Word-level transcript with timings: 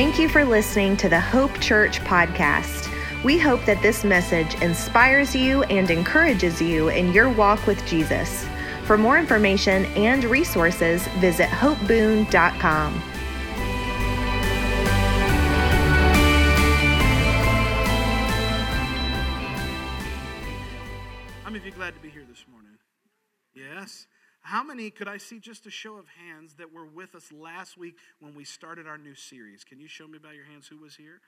Thank 0.00 0.18
you 0.18 0.30
for 0.30 0.46
listening 0.46 0.96
to 0.96 1.10
the 1.10 1.20
Hope 1.20 1.60
Church 1.60 2.00
podcast. 2.00 2.90
We 3.22 3.38
hope 3.38 3.62
that 3.66 3.82
this 3.82 4.02
message 4.02 4.54
inspires 4.62 5.36
you 5.36 5.62
and 5.64 5.90
encourages 5.90 6.58
you 6.62 6.88
in 6.88 7.12
your 7.12 7.28
walk 7.28 7.66
with 7.66 7.86
Jesus. 7.86 8.46
For 8.84 8.96
more 8.96 9.18
information 9.18 9.84
and 9.96 10.24
resources, 10.24 11.06
visit 11.18 11.50
hopeboon.com. 11.50 13.09
How 24.50 24.64
many 24.64 24.90
could 24.90 25.06
I 25.06 25.18
see 25.18 25.38
just 25.38 25.66
a 25.66 25.70
show 25.70 25.96
of 25.96 26.06
hands 26.08 26.54
that 26.54 26.72
were 26.72 26.84
with 26.84 27.14
us 27.14 27.30
last 27.30 27.78
week 27.78 27.94
when 28.18 28.34
we 28.34 28.42
started 28.42 28.84
our 28.84 28.98
new 28.98 29.14
series? 29.14 29.62
Can 29.62 29.78
you 29.78 29.86
show 29.86 30.08
me 30.08 30.18
by 30.18 30.32
your 30.32 30.44
hands 30.44 30.66
who 30.66 30.76
was 30.76 30.96
here? 30.96 31.20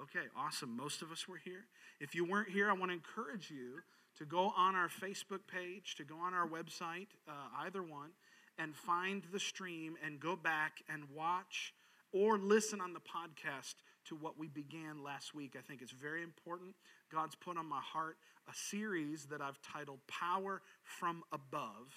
Okay, 0.00 0.28
awesome. 0.34 0.74
Most 0.78 1.02
of 1.02 1.12
us 1.12 1.28
were 1.28 1.36
here. 1.36 1.66
If 2.00 2.14
you 2.14 2.24
weren't 2.24 2.48
here, 2.48 2.70
I 2.70 2.72
want 2.72 2.90
to 2.90 2.94
encourage 2.94 3.50
you 3.50 3.80
to 4.16 4.24
go 4.24 4.54
on 4.56 4.76
our 4.76 4.88
Facebook 4.88 5.40
page, 5.46 5.94
to 5.96 6.04
go 6.04 6.14
on 6.14 6.32
our 6.32 6.48
website, 6.48 7.08
uh, 7.28 7.32
either 7.66 7.82
one, 7.82 8.12
and 8.56 8.74
find 8.74 9.24
the 9.30 9.38
stream 9.38 9.98
and 10.02 10.18
go 10.18 10.34
back 10.34 10.82
and 10.88 11.02
watch 11.14 11.74
or 12.12 12.38
listen 12.38 12.80
on 12.80 12.94
the 12.94 13.00
podcast 13.00 13.74
to 14.06 14.14
what 14.14 14.38
we 14.38 14.48
began 14.48 15.04
last 15.04 15.34
week. 15.34 15.54
I 15.54 15.60
think 15.60 15.82
it's 15.82 15.92
very 15.92 16.22
important. 16.22 16.74
God's 17.12 17.34
put 17.34 17.58
on 17.58 17.66
my 17.66 17.82
heart 17.82 18.16
a 18.48 18.54
series 18.54 19.26
that 19.26 19.42
I've 19.42 19.60
titled 19.60 19.98
Power 20.08 20.62
from 20.82 21.24
Above 21.30 21.92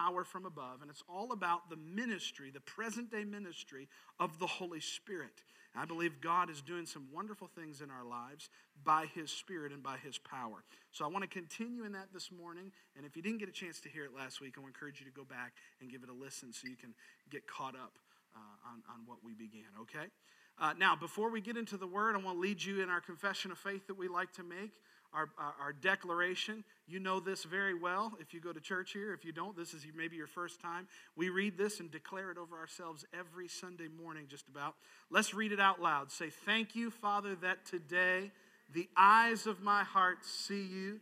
power 0.00 0.24
from 0.24 0.46
above, 0.46 0.82
and 0.82 0.90
it's 0.90 1.02
all 1.08 1.32
about 1.32 1.68
the 1.68 1.76
ministry, 1.76 2.50
the 2.50 2.60
present 2.60 3.10
day 3.10 3.24
ministry 3.24 3.88
of 4.18 4.38
the 4.38 4.46
Holy 4.46 4.80
Spirit. 4.80 5.42
I 5.76 5.84
believe 5.84 6.20
God 6.20 6.50
is 6.50 6.62
doing 6.62 6.86
some 6.86 7.06
wonderful 7.12 7.48
things 7.54 7.80
in 7.80 7.90
our 7.90 8.04
lives 8.04 8.48
by 8.82 9.06
His 9.14 9.30
Spirit 9.30 9.72
and 9.72 9.82
by 9.82 9.98
His 10.02 10.18
power. 10.18 10.64
So 10.90 11.04
I 11.04 11.08
want 11.08 11.22
to 11.22 11.28
continue 11.28 11.84
in 11.84 11.92
that 11.92 12.08
this 12.12 12.30
morning. 12.32 12.72
And 12.96 13.06
if 13.06 13.14
you 13.14 13.22
didn't 13.22 13.38
get 13.38 13.48
a 13.48 13.52
chance 13.52 13.78
to 13.82 13.88
hear 13.88 14.04
it 14.04 14.10
last 14.16 14.40
week, 14.40 14.54
I 14.56 14.60
want 14.60 14.74
to 14.74 14.78
encourage 14.78 15.00
you 15.00 15.06
to 15.06 15.12
go 15.12 15.22
back 15.22 15.52
and 15.80 15.90
give 15.90 16.02
it 16.02 16.08
a 16.08 16.12
listen 16.12 16.52
so 16.52 16.66
you 16.66 16.76
can 16.76 16.94
get 17.30 17.46
caught 17.46 17.76
up 17.76 17.92
uh, 18.34 18.70
on, 18.70 18.82
on 18.92 19.06
what 19.06 19.18
we 19.24 19.34
began, 19.34 19.70
okay? 19.82 20.10
Uh, 20.58 20.74
now, 20.78 20.96
before 20.96 21.30
we 21.30 21.40
get 21.40 21.56
into 21.56 21.76
the 21.76 21.86
word, 21.86 22.16
I 22.16 22.18
want 22.18 22.36
to 22.36 22.40
lead 22.40 22.62
you 22.62 22.82
in 22.82 22.90
our 22.90 23.00
confession 23.00 23.50
of 23.50 23.58
faith 23.58 23.86
that 23.86 23.96
we 23.96 24.08
like 24.08 24.32
to 24.34 24.42
make 24.42 24.72
our, 25.12 25.28
our, 25.38 25.72
declaration. 25.72 26.64
You 26.86 27.00
know 27.00 27.20
this 27.20 27.44
very 27.44 27.74
well 27.74 28.12
if 28.20 28.32
you 28.32 28.40
go 28.40 28.52
to 28.52 28.60
church 28.60 28.92
here. 28.92 29.12
If 29.12 29.24
you 29.24 29.32
don't, 29.32 29.56
this 29.56 29.74
is 29.74 29.84
maybe 29.96 30.16
your 30.16 30.26
first 30.26 30.60
time. 30.60 30.86
We 31.16 31.28
read 31.28 31.58
this 31.58 31.80
and 31.80 31.90
declare 31.90 32.30
it 32.30 32.38
over 32.38 32.56
ourselves 32.56 33.04
every 33.18 33.48
Sunday 33.48 33.88
morning, 33.88 34.26
just 34.28 34.48
about. 34.48 34.74
Let's 35.10 35.34
read 35.34 35.52
it 35.52 35.60
out 35.60 35.80
loud. 35.80 36.12
Say, 36.12 36.30
Thank 36.30 36.76
you, 36.76 36.90
Father, 36.90 37.34
that 37.36 37.64
today 37.64 38.30
the 38.72 38.88
eyes 38.96 39.46
of 39.46 39.60
my 39.60 39.82
heart 39.82 40.18
see 40.24 40.62
you, 40.62 41.00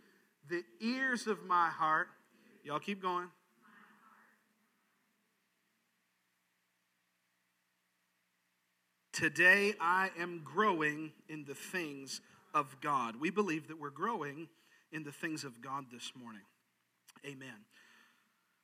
the 0.49 0.63
ears 0.81 1.27
of 1.27 1.45
my 1.45 1.69
heart. 1.69 2.09
Y'all 2.65 2.79
keep 2.79 3.03
going. 3.03 3.29
Today 9.19 9.75
I 9.81 10.11
am 10.19 10.43
growing 10.45 11.11
in 11.29 11.45
the 11.45 11.55
things 11.55 12.21
of 12.59 12.81
God. 12.81 13.17
We 13.21 13.31
believe 13.31 13.69
that 13.69 13.81
we're 13.81 13.91
growing 13.91 14.49
in 14.93 15.05
the 15.05 15.13
things 15.13 15.45
of 15.45 15.61
God 15.63 15.87
this 15.93 16.13
morning. 16.21 16.43
Amen. 17.25 17.65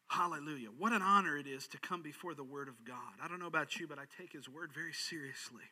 Hallelujah. 0.08 0.68
What 0.78 0.92
an 0.92 1.02
honor 1.02 1.36
it 1.36 1.46
is 1.46 1.66
to 1.68 1.78
come 1.78 2.02
before 2.02 2.34
the 2.34 2.44
Word 2.44 2.68
of 2.68 2.84
God. 2.84 3.14
I 3.22 3.28
don't 3.28 3.40
know 3.40 3.46
about 3.46 3.78
you, 3.78 3.86
but 3.86 3.98
I 3.98 4.04
take 4.18 4.32
His 4.32 4.48
Word 4.48 4.70
very 4.74 4.92
seriously. 4.92 5.64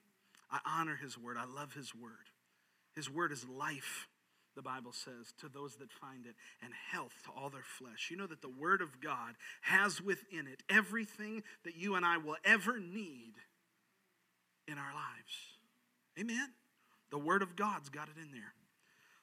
I 0.50 0.58
honor 0.66 0.98
His 1.00 1.18
Word. 1.18 1.36
I 1.38 1.44
love 1.44 1.74
His 1.74 1.94
Word. 1.94 2.30
His 2.94 3.10
Word 3.10 3.32
is 3.32 3.46
life, 3.46 4.08
the 4.54 4.62
Bible 4.62 4.92
says, 4.92 5.32
to 5.40 5.48
those 5.48 5.76
that 5.76 5.92
find 5.92 6.26
it, 6.26 6.34
and 6.62 6.72
health 6.90 7.14
to 7.24 7.30
all 7.30 7.50
their 7.50 7.62
flesh. 7.62 8.08
You 8.10 8.16
know 8.16 8.26
that 8.26 8.42
the 8.42 8.48
Word 8.48 8.82
of 8.82 9.00
God 9.00 9.34
has 9.62 10.00
within 10.00 10.46
it 10.46 10.62
everything 10.68 11.42
that 11.64 11.76
you 11.76 11.94
and 11.94 12.04
I 12.04 12.18
will 12.18 12.36
ever 12.44 12.78
need 12.78 13.34
in 14.66 14.78
our 14.78 14.94
lives. 14.94 15.58
Amen. 16.18 16.52
The 17.12 17.18
Word 17.18 17.42
of 17.42 17.56
God's 17.56 17.90
got 17.90 18.08
it 18.08 18.20
in 18.20 18.32
there. 18.32 18.54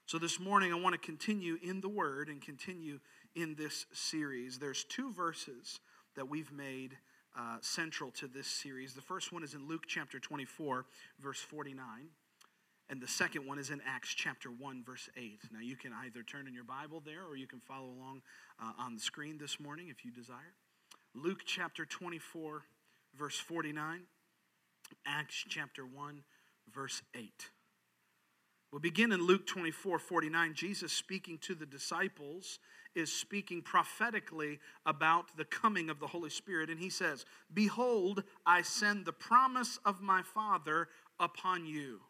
So 0.06 0.20
this 0.20 0.40
morning, 0.40 0.72
I 0.72 0.80
want 0.80 0.94
to 0.94 1.00
continue 1.00 1.58
in 1.64 1.82
the 1.82 1.90
Word 1.90 2.30
and 2.30 2.40
continue 2.40 3.00
in 3.36 3.56
this 3.56 3.88
series. 3.92 4.60
There's 4.60 4.84
two 4.84 5.12
verses 5.12 5.80
that 6.16 6.30
we've 6.30 6.52
made 6.52 6.98
uh, 7.38 7.58
central 7.62 8.12
to 8.12 8.28
this 8.28 8.46
series. 8.46 8.94
The 8.94 9.02
first 9.02 9.34
one 9.34 9.44
is 9.44 9.56
in 9.56 9.68
Luke 9.68 9.86
chapter 9.88 10.20
24, 10.20 10.86
verse 11.20 11.40
49. 11.40 11.80
And 12.92 13.02
the 13.02 13.08
second 13.08 13.48
one 13.48 13.58
is 13.58 13.72
in 13.72 13.82
Acts 13.88 14.14
chapter 14.14 14.50
1, 14.50 14.84
verse 14.84 15.10
8. 15.18 15.40
Now, 15.52 15.60
you 15.60 15.76
can 15.76 15.92
either 16.06 16.22
turn 16.22 16.48
in 16.48 16.54
your 16.54 16.64
Bible 16.64 17.02
there 17.04 17.26
or 17.28 17.38
you 17.38 17.48
can 17.48 17.60
follow 17.60 17.88
along 17.88 18.22
uh, 18.62 18.72
on 18.78 18.94
the 18.94 19.02
screen 19.02 19.40
this 19.40 19.60
morning 19.60 19.88
if 19.90 20.06
you 20.06 20.12
desire. 20.12 20.54
Luke 21.16 21.40
chapter 21.44 21.86
24, 21.86 22.62
verse 23.18 23.40
49. 23.40 24.02
Acts 25.08 25.44
chapter 25.50 25.84
1, 25.88 26.22
verse 26.72 27.02
8. 27.16 27.50
We'll 28.72 28.80
begin 28.80 29.12
in 29.12 29.26
Luke 29.26 29.48
24 29.48 29.98
49. 30.00 30.54
Jesus 30.54 30.92
speaking 30.92 31.38
to 31.40 31.56
the 31.56 31.66
disciples 31.66 32.60
is 32.96 33.12
speaking 33.12 33.62
prophetically 33.62 34.60
about 34.86 35.38
the 35.38 35.46
coming 35.46 35.90
of 35.90 36.00
the 36.00 36.08
Holy 36.08 36.30
Spirit. 36.30 36.70
And 36.70 36.80
he 36.80 36.90
says, 36.90 37.26
Behold, 37.54 38.24
I 38.46 38.62
send 38.62 39.06
the 39.06 39.14
promise 39.14 39.80
of 39.86 40.02
my 40.02 40.22
Father 40.22 40.88
upon 41.20 41.66
you. 41.66 42.02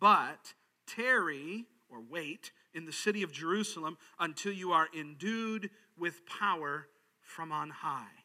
But 0.00 0.54
tarry 0.86 1.66
or 1.88 2.00
wait 2.00 2.50
in 2.74 2.86
the 2.86 2.92
city 2.92 3.22
of 3.22 3.32
Jerusalem 3.32 3.98
until 4.18 4.52
you 4.52 4.72
are 4.72 4.88
endued 4.98 5.70
with 5.96 6.26
power 6.26 6.88
from 7.20 7.52
on 7.52 7.70
high. 7.70 8.21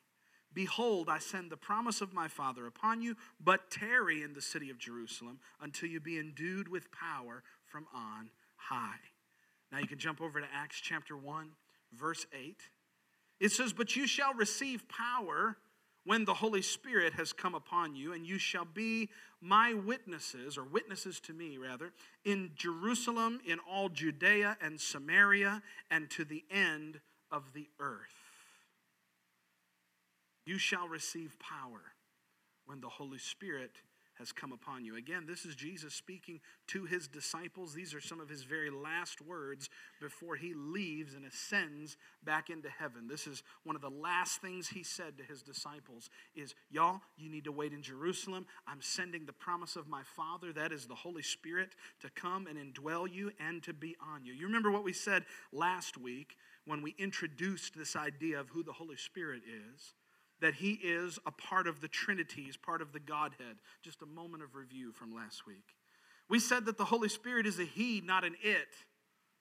Behold, 0.57 1.07
I 1.07 1.19
send 1.19 1.51
the 1.51 1.56
promise 1.56 2.01
of 2.01 2.16
my 2.16 2.28
Father 2.28 2.66
upon 2.66 3.00
you, 3.00 3.16
but 3.40 3.69
tarry 3.69 4.23
in 4.23 4.34
the 4.34 4.41
city 4.41 4.72
of 4.72 4.79
Jerusalem 4.79 5.38
until 5.62 5.88
you 5.88 6.00
be 6.00 6.18
endued 6.18 6.68
with 6.68 6.91
power 6.91 7.44
from 7.68 7.85
on 7.94 8.31
high. 8.56 8.97
Now 9.72 9.78
you 9.78 9.85
can 9.85 10.00
jump 10.00 10.19
over 10.19 10.41
to 10.41 10.47
Acts 10.51 10.79
chapter 10.81 11.16
1, 11.16 11.50
verse 11.94 12.25
8. 12.34 12.56
It 13.40 13.51
says, 13.51 13.72
But 13.72 13.96
you 13.96 14.07
shall 14.07 14.34
receive 14.34 14.90
power 14.90 15.57
when 16.06 16.25
the 16.25 16.34
Holy 16.34 16.63
Spirit 16.63 17.13
has 17.13 17.34
come 17.34 17.53
upon 17.53 17.96
you, 17.96 18.13
and 18.13 18.25
you 18.25 18.40
shall 18.40 18.66
be 18.66 19.09
my 19.40 19.75
witnesses, 19.75 20.57
or 20.57 20.63
witnesses 20.63 21.19
to 21.19 21.34
me, 21.34 21.59
rather, 21.59 21.91
in 22.25 22.50
Jerusalem, 22.56 23.41
in 23.46 23.59
all 23.72 23.90
Judea 23.90 24.57
and 24.59 24.81
Samaria, 24.81 25.62
and 25.91 26.09
to 26.09 26.25
the 26.25 26.44
end 26.50 27.00
of 27.31 27.53
the 27.53 27.69
earth. 27.79 28.16
You 30.47 30.58
shall 30.58 30.88
receive 30.88 31.38
power 31.40 31.81
when 32.66 32.80
the 32.80 32.88
Holy 32.88 33.18
Spirit 33.18 33.81
has 34.18 34.31
come 34.31 34.53
upon 34.53 34.85
you. 34.85 34.96
Again, 34.96 35.25
this 35.28 35.46
is 35.46 35.56
Jesus 35.56 35.94
speaking 35.94 36.40
to 36.68 36.85
his 36.85 37.09
disciples. 37.09 37.74
These 37.74 37.94
are 37.94 38.00
some 38.00 38.22
of 38.22 38.30
his 38.30 38.44
very 38.44 38.69
last 38.69 39.22
words 39.22 39.69
before 40.00 40.38
he 40.38 40.53
leaves 40.53 41.16
and 41.16 41.25
ascends 41.25 41.97
back 42.24 42.50
into 42.50 42.69
heaven. 42.69 43.09
This 43.09 43.28
is 43.28 43.44
one 43.63 43.75
of 43.75 43.81
the 43.81 43.90
last 43.90 44.40
things 44.40 44.69
he 44.69 44.84
said 44.84 45.18
to 45.18 45.24
his 45.25 45.44
disciples 45.44 46.09
is, 46.34 46.56
"Y'all, 46.69 47.02
you 47.18 47.29
need 47.29 47.44
to 47.44 47.52
wait 47.52 47.74
in 47.74 47.84
Jerusalem. 47.84 48.47
I'm 48.66 48.81
sending 48.81 49.25
the 49.25 49.34
promise 49.34 49.75
of 49.75 49.90
my 49.90 50.03
Father, 50.03 50.53
that 50.53 50.72
is 50.72 50.88
the 50.88 50.96
Holy 50.96 51.23
Spirit, 51.23 51.76
to 52.00 52.09
come 52.09 52.47
and 52.47 52.58
indwell 52.58 53.05
you 53.05 53.34
and 53.38 53.61
to 53.64 53.73
be 53.73 53.97
on 54.00 54.23
you." 54.23 54.34
You 54.34 54.46
remember 54.46 54.72
what 54.72 54.85
we 54.85 54.93
said 54.93 55.26
last 55.52 55.97
week 55.97 56.38
when 56.64 56.82
we 56.82 56.91
introduced 56.91 57.76
this 57.76 57.97
idea 57.97 58.40
of 58.40 58.50
who 58.50 58.64
the 58.64 58.73
Holy 58.73 58.97
Spirit 58.97 59.43
is? 59.46 59.93
That 60.41 60.55
he 60.55 60.73
is 60.73 61.19
a 61.25 61.31
part 61.31 61.67
of 61.67 61.81
the 61.81 61.87
Trinity, 61.87 62.43
he's 62.43 62.57
part 62.57 62.81
of 62.81 62.93
the 62.93 62.99
Godhead. 62.99 63.57
Just 63.81 64.01
a 64.01 64.05
moment 64.05 64.43
of 64.43 64.55
review 64.55 64.91
from 64.91 65.16
last 65.16 65.47
week. 65.47 65.75
We 66.29 66.39
said 66.39 66.66
that 66.66 66.78
the 66.78 66.85
Holy 66.85 67.09
Spirit 67.09 67.47
is 67.47 67.59
a 67.59 67.63
he, 67.63 68.01
not 68.01 68.23
an 68.23 68.35
it. 68.43 68.67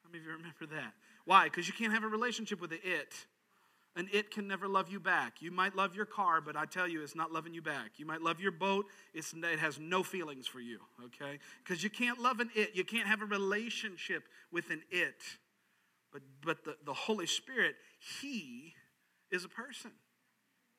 How 0.03 0.11
many 0.11 0.21
of 0.21 0.27
you 0.27 0.33
remember 0.33 0.67
that? 0.75 0.93
Why? 1.25 1.45
Because 1.45 1.67
you 1.67 1.75
can't 1.75 1.93
have 1.93 2.05
a 2.05 2.09
relationship 2.09 2.61
with 2.61 2.71
the 2.71 2.81
it. 2.83 3.13
An 3.97 4.09
it 4.13 4.31
can 4.31 4.47
never 4.47 4.69
love 4.69 4.91
you 4.91 5.01
back. 5.01 5.41
You 5.41 5.51
might 5.51 5.75
love 5.75 5.97
your 5.97 6.05
car, 6.05 6.41
but 6.43 6.55
I 6.55 6.67
tell 6.67 6.87
you, 6.87 7.03
it's 7.03 7.17
not 7.17 7.33
loving 7.33 7.55
you 7.55 7.63
back. 7.63 7.93
You 7.97 8.05
might 8.05 8.21
love 8.21 8.41
your 8.41 8.53
boat, 8.53 8.87
it's, 9.15 9.33
it 9.33 9.59
has 9.59 9.79
no 9.81 10.03
feelings 10.03 10.47
for 10.47 10.61
you, 10.61 10.81
okay? 11.07 11.39
Because 11.65 11.83
you 11.83 11.89
can't 11.89 12.21
love 12.21 12.41
an 12.41 12.51
it. 12.55 12.73
You 12.75 12.85
can't 12.85 13.09
have 13.09 13.23
a 13.23 13.25
relationship 13.25 14.25
with 14.53 14.71
an 14.71 14.83
it. 14.91 15.23
But, 16.13 16.23
but 16.45 16.65
the, 16.65 16.77
the 16.85 16.93
Holy 16.93 17.27
Spirit, 17.27 17.75
He 18.21 18.75
is 19.31 19.45
a 19.45 19.49
person. 19.49 19.93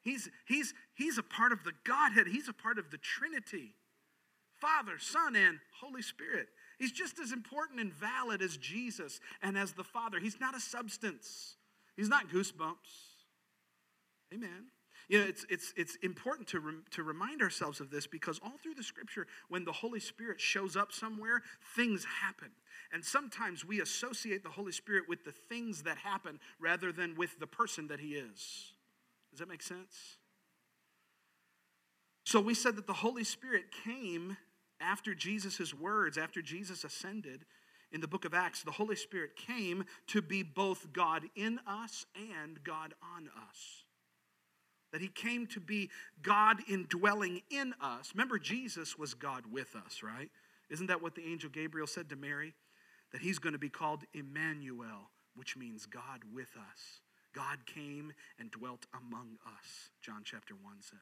He's, 0.07 0.29
he's, 0.45 0.73
he's 0.95 1.17
a 1.17 1.23
part 1.23 1.51
of 1.51 1.65
the 1.65 1.73
Godhead, 1.83 2.27
he's 2.27 2.47
a 2.47 2.53
part 2.53 2.77
of 2.77 2.91
the 2.91 2.97
Trinity 2.97 3.73
Father, 4.61 4.93
Son, 4.99 5.35
and 5.35 5.59
Holy 5.81 6.01
Spirit. 6.01 6.47
He's 6.79 6.93
just 6.93 7.19
as 7.19 7.33
important 7.33 7.81
and 7.81 7.93
valid 7.93 8.41
as 8.41 8.55
Jesus 8.57 9.19
and 9.43 9.57
as 9.57 9.73
the 9.73 9.83
Father. 9.83 10.19
He's 10.19 10.39
not 10.39 10.55
a 10.55 10.61
substance, 10.61 11.57
he's 11.97 12.07
not 12.07 12.29
goosebumps. 12.29 13.17
Amen. 14.33 14.67
You 15.09 15.19
know, 15.19 15.25
it's, 15.25 15.45
it's, 15.49 15.73
it's 15.75 15.95
important 15.97 16.47
to, 16.49 16.61
to 16.91 17.03
remind 17.03 17.41
ourselves 17.41 17.81
of 17.81 17.89
this 17.91 18.07
because 18.07 18.39
all 18.43 18.57
through 18.63 18.75
the 18.75 18.83
scripture, 18.83 19.27
when 19.49 19.65
the 19.65 19.71
Holy 19.71 19.99
Spirit 19.99 20.39
shows 20.39 20.75
up 20.75 20.91
somewhere, 20.91 21.41
things 21.75 22.05
happen. 22.21 22.49
And 22.93 23.03
sometimes 23.03 23.65
we 23.65 23.81
associate 23.81 24.43
the 24.43 24.49
Holy 24.49 24.71
Spirit 24.71 25.03
with 25.07 25.23
the 25.25 25.31
things 25.31 25.83
that 25.83 25.97
happen 25.97 26.39
rather 26.59 26.91
than 26.91 27.15
with 27.15 27.39
the 27.39 27.47
person 27.47 27.87
that 27.87 27.99
He 27.99 28.15
is. 28.15 28.73
Does 29.31 29.39
that 29.39 29.49
make 29.49 29.61
sense? 29.61 30.17
So 32.25 32.41
we 32.41 32.53
said 32.53 32.75
that 32.75 32.87
the 32.87 32.93
Holy 32.93 33.23
Spirit 33.23 33.65
came 33.85 34.37
after 34.79 35.15
Jesus' 35.15 35.73
words, 35.73 36.17
after 36.17 36.41
Jesus 36.41 36.83
ascended 36.83 37.45
in 37.91 38.01
the 38.01 38.07
book 38.07 38.25
of 38.25 38.33
Acts. 38.33 38.63
The 38.63 38.71
Holy 38.71 38.95
Spirit 38.95 39.35
came 39.35 39.85
to 40.07 40.21
be 40.21 40.43
both 40.43 40.91
God 40.91 41.23
in 41.35 41.59
us 41.65 42.05
and 42.15 42.61
God 42.63 42.93
on 43.15 43.29
us 43.49 43.85
that 44.91 45.01
he 45.01 45.07
came 45.07 45.47
to 45.47 45.59
be 45.59 45.89
God 46.21 46.57
indwelling 46.67 47.41
in 47.49 47.73
us. 47.81 48.11
Remember, 48.13 48.39
Jesus 48.39 48.97
was 48.97 49.13
God 49.13 49.43
with 49.51 49.75
us, 49.75 50.01
right? 50.01 50.29
Isn't 50.69 50.87
that 50.87 51.01
what 51.01 51.15
the 51.15 51.25
angel 51.25 51.49
Gabriel 51.49 51.87
said 51.87 52.09
to 52.09 52.15
Mary? 52.15 52.53
That 53.11 53.21
he's 53.21 53.39
going 53.39 53.53
to 53.53 53.59
be 53.59 53.69
called 53.69 54.03
Emmanuel, 54.13 55.11
which 55.35 55.55
means 55.55 55.85
God 55.85 56.21
with 56.33 56.49
us. 56.57 57.01
God 57.33 57.65
came 57.65 58.13
and 58.39 58.51
dwelt 58.51 58.85
among 58.93 59.37
us, 59.45 59.91
John 60.01 60.21
chapter 60.23 60.53
1 60.53 60.75
says. 60.81 60.99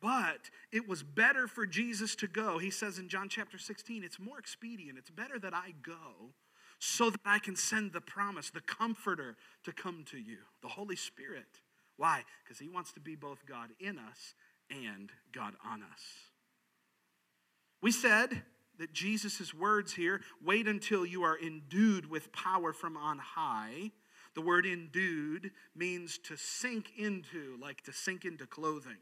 But 0.00 0.50
it 0.72 0.88
was 0.88 1.02
better 1.02 1.46
for 1.46 1.64
Jesus 1.66 2.16
to 2.16 2.26
go. 2.26 2.58
He 2.58 2.70
says 2.70 2.98
in 2.98 3.08
John 3.08 3.28
chapter 3.28 3.58
16, 3.58 4.02
it's 4.02 4.18
more 4.18 4.38
expedient, 4.38 4.98
it's 4.98 5.10
better 5.10 5.38
that 5.38 5.54
I 5.54 5.74
go 5.82 6.32
so 6.78 7.10
that 7.10 7.20
I 7.24 7.38
can 7.38 7.54
send 7.54 7.92
the 7.92 8.00
promise, 8.00 8.50
the 8.50 8.60
comforter 8.60 9.36
to 9.64 9.72
come 9.72 10.04
to 10.10 10.18
you, 10.18 10.38
the 10.62 10.68
Holy 10.68 10.96
Spirit. 10.96 11.46
Why? 11.96 12.24
Because 12.42 12.58
he 12.58 12.68
wants 12.68 12.92
to 12.94 13.00
be 13.00 13.14
both 13.14 13.46
God 13.46 13.70
in 13.78 13.98
us 13.98 14.34
and 14.68 15.10
God 15.32 15.54
on 15.64 15.82
us. 15.84 16.02
We 17.80 17.92
said 17.92 18.42
that 18.78 18.92
Jesus' 18.92 19.54
words 19.54 19.92
here 19.92 20.22
wait 20.44 20.66
until 20.66 21.06
you 21.06 21.22
are 21.22 21.38
endued 21.38 22.10
with 22.10 22.32
power 22.32 22.72
from 22.72 22.96
on 22.96 23.18
high. 23.18 23.92
The 24.34 24.40
word 24.40 24.66
endued 24.66 25.50
means 25.74 26.18
to 26.24 26.36
sink 26.36 26.92
into, 26.96 27.56
like 27.60 27.82
to 27.82 27.92
sink 27.92 28.24
into 28.24 28.46
clothing. 28.46 28.98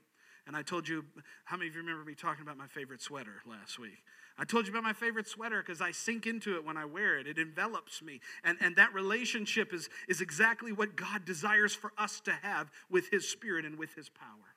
And 0.46 0.56
I 0.56 0.62
told 0.62 0.88
you, 0.88 1.04
how 1.44 1.56
many 1.56 1.68
of 1.68 1.74
you 1.74 1.80
remember 1.82 2.04
me 2.04 2.14
talking 2.14 2.42
about 2.42 2.56
my 2.56 2.66
favorite 2.66 3.00
sweater 3.00 3.42
last 3.46 3.78
week? 3.78 4.02
I 4.38 4.44
told 4.44 4.66
you 4.66 4.72
about 4.72 4.82
my 4.82 4.94
favorite 4.94 5.28
sweater 5.28 5.62
because 5.62 5.80
I 5.80 5.92
sink 5.92 6.26
into 6.26 6.56
it 6.56 6.64
when 6.64 6.76
I 6.76 6.86
wear 6.86 7.18
it. 7.18 7.26
It 7.26 7.38
envelops 7.38 8.02
me. 8.02 8.20
And, 8.42 8.56
and 8.60 8.74
that 8.76 8.94
relationship 8.94 9.74
is, 9.74 9.88
is 10.08 10.20
exactly 10.20 10.72
what 10.72 10.96
God 10.96 11.24
desires 11.24 11.74
for 11.74 11.92
us 11.98 12.20
to 12.22 12.32
have 12.42 12.70
with 12.88 13.10
His 13.10 13.28
Spirit 13.28 13.64
and 13.64 13.78
with 13.78 13.94
His 13.94 14.08
power. 14.08 14.54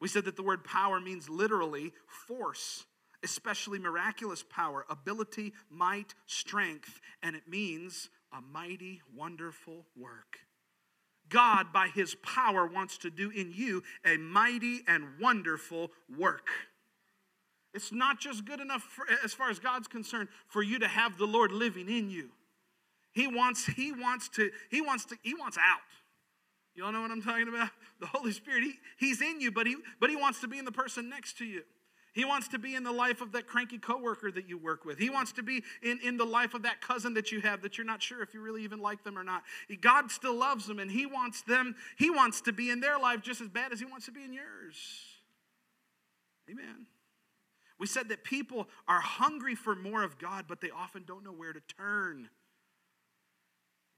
We 0.00 0.08
said 0.08 0.24
that 0.24 0.36
the 0.36 0.42
word 0.42 0.64
power 0.64 1.00
means 1.00 1.28
literally 1.28 1.92
force, 2.26 2.84
especially 3.22 3.78
miraculous 3.78 4.42
power, 4.42 4.84
ability, 4.90 5.52
might, 5.70 6.14
strength, 6.26 7.00
and 7.22 7.34
it 7.34 7.48
means 7.48 8.10
a 8.36 8.40
mighty, 8.52 9.02
wonderful 9.14 9.84
work. 9.96 10.38
God, 11.28 11.72
by 11.72 11.88
His 11.88 12.14
power, 12.16 12.66
wants 12.66 12.98
to 12.98 13.10
do 13.10 13.30
in 13.30 13.52
you 13.52 13.82
a 14.04 14.16
mighty 14.16 14.82
and 14.86 15.04
wonderful 15.20 15.90
work. 16.16 16.48
It's 17.74 17.92
not 17.92 18.20
just 18.20 18.44
good 18.44 18.60
enough, 18.60 18.82
for, 18.82 19.04
as 19.24 19.34
far 19.34 19.50
as 19.50 19.58
God's 19.58 19.88
concerned, 19.88 20.28
for 20.48 20.62
you 20.62 20.78
to 20.78 20.88
have 20.88 21.18
the 21.18 21.26
Lord 21.26 21.52
living 21.52 21.88
in 21.88 22.10
you. 22.10 22.30
He 23.12 23.26
wants, 23.26 23.66
he 23.66 23.92
wants 23.92 24.28
to, 24.30 24.50
he 24.70 24.80
wants 24.80 25.06
to, 25.06 25.16
he 25.22 25.34
wants 25.34 25.58
out. 25.58 25.80
You 26.74 26.84
all 26.84 26.92
know 26.92 27.00
what 27.00 27.10
I'm 27.10 27.22
talking 27.22 27.48
about? 27.48 27.70
The 27.98 28.06
Holy 28.06 28.32
Spirit, 28.32 28.62
he, 28.62 28.74
he's 28.98 29.22
in 29.22 29.40
you, 29.40 29.50
but 29.50 29.66
he, 29.66 29.76
but 29.98 30.10
he 30.10 30.16
wants 30.16 30.40
to 30.42 30.48
be 30.48 30.58
in 30.58 30.66
the 30.66 30.72
person 30.72 31.08
next 31.08 31.38
to 31.38 31.46
you. 31.46 31.62
He 32.16 32.24
wants 32.24 32.48
to 32.48 32.58
be 32.58 32.74
in 32.74 32.82
the 32.82 32.92
life 32.92 33.20
of 33.20 33.32
that 33.32 33.46
cranky 33.46 33.76
coworker 33.76 34.30
that 34.30 34.48
you 34.48 34.56
work 34.56 34.86
with. 34.86 34.98
He 34.98 35.10
wants 35.10 35.32
to 35.32 35.42
be 35.42 35.62
in, 35.82 36.00
in 36.02 36.16
the 36.16 36.24
life 36.24 36.54
of 36.54 36.62
that 36.62 36.80
cousin 36.80 37.12
that 37.12 37.30
you 37.30 37.42
have 37.42 37.60
that 37.60 37.76
you're 37.76 37.86
not 37.86 38.02
sure 38.02 38.22
if 38.22 38.32
you 38.32 38.40
really 38.40 38.64
even 38.64 38.80
like 38.80 39.04
them 39.04 39.18
or 39.18 39.22
not. 39.22 39.42
God 39.82 40.10
still 40.10 40.34
loves 40.34 40.66
them 40.66 40.78
and 40.78 40.90
he 40.90 41.04
wants 41.04 41.42
them, 41.42 41.76
he 41.98 42.08
wants 42.08 42.40
to 42.40 42.54
be 42.54 42.70
in 42.70 42.80
their 42.80 42.98
life 42.98 43.20
just 43.20 43.42
as 43.42 43.50
bad 43.50 43.70
as 43.70 43.80
he 43.80 43.84
wants 43.84 44.06
to 44.06 44.12
be 44.12 44.24
in 44.24 44.32
yours. 44.32 44.76
Amen. 46.50 46.86
We 47.78 47.86
said 47.86 48.08
that 48.08 48.24
people 48.24 48.66
are 48.88 49.00
hungry 49.00 49.54
for 49.54 49.74
more 49.74 50.02
of 50.02 50.16
God, 50.18 50.46
but 50.48 50.62
they 50.62 50.70
often 50.70 51.04
don't 51.06 51.22
know 51.22 51.32
where 51.32 51.52
to 51.52 51.60
turn. 51.76 52.30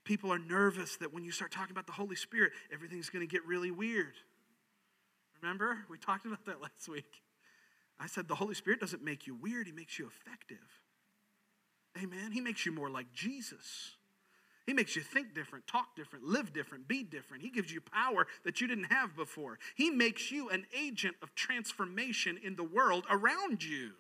People 0.03 0.33
are 0.33 0.41
nervous 0.41 0.97
that 0.97 1.15
when 1.15 1.23
you 1.23 1.31
start 1.31 1.53
talking 1.53 1.71
about 1.71 1.87
the 1.87 1.93
Holy 1.93 2.17
Spirit, 2.17 2.51
everything's 2.73 3.11
going 3.11 3.25
to 3.25 3.31
get 3.31 3.47
really 3.47 3.71
weird. 3.71 4.15
Remember? 5.41 5.85
We 5.89 5.99
talked 5.99 6.27
about 6.27 6.45
that 6.47 6.61
last 6.61 6.89
week. 6.89 7.23
I 8.01 8.07
said 8.07 8.29
the 8.29 8.35
Holy 8.35 8.55
Spirit 8.55 8.81
doesn't 8.81 9.03
make 9.03 9.27
you 9.27 9.35
weird, 9.35 9.67
He 9.67 9.73
makes 9.73 9.99
you 9.99 10.07
effective. 10.07 10.83
Amen. 12.01 12.33
He 12.33 12.41
makes 12.41 12.65
you 12.65 12.73
more 12.73 12.91
like 12.91 13.13
Jesus. 13.13 13.97
He 14.67 14.75
makes 14.75 14.95
you 14.95 15.03
think 15.03 15.35
different, 15.35 15.67
talk 15.67 15.97
different, 15.97 16.27
live 16.27 16.53
different, 16.53 16.87
be 16.87 17.03
different. 17.03 17.43
He 17.43 17.49
gives 17.49 17.73
you 17.73 17.81
power 17.81 18.27
that 18.45 18.61
you 18.61 18.67
didn't 18.69 18.93
have 18.93 19.17
before. 19.17 19.59
He 19.75 19.89
makes 19.89 20.31
you 20.31 20.51
an 20.51 20.67
agent 20.79 21.17
of 21.23 21.35
transformation 21.35 22.39
in 22.43 22.55
the 22.55 22.65
world 22.65 23.07
around 23.11 23.65
you. 23.65 23.93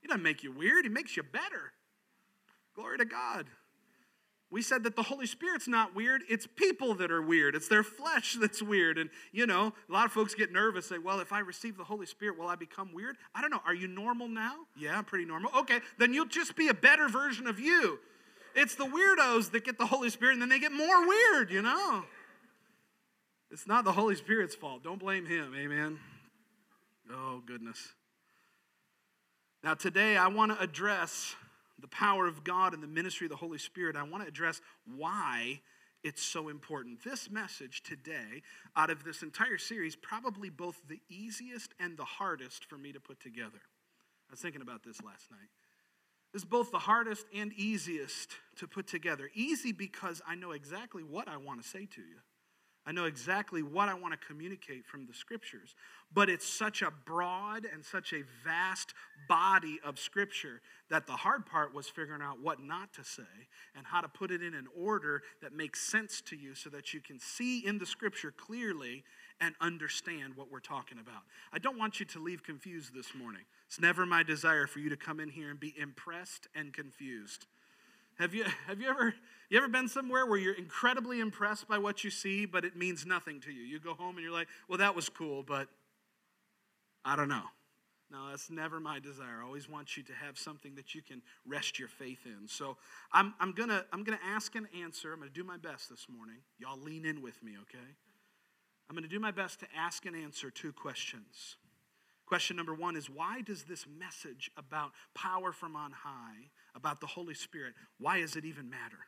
He 0.00 0.08
doesn't 0.08 0.22
make 0.22 0.42
you 0.42 0.50
weird, 0.50 0.84
He 0.84 0.88
makes 0.88 1.16
you 1.16 1.22
better. 1.22 1.72
Glory 2.74 2.98
to 2.98 3.04
God. 3.04 3.46
We 4.52 4.60
said 4.60 4.82
that 4.82 4.96
the 4.96 5.02
Holy 5.02 5.24
Spirit's 5.24 5.66
not 5.66 5.96
weird, 5.96 6.24
it's 6.28 6.46
people 6.46 6.94
that 6.96 7.10
are 7.10 7.22
weird. 7.22 7.54
It's 7.56 7.68
their 7.68 7.82
flesh 7.82 8.34
that's 8.40 8.62
weird. 8.62 8.98
And, 8.98 9.08
you 9.32 9.46
know, 9.46 9.72
a 9.88 9.92
lot 9.92 10.04
of 10.04 10.12
folks 10.12 10.34
get 10.34 10.52
nervous, 10.52 10.86
say, 10.86 10.98
well, 10.98 11.20
if 11.20 11.32
I 11.32 11.38
receive 11.38 11.78
the 11.78 11.84
Holy 11.84 12.04
Spirit, 12.04 12.38
will 12.38 12.48
I 12.48 12.54
become 12.54 12.92
weird? 12.92 13.16
I 13.34 13.40
don't 13.40 13.50
know. 13.50 13.62
Are 13.66 13.74
you 13.74 13.88
normal 13.88 14.28
now? 14.28 14.56
Yeah, 14.76 14.98
I'm 14.98 15.04
pretty 15.04 15.24
normal. 15.24 15.50
Okay, 15.60 15.80
then 15.98 16.12
you'll 16.12 16.26
just 16.26 16.54
be 16.54 16.68
a 16.68 16.74
better 16.74 17.08
version 17.08 17.46
of 17.46 17.58
you. 17.58 17.98
It's 18.54 18.74
the 18.74 18.84
weirdos 18.84 19.52
that 19.52 19.64
get 19.64 19.78
the 19.78 19.86
Holy 19.86 20.10
Spirit 20.10 20.34
and 20.34 20.42
then 20.42 20.50
they 20.50 20.58
get 20.60 20.72
more 20.72 21.08
weird, 21.08 21.50
you 21.50 21.62
know? 21.62 22.04
It's 23.50 23.66
not 23.66 23.84
the 23.84 23.92
Holy 23.92 24.16
Spirit's 24.16 24.54
fault. 24.54 24.84
Don't 24.84 25.00
blame 25.00 25.24
Him. 25.24 25.54
Amen. 25.56 25.98
Oh, 27.10 27.42
goodness. 27.46 27.94
Now, 29.64 29.72
today 29.72 30.18
I 30.18 30.28
want 30.28 30.52
to 30.52 30.62
address 30.62 31.36
the 31.82 31.88
power 31.88 32.26
of 32.26 32.44
God 32.44 32.72
and 32.72 32.82
the 32.82 32.88
ministry 32.88 33.26
of 33.26 33.30
the 33.30 33.36
Holy 33.36 33.58
Spirit. 33.58 33.96
I 33.96 34.04
want 34.04 34.22
to 34.22 34.28
address 34.28 34.60
why 34.96 35.60
it's 36.02 36.22
so 36.22 36.48
important. 36.48 37.04
This 37.04 37.30
message 37.30 37.82
today, 37.82 38.42
out 38.74 38.90
of 38.90 39.04
this 39.04 39.22
entire 39.22 39.58
series, 39.58 39.94
probably 39.94 40.48
both 40.48 40.80
the 40.88 41.00
easiest 41.08 41.74
and 41.78 41.96
the 41.96 42.04
hardest 42.04 42.64
for 42.64 42.78
me 42.78 42.92
to 42.92 43.00
put 43.00 43.20
together. 43.20 43.60
I 44.28 44.32
was 44.32 44.40
thinking 44.40 44.62
about 44.62 44.82
this 44.82 45.02
last 45.02 45.30
night 45.30 45.48
is 46.34 46.44
both 46.44 46.70
the 46.70 46.78
hardest 46.78 47.26
and 47.34 47.52
easiest 47.52 48.30
to 48.56 48.66
put 48.66 48.86
together. 48.86 49.30
Easy 49.34 49.72
because 49.72 50.22
I 50.26 50.34
know 50.34 50.52
exactly 50.52 51.02
what 51.02 51.28
I 51.28 51.36
want 51.36 51.62
to 51.62 51.68
say 51.68 51.86
to 51.86 52.00
you. 52.00 52.16
I 52.84 52.90
know 52.90 53.04
exactly 53.04 53.62
what 53.62 53.88
I 53.88 53.94
want 53.94 54.12
to 54.12 54.26
communicate 54.26 54.86
from 54.86 55.06
the 55.06 55.14
scriptures. 55.14 55.74
But 56.12 56.28
it's 56.28 56.46
such 56.46 56.82
a 56.82 56.90
broad 56.90 57.64
and 57.64 57.84
such 57.84 58.12
a 58.12 58.22
vast 58.44 58.92
body 59.28 59.78
of 59.84 59.98
scripture 59.98 60.60
that 60.90 61.06
the 61.06 61.12
hard 61.12 61.46
part 61.46 61.72
was 61.72 61.88
figuring 61.88 62.20
out 62.20 62.40
what 62.40 62.60
not 62.60 62.92
to 62.94 63.04
say 63.04 63.22
and 63.76 63.86
how 63.86 64.00
to 64.00 64.08
put 64.08 64.30
it 64.30 64.42
in 64.42 64.52
an 64.52 64.66
order 64.76 65.22
that 65.40 65.54
makes 65.54 65.80
sense 65.80 66.20
to 66.22 66.36
you 66.36 66.54
so 66.54 66.70
that 66.70 66.92
you 66.92 67.00
can 67.00 67.18
see 67.18 67.60
in 67.60 67.78
the 67.78 67.86
scripture 67.86 68.32
clearly 68.32 69.04
and 69.40 69.54
understand 69.60 70.36
what 70.36 70.50
we're 70.50 70.60
talking 70.60 70.98
about. 70.98 71.22
I 71.52 71.58
don't 71.58 71.78
want 71.78 72.00
you 72.00 72.06
to 72.06 72.18
leave 72.18 72.42
confused 72.42 72.94
this 72.94 73.14
morning. 73.14 73.42
It's 73.66 73.80
never 73.80 74.04
my 74.04 74.22
desire 74.22 74.66
for 74.66 74.80
you 74.80 74.90
to 74.90 74.96
come 74.96 75.18
in 75.18 75.30
here 75.30 75.50
and 75.50 75.58
be 75.58 75.72
impressed 75.78 76.48
and 76.54 76.74
confused. 76.74 77.46
Have 78.18 78.34
you, 78.34 78.44
have 78.66 78.80
you 78.80 78.88
ever 78.88 79.14
you 79.52 79.58
ever 79.58 79.68
been 79.68 79.88
somewhere 79.88 80.24
where 80.24 80.38
you're 80.38 80.54
incredibly 80.54 81.20
impressed 81.20 81.68
by 81.68 81.76
what 81.76 82.04
you 82.04 82.10
see, 82.10 82.46
but 82.46 82.64
it 82.64 82.74
means 82.74 83.04
nothing 83.04 83.38
to 83.40 83.52
you? 83.52 83.62
You 83.62 83.78
go 83.78 83.92
home 83.92 84.16
and 84.16 84.24
you're 84.24 84.32
like, 84.32 84.48
well, 84.66 84.78
that 84.78 84.96
was 84.96 85.10
cool, 85.10 85.42
but 85.42 85.68
I 87.04 87.16
don't 87.16 87.28
know. 87.28 87.42
No, 88.10 88.30
that's 88.30 88.50
never 88.50 88.80
my 88.80 88.98
desire. 88.98 89.40
I 89.42 89.44
always 89.44 89.68
want 89.68 89.96
you 89.96 90.02
to 90.04 90.12
have 90.14 90.38
something 90.38 90.74
that 90.76 90.94
you 90.94 91.02
can 91.02 91.20
rest 91.46 91.78
your 91.78 91.88
faith 91.88 92.24
in. 92.24 92.48
So 92.48 92.78
I'm, 93.12 93.34
I'm 93.40 93.52
going 93.52 93.68
to 93.68 93.84
I'm 93.92 94.04
gonna 94.04 94.20
ask 94.26 94.54
and 94.54 94.66
answer. 94.82 95.12
I'm 95.12 95.18
going 95.18 95.30
to 95.30 95.34
do 95.34 95.44
my 95.44 95.56
best 95.58 95.90
this 95.90 96.06
morning. 96.08 96.36
Y'all 96.58 96.80
lean 96.80 97.04
in 97.04 97.20
with 97.20 97.42
me, 97.42 97.52
okay? 97.62 97.90
I'm 98.88 98.96
going 98.96 99.08
to 99.08 99.08
do 99.08 99.20
my 99.20 99.30
best 99.30 99.60
to 99.60 99.66
ask 99.76 100.06
and 100.06 100.14
answer 100.16 100.50
two 100.50 100.72
questions. 100.72 101.56
Question 102.32 102.56
number 102.56 102.72
one 102.72 102.96
is 102.96 103.10
why 103.10 103.42
does 103.42 103.64
this 103.64 103.84
message 103.86 104.50
about 104.56 104.92
power 105.14 105.52
from 105.52 105.76
on 105.76 105.92
high, 105.92 106.48
about 106.74 106.98
the 107.02 107.06
Holy 107.06 107.34
Spirit, 107.34 107.74
why 107.98 108.22
does 108.22 108.36
it 108.36 108.46
even 108.46 108.70
matter? 108.70 109.00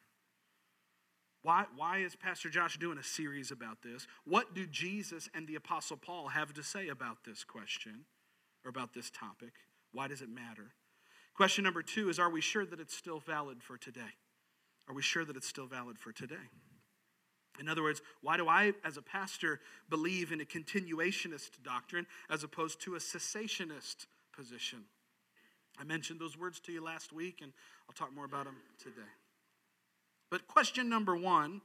Why, 1.41 1.65
why 1.75 2.01
is 2.01 2.15
Pastor 2.15 2.51
Josh 2.51 2.77
doing 2.77 2.99
a 2.99 3.03
series 3.03 3.51
about 3.51 3.79
this? 3.83 4.07
What 4.27 4.55
do 4.55 4.67
Jesus 4.67 5.31
and 5.33 5.49
the 5.49 5.55
Apostle 5.55 5.97
Paul 5.97 6.29
have 6.29 6.53
to 6.53 6.63
say 6.63 6.89
about 6.89 7.25
this 7.25 7.45
question 7.45 8.05
or 8.63 8.69
about 8.69 8.93
this 8.93 9.11
topic? 9.11 9.55
Why 9.91 10.07
does 10.07 10.21
it 10.21 10.29
matter? 10.29 10.75
Question 11.35 11.65
number 11.65 11.81
two 11.81 12.11
is 12.11 12.19
Are 12.19 12.29
we 12.29 12.43
sure 12.43 12.67
that 12.67 12.79
it's 12.79 12.95
still 12.95 13.21
valid 13.21 13.63
for 13.63 13.79
today? 13.79 14.19
Are 14.87 14.95
we 14.95 15.01
sure 15.01 15.25
that 15.25 15.35
it's 15.35 15.49
still 15.49 15.67
valid 15.67 15.99
for 15.99 16.13
today? 16.13 16.51
In 17.61 17.69
other 17.69 17.83
words, 17.83 18.03
why 18.21 18.37
do 18.37 18.49
I, 18.49 18.73
as 18.85 18.97
a 18.97 19.03
pastor, 19.03 19.61
believe 19.89 20.33
in 20.33 20.41
a 20.41 20.45
continuationist 20.45 21.63
doctrine 21.63 22.07
as 22.29 22.43
opposed 22.43 22.81
to 22.83 22.97
a 22.97 22.99
cessationist 22.99 24.07
position? 24.37 24.81
I 25.79 25.85
mentioned 25.85 26.21
those 26.21 26.39
words 26.39 26.61
to 26.61 26.73
you 26.73 26.83
last 26.83 27.13
week, 27.13 27.41
and 27.43 27.53
I'll 27.89 27.95
talk 27.95 28.15
more 28.15 28.25
about 28.25 28.45
them 28.45 28.57
today. 28.79 29.09
But 30.31 30.47
question 30.49 30.89
number 30.89 31.17
one, 31.17 31.61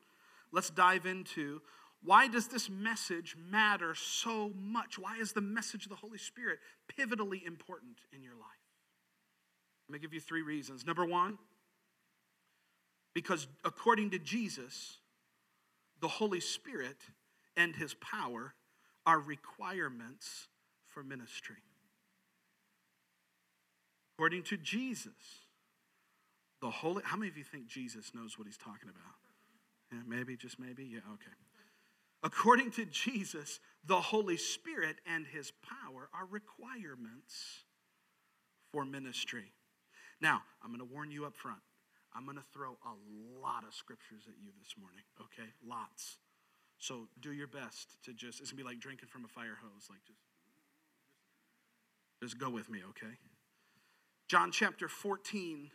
let's 0.51 0.69
dive 0.69 1.05
into 1.05 1.61
why 2.03 2.27
does 2.27 2.47
this 2.47 2.69
message 2.69 3.35
matter 3.49 3.93
so 3.93 4.51
much? 4.55 4.97
Why 4.97 5.17
is 5.19 5.33
the 5.33 5.41
message 5.41 5.83
of 5.83 5.89
the 5.89 5.95
Holy 5.95 6.17
Spirit 6.17 6.59
pivotally 6.97 7.45
important 7.45 7.97
in 8.13 8.23
your 8.23 8.35
life? 8.35 8.45
Let 9.87 9.93
me 9.93 9.99
give 9.99 10.13
you 10.13 10.19
three 10.19 10.43
reasons. 10.43 10.85
Number 10.85 11.03
one, 11.03 11.39
because 13.13 13.47
according 13.65 14.11
to 14.11 14.19
Jesus, 14.19 14.98
the 16.01 16.07
Holy 16.07 16.39
Spirit 16.39 16.97
and 17.55 17.75
his 17.75 17.93
power 17.95 18.53
are 19.05 19.19
requirements 19.19 20.47
for 20.85 21.03
ministry. 21.03 21.63
According 24.17 24.43
to 24.43 24.57
Jesus, 24.57 25.13
the 26.61 26.69
Holy, 26.69 27.01
how 27.05 27.17
many 27.17 27.29
of 27.29 27.37
you 27.37 27.43
think 27.43 27.67
Jesus 27.67 28.11
knows 28.13 28.37
what 28.37 28.47
he's 28.47 28.57
talking 28.57 28.89
about? 28.89 29.15
Yeah, 29.91 29.99
maybe, 30.05 30.35
just 30.35 30.59
maybe? 30.59 30.83
Yeah, 30.83 30.99
okay. 31.13 31.31
According 32.21 32.71
to 32.71 32.85
Jesus, 32.85 33.59
the 33.85 33.99
Holy 33.99 34.35
Spirit 34.35 34.97
and 35.05 35.25
his 35.25 35.51
power 35.63 36.09
are 36.13 36.25
requirements 36.25 37.63
for 38.73 38.83
ministry. 38.83 39.53
Now, 40.21 40.41
I'm 40.61 40.69
going 40.69 40.85
to 40.85 40.93
warn 40.93 41.11
you 41.11 41.25
up 41.25 41.37
front. 41.37 41.59
I'm 42.15 42.25
going 42.25 42.37
to 42.37 42.49
throw 42.53 42.77
a 42.85 42.93
lot 43.41 43.63
of 43.67 43.73
scriptures 43.73 44.23
at 44.27 44.35
you 44.41 44.51
this 44.59 44.75
morning, 44.79 45.03
okay? 45.21 45.49
Lots. 45.65 46.17
So 46.79 47.07
do 47.21 47.31
your 47.31 47.47
best 47.47 48.01
to 48.05 48.13
just, 48.13 48.39
it's 48.39 48.51
going 48.51 48.57
to 48.57 48.63
be 48.63 48.69
like 48.69 48.79
drinking 48.79 49.09
from 49.09 49.25
a 49.25 49.27
fire 49.27 49.57
hose. 49.61 49.87
Like 49.89 49.99
just, 50.07 50.19
just 52.21 52.39
go 52.39 52.49
with 52.49 52.69
me, 52.69 52.79
okay? 52.89 53.13
John 54.27 54.51
chapter 54.51 54.87
14, 54.87 55.69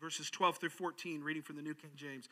verses 0.00 0.30
12 0.30 0.58
through 0.58 0.70
14, 0.70 1.22
reading 1.22 1.42
from 1.42 1.56
the 1.56 1.62
New 1.62 1.74
King 1.74 1.92
James. 1.96 2.28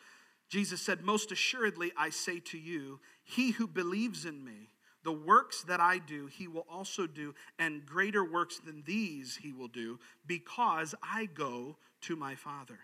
Jesus 0.48 0.80
said, 0.80 1.02
Most 1.02 1.32
assuredly, 1.32 1.92
I 1.96 2.10
say 2.10 2.40
to 2.40 2.58
you, 2.58 3.00
he 3.22 3.52
who 3.52 3.66
believes 3.66 4.24
in 4.24 4.44
me, 4.44 4.70
the 5.02 5.12
works 5.12 5.62
that 5.64 5.80
I 5.80 5.98
do, 5.98 6.26
he 6.26 6.48
will 6.48 6.66
also 6.68 7.06
do, 7.06 7.34
and 7.58 7.84
greater 7.84 8.24
works 8.24 8.58
than 8.58 8.82
these 8.86 9.36
he 9.36 9.52
will 9.52 9.68
do, 9.68 9.98
because 10.26 10.94
I 11.02 11.26
go 11.26 11.76
to 12.02 12.16
my 12.16 12.34
Father. 12.34 12.80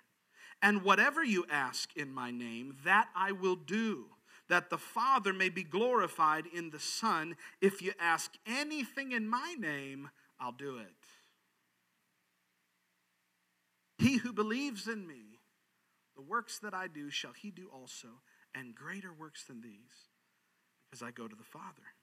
And 0.62 0.82
whatever 0.82 1.24
you 1.24 1.46
ask 1.50 1.96
in 1.96 2.12
my 2.12 2.30
name, 2.30 2.76
that 2.84 3.08
I 3.14 3.32
will 3.32 3.56
do, 3.56 4.06
that 4.48 4.68
the 4.68 4.78
Father 4.78 5.32
may 5.32 5.48
be 5.48 5.62
glorified 5.62 6.44
in 6.46 6.70
the 6.70 6.78
Son. 6.78 7.36
If 7.60 7.80
you 7.80 7.92
ask 7.98 8.32
anything 8.46 9.12
in 9.12 9.28
my 9.28 9.54
name, 9.58 10.10
I'll 10.38 10.52
do 10.52 10.76
it. 10.76 10.94
He 13.98 14.16
who 14.16 14.32
believes 14.32 14.86
in 14.88 15.06
me, 15.06 15.38
the 16.16 16.22
works 16.22 16.58
that 16.58 16.74
I 16.74 16.88
do 16.88 17.10
shall 17.10 17.32
he 17.32 17.50
do 17.50 17.68
also, 17.72 18.08
and 18.54 18.74
greater 18.74 19.12
works 19.12 19.44
than 19.44 19.60
these, 19.60 20.08
because 20.90 21.02
I 21.02 21.10
go 21.10 21.28
to 21.28 21.36
the 21.36 21.44
Father. 21.44 21.94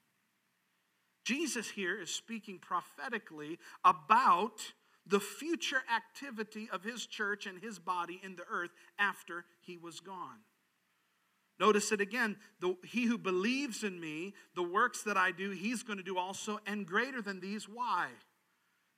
Jesus 1.26 1.70
here 1.70 2.00
is 2.00 2.10
speaking 2.10 2.58
prophetically 2.58 3.60
about 3.84 4.74
the 5.10 5.20
future 5.20 5.84
activity 5.94 6.70
of 6.72 6.84
his 6.84 7.06
church 7.06 7.46
and 7.46 7.60
his 7.60 7.80
body 7.80 8.20
in 8.24 8.36
the 8.36 8.46
earth 8.50 8.72
after 9.00 9.46
he 9.62 9.78
was 9.78 10.00
gone. 10.00 10.40
Notice 11.60 11.92
it 11.92 12.02
again. 12.02 12.38
The, 12.60 12.76
he 12.84 13.06
who 13.06 13.18
believes 13.18 13.84
in 13.84 14.00
me, 14.00 14.34
the 14.56 14.64
works 14.64 15.04
that 15.04 15.18
I 15.18 15.32
do, 15.32 15.52
he's 15.52 15.84
going 15.84 15.98
to 15.98 16.04
do 16.04 16.18
also, 16.18 16.60
and 16.68 16.86
greater 16.86 17.22
than 17.22 17.40
these. 17.40 17.68
Why? 17.68 18.10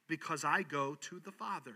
Because 0.07 0.43
I 0.43 0.63
go 0.63 0.95
to 0.95 1.19
the 1.19 1.31
Father. 1.31 1.75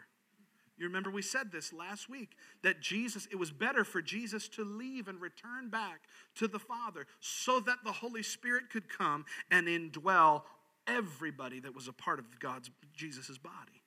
You 0.78 0.88
remember 0.88 1.12
we 1.12 1.22
said 1.22 1.52
this 1.52 1.72
last 1.72 2.10
week 2.10 2.32
that 2.64 2.82
Jesus, 2.82 3.28
it 3.32 3.38
was 3.38 3.52
better 3.52 3.84
for 3.84 4.02
Jesus 4.02 4.50
to 4.50 4.66
leave 4.66 5.08
and 5.08 5.22
return 5.22 5.70
back 5.70 6.02
to 6.36 6.48
the 6.48 6.60
Father 6.60 7.06
so 7.20 7.60
that 7.62 7.78
the 7.86 7.92
Holy 7.92 8.24
Spirit 8.24 8.70
could 8.72 8.90
come 8.90 9.26
and 9.52 9.68
indwell 9.68 10.42
everybody 10.88 11.60
that 11.60 11.76
was 11.76 11.88
a 11.88 11.94
part 11.94 12.20
of 12.20 12.26
God's 12.40 12.72
Jesus' 12.94 13.38
body. 13.38 13.83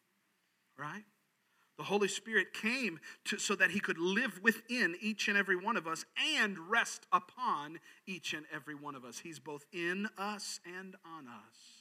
Right? 0.78 1.04
The 1.78 1.85
Holy 1.85 2.09
Spirit 2.09 2.54
came 2.54 3.00
to, 3.26 3.38
so 3.38 3.54
that 3.56 3.71
He 3.71 3.80
could 3.80 3.99
live 3.99 4.40
within 4.42 4.97
each 5.00 5.28
and 5.28 5.37
every 5.37 5.56
one 5.56 5.76
of 5.76 5.87
us 5.87 6.04
and 6.37 6.59
rest 6.71 7.06
upon 7.12 7.80
each 8.06 8.33
and 8.33 8.47
every 8.54 8.75
one 8.75 8.95
of 8.95 9.04
us. 9.04 9.18
He's 9.18 9.38
both 9.38 9.66
in 9.73 10.09
us 10.16 10.61
and 10.64 10.97
on 11.04 11.26
us. 11.28 11.76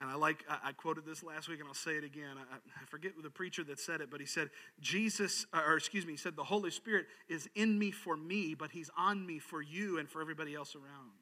And 0.00 0.10
I 0.10 0.16
like, 0.16 0.44
I 0.48 0.72
quoted 0.72 1.06
this 1.06 1.22
last 1.22 1.48
week 1.48 1.60
and 1.60 1.68
I'll 1.68 1.74
say 1.74 1.92
it 1.92 2.04
again. 2.04 2.36
I, 2.36 2.56
I 2.56 2.84
forget 2.86 3.12
the 3.22 3.30
preacher 3.30 3.64
that 3.64 3.80
said 3.80 4.02
it, 4.02 4.10
but 4.10 4.20
he 4.20 4.26
said, 4.26 4.50
Jesus, 4.78 5.46
or 5.54 5.76
excuse 5.76 6.04
me, 6.04 6.12
he 6.12 6.18
said, 6.18 6.36
the 6.36 6.44
Holy 6.44 6.70
Spirit 6.70 7.06
is 7.28 7.48
in 7.54 7.78
me 7.78 7.90
for 7.90 8.16
me, 8.16 8.54
but 8.54 8.70
he's 8.72 8.90
on 8.98 9.24
me 9.24 9.38
for 9.38 9.62
you 9.62 9.98
and 9.98 10.08
for 10.08 10.20
everybody 10.20 10.54
else 10.54 10.74
around. 10.74 11.12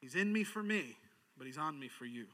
He's 0.00 0.16
in 0.16 0.32
me 0.32 0.42
for 0.42 0.62
me, 0.62 0.96
but 1.38 1.46
he's 1.46 1.58
on 1.58 1.78
me 1.78 1.88
for 1.88 2.04
you. 2.04 2.26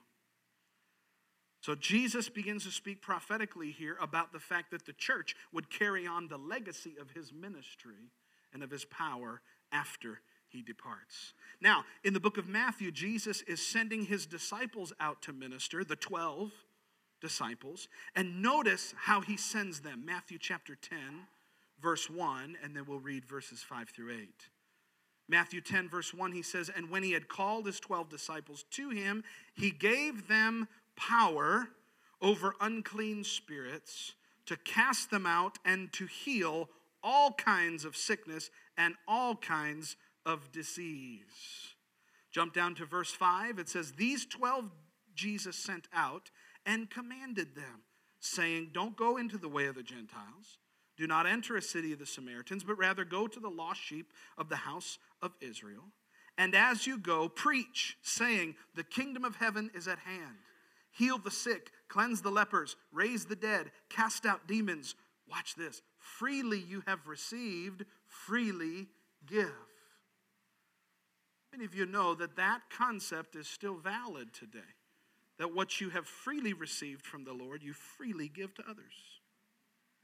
So 1.63 1.77
Jesus 1.77 2.29
begins 2.29 2.65
to 2.65 2.73
speak 2.73 3.01
prophetically 3.01 3.71
here 3.71 3.97
about 4.01 4.33
the 4.33 4.41
fact 4.41 4.73
that 4.73 4.85
the 4.85 4.93
church 4.93 5.37
would 5.53 5.71
carry 5.71 6.09
on 6.09 6.27
the 6.27 6.37
legacy 6.37 6.97
of 7.01 7.13
his 7.13 7.33
ministry 7.33 8.11
and 8.53 8.65
of 8.65 8.71
his 8.71 8.85
power 8.85 9.41
after 9.71 10.19
he 10.49 10.61
departs. 10.61 11.35
Now, 11.61 11.85
in 12.03 12.15
the 12.15 12.21
book 12.21 12.37
of 12.37 12.49
Matthew, 12.49 12.91
Jesus 12.91 13.43
is 13.43 13.65
sending 13.65 14.07
his 14.07 14.27
disciples 14.27 14.93
out 14.99 15.23
to 15.23 15.33
minister, 15.33 15.85
the 15.85 15.95
12 15.95 16.51
disciples. 17.21 17.87
And 18.17 18.43
notice 18.43 18.93
how 18.99 19.21
he 19.21 19.37
sends 19.37 19.81
them. 19.81 20.05
Matthew 20.05 20.39
chapter 20.41 20.75
10, 20.75 20.99
verse 21.81 22.11
1, 22.11 22.57
and 22.63 22.77
then 22.77 22.87
we'll 22.89 22.99
read 22.99 23.25
verses 23.25 23.63
5 23.63 23.89
through 23.89 24.11
8. 24.11 24.29
Matthew 25.29 25.61
10, 25.61 25.89
verse 25.89 26.13
1, 26.13 26.33
he 26.33 26.43
says, 26.43 26.71
And 26.75 26.91
when 26.91 27.05
he 27.05 27.13
had 27.13 27.29
called 27.29 27.67
his 27.67 27.79
12 27.79 28.09
disciples 28.09 28.65
to 28.73 28.91
him, 28.91 29.23
he 29.55 29.71
gave 29.71 30.27
them 30.27 30.67
power 30.97 31.69
over 32.21 32.55
unclean 32.61 33.25
spirits 33.25 34.15
to 34.47 34.57
cast 34.57 35.11
them 35.11 35.27
out 35.27 35.59
and 35.65 35.93
to 35.93 36.07
heal 36.07 36.69
all 37.03 37.33
kinds 37.33 37.85
of 37.85 37.97
sickness 37.97 38.51
and 38.77 38.95
all 39.09 39.35
kinds 39.35 39.97
of 40.25 40.53
disease. 40.53 41.75
Jump 42.31 42.55
down 42.55 42.75
to 42.77 42.87
verse 42.87 43.11
5. 43.13 43.59
It 43.59 43.69
says, 43.69 43.93
These 43.93 44.27
12 44.27 44.71
Jesus 45.15 45.57
sent 45.57 45.89
out 45.93 46.31
and 46.65 46.91
commanded 46.91 47.55
them, 47.55 47.83
saying, 48.21 48.71
Don't 48.73 48.97
go 48.97 49.17
into 49.17 49.37
the 49.37 49.49
way 49.49 49.67
of 49.67 49.75
the 49.75 49.83
Gentiles. 49.83 50.59
Do 50.97 51.07
not 51.07 51.27
enter 51.27 51.57
a 51.57 51.63
city 51.63 51.93
of 51.93 51.99
the 51.99 52.07
Samaritans, 52.07 52.65
but 52.65 52.79
rather 52.79 53.05
go 53.05 53.27
to 53.27 53.41
the 53.41 53.49
lost 53.49 53.81
sheep 53.81 54.13
of 54.39 54.49
the 54.49 54.57
house 54.57 54.99
of 55.21 55.33
Israel. 55.41 55.85
And 56.39 56.55
as 56.55 56.87
you 56.87 56.99
go, 56.99 57.29
preach, 57.29 57.97
saying, 58.03 58.55
The 58.75 58.85
kingdom 58.85 59.25
of 59.25 59.37
heaven 59.37 59.71
is 59.75 59.89
at 59.89 59.99
hand. 59.99 60.39
Heal 60.93 61.19
the 61.19 61.31
sick, 61.31 61.71
cleanse 61.89 62.23
the 62.23 62.31
lepers, 62.31 62.77
raise 62.93 63.25
the 63.25 63.37
dead, 63.37 63.71
cast 63.89 64.27
out 64.27 64.47
demons. 64.47 64.95
Watch 65.29 65.55
this. 65.55 65.83
Freely 65.99 66.59
you 66.59 66.83
have 66.87 67.07
received, 67.07 67.85
freely 68.07 68.89
give. 69.27 69.51
Many 71.53 71.65
of 71.65 71.75
you 71.75 71.87
know 71.87 72.15
that 72.15 72.37
that 72.37 72.61
concept 72.71 73.37
is 73.37 73.49
still 73.49 73.77
valid 73.77 74.33
today. 74.33 74.61
That 75.39 75.55
what 75.55 75.81
you 75.81 75.91
have 75.91 76.07
freely 76.07 76.53
received 76.53 77.07
from 77.07 77.25
the 77.25 77.33
Lord, 77.33 77.63
you 77.63 77.73
freely 77.73 78.29
give 78.29 78.55
to 78.55 78.63
others. 78.63 78.95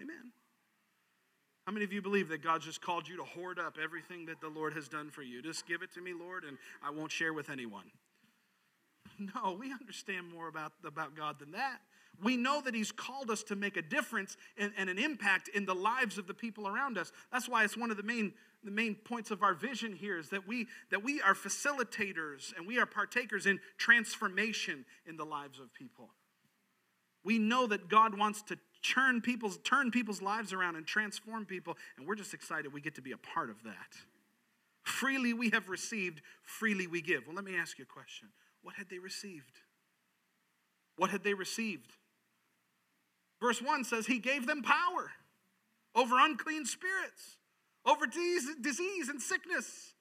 Amen. 0.01 0.33
How 1.67 1.73
many 1.73 1.85
of 1.85 1.93
you 1.93 2.01
believe 2.01 2.29
that 2.29 2.43
God 2.43 2.63
just 2.63 2.81
called 2.81 3.07
you 3.07 3.19
to 3.19 3.25
hoard 3.25 3.59
up 3.59 3.77
everything 3.83 4.25
that 4.27 4.41
the 4.41 4.49
Lord 4.49 4.73
has 4.73 4.89
done 4.89 5.11
for 5.11 5.23
you? 5.23 5.43
Just 5.43 5.67
give 5.67 5.83
it 5.83 5.93
to 5.95 6.01
me, 6.01 6.13
Lord, 6.15 6.45
and 6.45 6.57
I 6.83 6.91
won't 6.91 7.13
share 7.13 7.35
with 7.35 7.51
anyone. 7.51 7.91
No, 9.35 9.57
we 9.59 9.73
understand 9.73 10.33
more 10.33 10.49
about, 10.49 10.73
about 10.85 11.17
God 11.17 11.39
than 11.39 11.53
that. 11.53 11.81
We 12.23 12.37
know 12.37 12.61
that 12.63 12.75
He's 12.75 12.93
called 12.93 13.31
us 13.31 13.43
to 13.45 13.57
make 13.57 13.77
a 13.77 13.83
difference 13.83 14.37
and, 14.57 14.73
and, 14.77 14.89
an 14.89 14.99
impact 14.99 15.49
in 15.49 15.67
the 15.67 15.75
lives 15.75 16.19
of 16.19 16.27
the 16.27 16.35
people 16.35 16.67
around 16.67 16.99
us. 16.99 17.13
That's 17.33 17.49
why 17.49 17.65
it's 17.65 17.77
one 17.77 17.91
of 17.91 17.97
the 17.97 18.03
main 18.03 18.33
the 18.65 18.71
main 18.73 18.97
points 18.97 19.31
of 19.31 19.45
our 19.45 19.55
vision 19.55 19.93
here 19.93 20.19
is 20.19 20.31
that 20.31 20.49
we 20.49 20.67
that 20.91 21.05
we 21.05 21.21
are 21.21 21.35
facilitators 21.35 22.53
and 22.57 22.67
we 22.67 22.79
are 22.79 22.87
partakers 22.87 23.47
in 23.47 23.61
transformation 23.77 24.85
in 25.07 25.17
the 25.17 25.25
lives 25.25 25.61
of 25.61 25.73
people. 25.73 26.11
We 27.23 27.39
know 27.39 27.69
that 27.69 27.89
God 27.89 28.19
wants 28.19 28.43
to 28.43 28.59
turn 28.83 29.21
people's 29.21 29.59
turn 29.59 29.93
people's 29.93 30.21
lives 30.21 30.53
around 30.53 30.75
and 30.75 30.85
transform 30.85 31.47
people 31.47 31.77
and 31.97 32.07
we're 32.07 32.17
just 32.17 32.35
excited 32.35 32.73
we 32.73 32.81
get 32.81 32.97
to 32.97 33.03
be 33.03 33.13
a 33.13 33.17
part 33.17 33.49
of 33.49 33.63
that. 33.63 33.95
Freely 34.83 35.33
we 35.33 35.51
have 35.51 35.69
received, 35.69 36.21
freely 36.43 36.89
we 36.89 37.01
give. 37.01 37.27
Well, 37.27 37.37
let 37.37 37.45
me 37.45 37.57
ask 37.57 37.79
you 37.79 37.85
a 37.85 37.93
question. 37.93 38.29
What 38.63 38.75
had 38.75 38.89
they 38.91 38.99
received? 38.99 39.61
What 40.97 41.11
had 41.11 41.23
they 41.23 41.35
received? 41.35 41.93
Verse 43.41 43.63
1 43.63 43.85
says 43.85 44.07
he 44.07 44.19
gave 44.19 44.47
them 44.47 44.63
power 44.63 45.13
over 45.95 46.19
unclean 46.19 46.67
spirits 46.67 47.39
over 47.89 48.07
disease 48.07 49.09
and 49.09 49.21
sickness. 49.21 49.95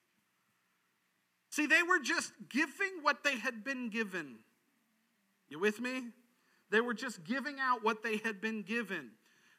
See, 1.50 1.66
they 1.66 1.82
were 1.82 1.98
just 1.98 2.32
giving 2.48 3.02
what 3.02 3.24
they 3.24 3.36
had 3.38 3.64
been 3.64 3.88
given. 3.88 4.36
You 5.48 5.58
with 5.58 5.80
me? 5.80 6.08
They 6.70 6.80
were 6.80 6.94
just 6.94 7.24
giving 7.24 7.56
out 7.58 7.82
what 7.82 8.02
they 8.02 8.18
had 8.18 8.40
been 8.40 8.62
given. 8.62 9.12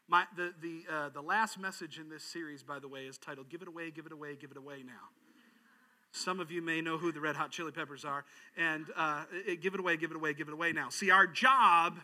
My, 0.08 0.26
the, 0.36 0.54
the, 0.62 0.84
uh, 0.92 1.10
the 1.10 1.22
last 1.22 1.60
message 1.60 1.98
in 2.00 2.10
this 2.10 2.24
series, 2.24 2.62
by 2.62 2.80
the 2.80 2.88
way, 2.88 3.02
is 3.02 3.18
titled 3.18 3.50
Give 3.50 3.62
It 3.64 3.68
Away, 3.68 3.90
Give 3.90 4.06
It 4.06 4.12
Away, 4.12 4.36
Give 4.36 4.52
It 4.52 4.58
Away 4.58 4.84
Now. 4.86 5.10
Some 6.12 6.40
of 6.40 6.52
you 6.52 6.62
may 6.62 6.82
know 6.82 6.98
who 6.98 7.12
the 7.12 7.22
Red 7.22 7.36
Hot 7.36 7.52
Chili 7.52 7.72
Peppers 7.72 8.04
are. 8.04 8.26
And 8.58 8.88
uh, 8.96 9.26
give 9.62 9.74
it 9.74 9.80
away, 9.80 9.98
give 9.98 10.12
it 10.12 10.16
away, 10.16 10.34
give 10.34 10.48
it 10.48 10.54
away 10.54 10.72
now. 10.72 10.90
See, 10.90 11.12
our 11.12 11.28
job, 11.28 12.00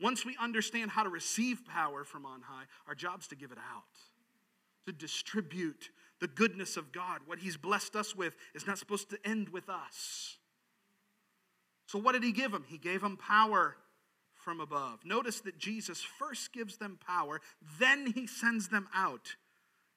once 0.00 0.24
we 0.24 0.36
understand 0.40 0.90
how 0.90 1.04
to 1.04 1.08
receive 1.08 1.64
power 1.64 2.04
from 2.04 2.26
on 2.26 2.42
high, 2.42 2.64
our 2.86 2.94
job's 2.94 3.28
to 3.28 3.36
give 3.36 3.52
it 3.52 3.58
out, 3.58 3.84
to 4.86 4.92
distribute 4.92 5.90
the 6.20 6.28
goodness 6.28 6.76
of 6.76 6.92
God. 6.92 7.20
What 7.26 7.38
He's 7.38 7.56
blessed 7.56 7.94
us 7.94 8.16
with 8.16 8.36
is 8.54 8.66
not 8.66 8.78
supposed 8.78 9.10
to 9.10 9.18
end 9.24 9.50
with 9.50 9.68
us. 9.68 10.38
So, 11.86 11.98
what 11.98 12.12
did 12.12 12.24
He 12.24 12.32
give 12.32 12.50
them? 12.50 12.64
He 12.66 12.78
gave 12.78 13.00
them 13.00 13.16
power 13.16 13.76
from 14.34 14.60
above. 14.60 15.04
Notice 15.04 15.40
that 15.42 15.58
Jesus 15.58 16.02
first 16.02 16.52
gives 16.52 16.78
them 16.78 16.98
power, 17.06 17.40
then 17.78 18.12
He 18.12 18.26
sends 18.26 18.68
them 18.68 18.88
out. 18.94 19.36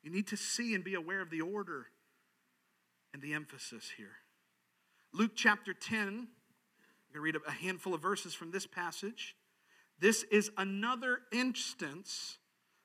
You 0.04 0.12
need 0.12 0.28
to 0.28 0.38
see 0.38 0.76
and 0.76 0.84
be 0.84 0.94
aware 0.94 1.22
of 1.22 1.30
the 1.30 1.42
order 1.42 1.88
and 3.14 3.22
the 3.22 3.34
emphasis 3.34 3.92
here. 3.98 4.18
Luke 5.14 5.32
chapter 5.36 5.74
10, 5.74 5.98
I'm 6.00 6.08
going 6.08 6.28
to 7.14 7.20
read 7.22 7.36
a 7.48 7.52
handful 7.52 7.94
of 7.94 8.02
verses 8.02 8.34
from 8.34 8.52
this 8.52 8.68
passage. 8.68 9.36
This 10.00 10.24
is 10.32 10.52
another 10.58 11.20
instance, 11.32 12.38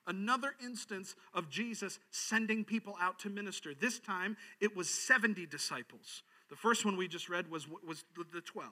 another 0.06 0.54
instance 0.64 1.14
of 1.34 1.50
Jesus 1.50 1.98
sending 2.10 2.64
people 2.64 2.96
out 3.00 3.18
to 3.20 3.30
minister. 3.30 3.74
This 3.74 3.98
time 3.98 4.36
it 4.60 4.74
was 4.74 4.88
70 4.88 5.46
disciples. 5.46 6.22
The 6.48 6.56
first 6.56 6.84
one 6.84 6.96
we 6.96 7.08
just 7.08 7.28
read 7.28 7.50
was, 7.50 7.66
was 7.86 8.04
the 8.32 8.40
12 8.40 8.70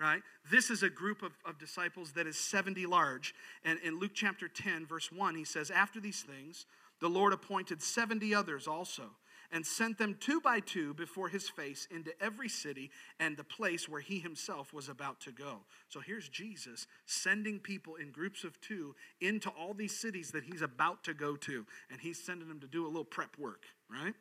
right? 0.00 0.22
This 0.50 0.70
is 0.70 0.82
a 0.82 0.88
group 0.88 1.22
of, 1.22 1.32
of 1.44 1.58
disciples 1.58 2.12
that 2.12 2.26
is 2.26 2.38
70 2.38 2.86
large. 2.86 3.34
And 3.64 3.78
in 3.80 4.00
Luke 4.00 4.12
chapter 4.14 4.48
10, 4.48 4.86
verse 4.86 5.12
1, 5.12 5.34
he 5.34 5.44
says, 5.44 5.70
After 5.70 6.00
these 6.00 6.22
things, 6.22 6.64
the 7.00 7.08
Lord 7.08 7.34
appointed 7.34 7.82
70 7.82 8.34
others 8.34 8.66
also 8.66 9.10
and 9.52 9.66
sent 9.66 9.98
them 9.98 10.16
two 10.20 10.40
by 10.40 10.60
two 10.60 10.94
before 10.94 11.28
his 11.28 11.48
face 11.48 11.88
into 11.90 12.12
every 12.22 12.48
city 12.48 12.90
and 13.18 13.36
the 13.36 13.44
place 13.44 13.88
where 13.88 14.00
he 14.00 14.18
himself 14.18 14.72
was 14.72 14.88
about 14.88 15.20
to 15.20 15.32
go. 15.32 15.60
So 15.88 16.00
here's 16.00 16.28
Jesus 16.28 16.86
sending 17.06 17.58
people 17.58 17.96
in 17.96 18.10
groups 18.10 18.44
of 18.44 18.60
two 18.60 18.94
into 19.20 19.50
all 19.50 19.74
these 19.74 19.98
cities 19.98 20.30
that 20.32 20.44
he's 20.44 20.62
about 20.62 21.04
to 21.04 21.14
go 21.14 21.36
to. 21.36 21.66
And 21.90 22.00
he's 22.00 22.22
sending 22.22 22.48
them 22.48 22.60
to 22.60 22.68
do 22.68 22.84
a 22.84 22.88
little 22.88 23.04
prep 23.04 23.38
work, 23.38 23.64
right? 23.90 24.14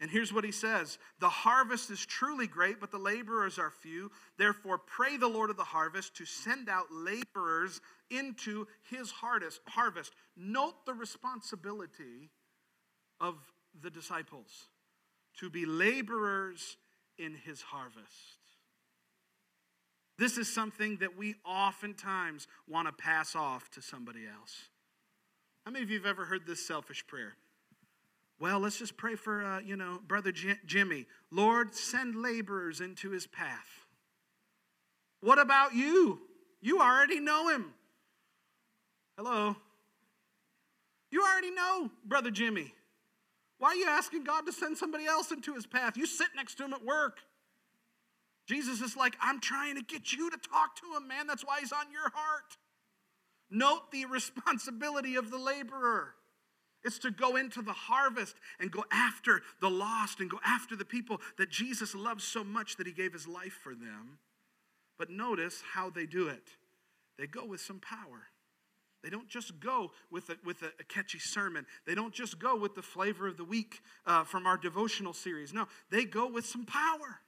And 0.00 0.10
here's 0.10 0.32
what 0.32 0.44
he 0.44 0.52
says 0.52 0.98
The 1.20 1.28
harvest 1.28 1.90
is 1.90 2.04
truly 2.04 2.46
great, 2.46 2.80
but 2.80 2.90
the 2.90 2.98
laborers 2.98 3.58
are 3.58 3.70
few. 3.70 4.10
Therefore, 4.36 4.78
pray 4.78 5.16
the 5.16 5.28
Lord 5.28 5.50
of 5.50 5.56
the 5.56 5.64
harvest 5.64 6.16
to 6.16 6.26
send 6.26 6.68
out 6.68 6.86
laborers 6.90 7.80
into 8.10 8.66
his 8.90 9.10
harvest. 9.10 10.12
Note 10.36 10.84
the 10.84 10.94
responsibility 10.94 12.30
of 13.20 13.36
the 13.82 13.90
disciples 13.90 14.68
to 15.38 15.50
be 15.50 15.66
laborers 15.66 16.76
in 17.18 17.34
his 17.34 17.62
harvest. 17.62 18.38
This 20.18 20.38
is 20.38 20.52
something 20.52 20.96
that 20.98 21.16
we 21.16 21.34
oftentimes 21.44 22.46
want 22.66 22.88
to 22.88 22.92
pass 22.92 23.34
off 23.36 23.70
to 23.72 23.82
somebody 23.82 24.26
else. 24.26 24.68
How 25.64 25.72
many 25.72 25.82
of 25.82 25.90
you 25.90 25.98
have 25.98 26.06
ever 26.06 26.24
heard 26.24 26.46
this 26.46 26.66
selfish 26.66 27.06
prayer? 27.06 27.34
Well, 28.38 28.60
let's 28.60 28.78
just 28.78 28.96
pray 28.96 29.14
for, 29.14 29.44
uh, 29.44 29.60
you 29.60 29.76
know, 29.76 30.00
Brother 30.06 30.32
J- 30.32 30.58
Jimmy. 30.64 31.06
Lord, 31.30 31.74
send 31.74 32.16
laborers 32.16 32.80
into 32.80 33.10
his 33.10 33.26
path. 33.26 33.86
What 35.20 35.38
about 35.38 35.74
you? 35.74 36.20
You 36.60 36.80
already 36.80 37.20
know 37.20 37.48
him. 37.48 37.72
Hello? 39.16 39.56
You 41.10 41.22
already 41.22 41.50
know 41.50 41.90
Brother 42.04 42.30
Jimmy. 42.30 42.74
Why 43.58 43.68
are 43.68 43.74
you 43.76 43.88
asking 43.88 44.24
God 44.24 44.46
to 44.46 44.52
send 44.52 44.76
somebody 44.76 45.06
else 45.06 45.30
into 45.30 45.54
his 45.54 45.66
path? 45.66 45.96
You 45.96 46.06
sit 46.06 46.28
next 46.36 46.56
to 46.56 46.64
him 46.64 46.74
at 46.74 46.84
work. 46.84 47.18
Jesus 48.46 48.80
is 48.80 48.96
like, 48.96 49.16
I'm 49.20 49.40
trying 49.40 49.76
to 49.76 49.82
get 49.82 50.12
you 50.12 50.30
to 50.30 50.36
talk 50.36 50.76
to 50.76 50.96
him, 50.96 51.08
man. 51.08 51.26
That's 51.26 51.44
why 51.44 51.60
he's 51.60 51.72
on 51.72 51.90
your 51.90 52.10
heart. 52.14 52.56
Note 53.50 53.90
the 53.90 54.04
responsibility 54.10 55.16
of 55.16 55.30
the 55.30 55.38
laborer. 55.38 56.14
It's 56.84 56.98
to 57.00 57.10
go 57.10 57.34
into 57.34 57.62
the 57.62 57.72
harvest 57.72 58.36
and 58.60 58.70
go 58.70 58.84
after 58.92 59.42
the 59.60 59.70
lost 59.70 60.20
and 60.20 60.30
go 60.30 60.38
after 60.44 60.76
the 60.76 60.84
people 60.84 61.20
that 61.36 61.50
Jesus 61.50 61.96
loves 61.96 62.22
so 62.22 62.44
much 62.44 62.76
that 62.76 62.86
he 62.86 62.92
gave 62.92 63.12
his 63.12 63.26
life 63.26 63.58
for 63.64 63.74
them. 63.74 64.18
But 64.96 65.10
notice 65.10 65.62
how 65.72 65.90
they 65.90 66.06
do 66.06 66.28
it. 66.28 66.48
They 67.18 67.26
go 67.26 67.44
with 67.44 67.60
some 67.60 67.80
power. 67.80 68.28
They 69.06 69.10
don't 69.10 69.28
just 69.28 69.60
go 69.60 69.92
with 70.10 70.30
a, 70.30 70.36
with 70.44 70.62
a, 70.62 70.72
a 70.80 70.84
catchy 70.84 71.20
sermon. 71.20 71.64
They 71.86 71.94
don't 71.94 72.12
just 72.12 72.40
go 72.40 72.56
with 72.56 72.74
the 72.74 72.82
flavor 72.82 73.28
of 73.28 73.36
the 73.36 73.44
week 73.44 73.80
uh, 74.04 74.24
from 74.24 74.48
our 74.48 74.56
devotional 74.56 75.12
series. 75.12 75.52
No, 75.52 75.68
they 75.92 76.04
go 76.04 76.26
with 76.28 76.44
some 76.44 76.66
power. 76.66 77.20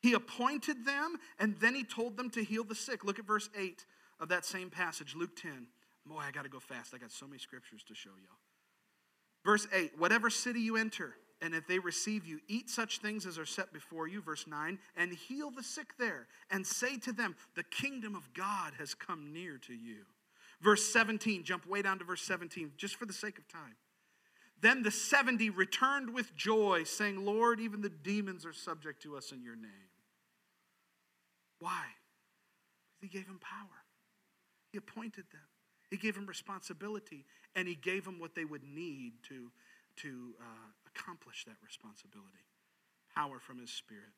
He 0.00 0.14
appointed 0.14 0.84
them 0.84 1.18
and 1.38 1.54
then 1.60 1.76
he 1.76 1.84
told 1.84 2.16
them 2.16 2.30
to 2.30 2.42
heal 2.42 2.64
the 2.64 2.74
sick. 2.74 3.04
Look 3.04 3.20
at 3.20 3.26
verse 3.28 3.48
8 3.56 3.86
of 4.18 4.28
that 4.30 4.44
same 4.44 4.70
passage, 4.70 5.14
Luke 5.14 5.36
10. 5.36 5.68
Boy, 6.04 6.18
I 6.18 6.32
got 6.32 6.42
to 6.42 6.48
go 6.48 6.58
fast. 6.58 6.92
I 6.92 6.98
got 6.98 7.12
so 7.12 7.28
many 7.28 7.38
scriptures 7.38 7.84
to 7.86 7.94
show 7.94 8.10
y'all. 8.10 8.38
Verse 9.44 9.68
8 9.72 9.92
Whatever 9.98 10.30
city 10.30 10.62
you 10.62 10.78
enter, 10.78 11.14
and 11.42 11.56
if 11.56 11.66
they 11.66 11.80
receive 11.80 12.24
you, 12.24 12.38
eat 12.46 12.70
such 12.70 12.98
things 12.98 13.26
as 13.26 13.36
are 13.36 13.44
set 13.44 13.72
before 13.72 14.06
you, 14.06 14.22
verse 14.22 14.46
9, 14.46 14.78
and 14.96 15.12
heal 15.12 15.50
the 15.50 15.64
sick 15.64 15.98
there, 15.98 16.28
and 16.50 16.64
say 16.64 16.96
to 16.98 17.12
them, 17.12 17.34
The 17.56 17.64
kingdom 17.64 18.14
of 18.14 18.32
God 18.32 18.74
has 18.78 18.94
come 18.94 19.32
near 19.32 19.58
to 19.66 19.74
you. 19.74 20.04
Verse 20.62 20.84
17, 20.92 21.42
jump 21.42 21.66
way 21.66 21.82
down 21.82 21.98
to 21.98 22.04
verse 22.04 22.22
17, 22.22 22.72
just 22.76 22.94
for 22.94 23.06
the 23.06 23.12
sake 23.12 23.38
of 23.38 23.48
time. 23.48 23.74
Then 24.60 24.84
the 24.84 24.92
70 24.92 25.50
returned 25.50 26.14
with 26.14 26.36
joy, 26.36 26.84
saying, 26.84 27.24
Lord, 27.24 27.58
even 27.58 27.82
the 27.82 27.90
demons 27.90 28.46
are 28.46 28.52
subject 28.52 29.02
to 29.02 29.16
us 29.16 29.32
in 29.32 29.42
your 29.42 29.56
name. 29.56 29.90
Why? 31.58 31.82
He 33.00 33.08
gave 33.08 33.26
them 33.26 33.40
power, 33.40 33.82
he 34.70 34.78
appointed 34.78 35.24
them, 35.32 35.48
he 35.90 35.96
gave 35.96 36.14
them 36.14 36.26
responsibility, 36.26 37.24
and 37.56 37.66
he 37.66 37.74
gave 37.74 38.04
them 38.04 38.20
what 38.20 38.36
they 38.36 38.44
would 38.44 38.62
need 38.62 39.14
to, 39.28 39.50
to 39.96 40.34
uh, 40.40 40.70
accomplish 40.94 41.44
that 41.44 41.56
responsibility 41.64 42.46
power 43.14 43.38
from 43.38 43.58
his 43.58 43.70
spirit. 43.70 44.12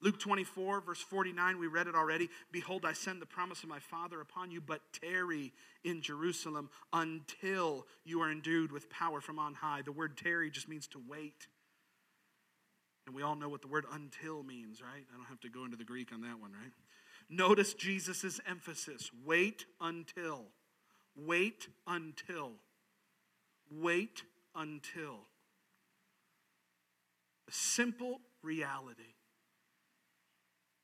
Luke 0.00 0.18
24, 0.18 0.80
verse 0.80 1.00
49, 1.00 1.58
we 1.58 1.68
read 1.68 1.86
it 1.86 1.94
already. 1.94 2.28
Behold, 2.50 2.84
I 2.84 2.92
send 2.92 3.22
the 3.22 3.26
promise 3.26 3.62
of 3.62 3.68
my 3.68 3.78
Father 3.78 4.20
upon 4.20 4.50
you, 4.50 4.60
but 4.60 4.80
tarry 5.00 5.52
in 5.84 6.02
Jerusalem 6.02 6.70
until 6.92 7.86
you 8.04 8.20
are 8.20 8.30
endued 8.30 8.72
with 8.72 8.90
power 8.90 9.20
from 9.20 9.38
on 9.38 9.54
high. 9.54 9.82
The 9.82 9.92
word 9.92 10.16
tarry 10.16 10.50
just 10.50 10.68
means 10.68 10.88
to 10.88 11.00
wait. 11.08 11.46
And 13.06 13.14
we 13.14 13.22
all 13.22 13.36
know 13.36 13.48
what 13.48 13.62
the 13.62 13.68
word 13.68 13.84
until 13.92 14.42
means, 14.42 14.82
right? 14.82 15.04
I 15.12 15.16
don't 15.16 15.26
have 15.26 15.40
to 15.40 15.48
go 15.48 15.64
into 15.64 15.76
the 15.76 15.84
Greek 15.84 16.12
on 16.12 16.22
that 16.22 16.40
one, 16.40 16.52
right? 16.52 16.72
Notice 17.30 17.72
Jesus' 17.72 18.40
emphasis 18.48 19.10
wait 19.24 19.66
until. 19.80 20.46
Wait 21.14 21.68
until. 21.86 22.52
Wait 23.70 24.24
until 24.56 25.26
simple 27.52 28.20
reality 28.42 29.02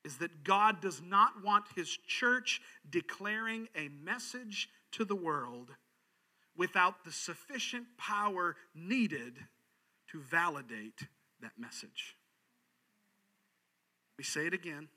is 0.04 0.18
that 0.18 0.44
God 0.44 0.80
does 0.80 1.02
not 1.02 1.42
want 1.44 1.64
his 1.74 1.88
church 2.06 2.60
declaring 2.88 3.68
a 3.74 3.88
message 3.88 4.68
to 4.92 5.04
the 5.04 5.16
world 5.16 5.70
without 6.56 7.04
the 7.04 7.12
sufficient 7.12 7.86
power 7.96 8.56
needed 8.74 9.38
to 10.10 10.20
validate 10.20 11.06
that 11.40 11.52
message. 11.58 12.16
We 14.16 14.24
say 14.24 14.46
it 14.46 14.54
again. 14.54 14.88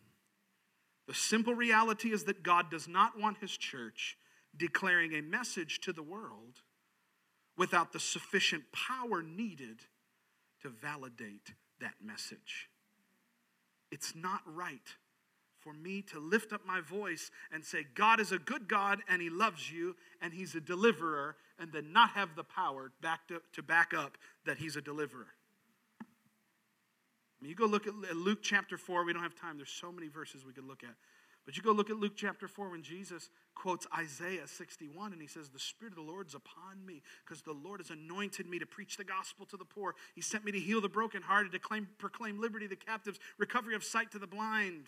The 1.07 1.13
simple 1.13 1.53
reality 1.53 2.11
is 2.11 2.23
that 2.25 2.43
God 2.43 2.71
does 2.71 2.87
not 2.87 3.19
want 3.19 3.37
his 3.37 3.51
church 3.51 4.17
declaring 4.55 5.13
a 5.13 5.21
message 5.21 5.79
to 5.81 5.93
the 5.93 6.03
world 6.03 6.61
without 7.57 7.93
the 7.93 7.99
sufficient 7.99 8.63
power 8.71 9.21
needed 9.21 9.81
to 10.61 10.69
validate 10.69 11.53
that 11.79 11.95
message. 12.03 12.69
It's 13.91 14.13
not 14.15 14.41
right 14.45 14.95
for 15.59 15.73
me 15.73 16.01
to 16.01 16.19
lift 16.19 16.53
up 16.53 16.65
my 16.65 16.81
voice 16.81 17.29
and 17.51 17.63
say, 17.63 17.85
God 17.93 18.19
is 18.19 18.31
a 18.31 18.39
good 18.39 18.67
God 18.67 18.99
and 19.07 19.21
He 19.21 19.29
loves 19.29 19.71
you 19.71 19.95
and 20.21 20.33
He's 20.33 20.55
a 20.55 20.61
deliverer, 20.61 21.35
and 21.59 21.71
then 21.71 21.93
not 21.93 22.11
have 22.11 22.35
the 22.35 22.43
power 22.43 22.91
back 23.01 23.27
to, 23.27 23.41
to 23.53 23.61
back 23.61 23.93
up 23.93 24.17
that 24.45 24.57
He's 24.57 24.75
a 24.75 24.81
deliverer. 24.81 25.27
I 26.01 26.05
mean, 27.43 27.49
you 27.49 27.55
go 27.55 27.65
look 27.65 27.87
at 27.87 27.95
Luke 28.15 28.39
chapter 28.41 28.77
4, 28.77 29.03
we 29.03 29.13
don't 29.13 29.23
have 29.23 29.35
time, 29.35 29.57
there's 29.57 29.69
so 29.69 29.91
many 29.91 30.07
verses 30.07 30.45
we 30.45 30.53
could 30.53 30.67
look 30.67 30.83
at. 30.83 30.95
But 31.45 31.57
you 31.57 31.63
go 31.63 31.71
look 31.71 31.89
at 31.89 31.97
Luke 31.97 32.13
chapter 32.15 32.47
4 32.47 32.69
when 32.69 32.83
Jesus 32.83 33.29
quotes 33.55 33.87
Isaiah 33.97 34.47
61 34.47 35.11
and 35.11 35.21
he 35.21 35.27
says, 35.27 35.49
The 35.49 35.59
Spirit 35.59 35.93
of 35.93 36.05
the 36.05 36.11
Lord's 36.11 36.35
upon 36.35 36.85
me 36.85 37.01
because 37.25 37.41
the 37.41 37.53
Lord 37.53 37.79
has 37.79 37.89
anointed 37.89 38.47
me 38.47 38.59
to 38.59 38.65
preach 38.65 38.97
the 38.97 39.03
gospel 39.03 39.45
to 39.47 39.57
the 39.57 39.65
poor. 39.65 39.95
He 40.13 40.21
sent 40.21 40.45
me 40.45 40.51
to 40.51 40.59
heal 40.59 40.81
the 40.81 40.89
brokenhearted, 40.89 41.51
to 41.51 41.59
claim, 41.59 41.87
proclaim 41.97 42.39
liberty 42.39 42.65
to 42.65 42.69
the 42.69 42.75
captives, 42.75 43.19
recovery 43.39 43.75
of 43.75 43.83
sight 43.83 44.11
to 44.11 44.19
the 44.19 44.27
blind. 44.27 44.85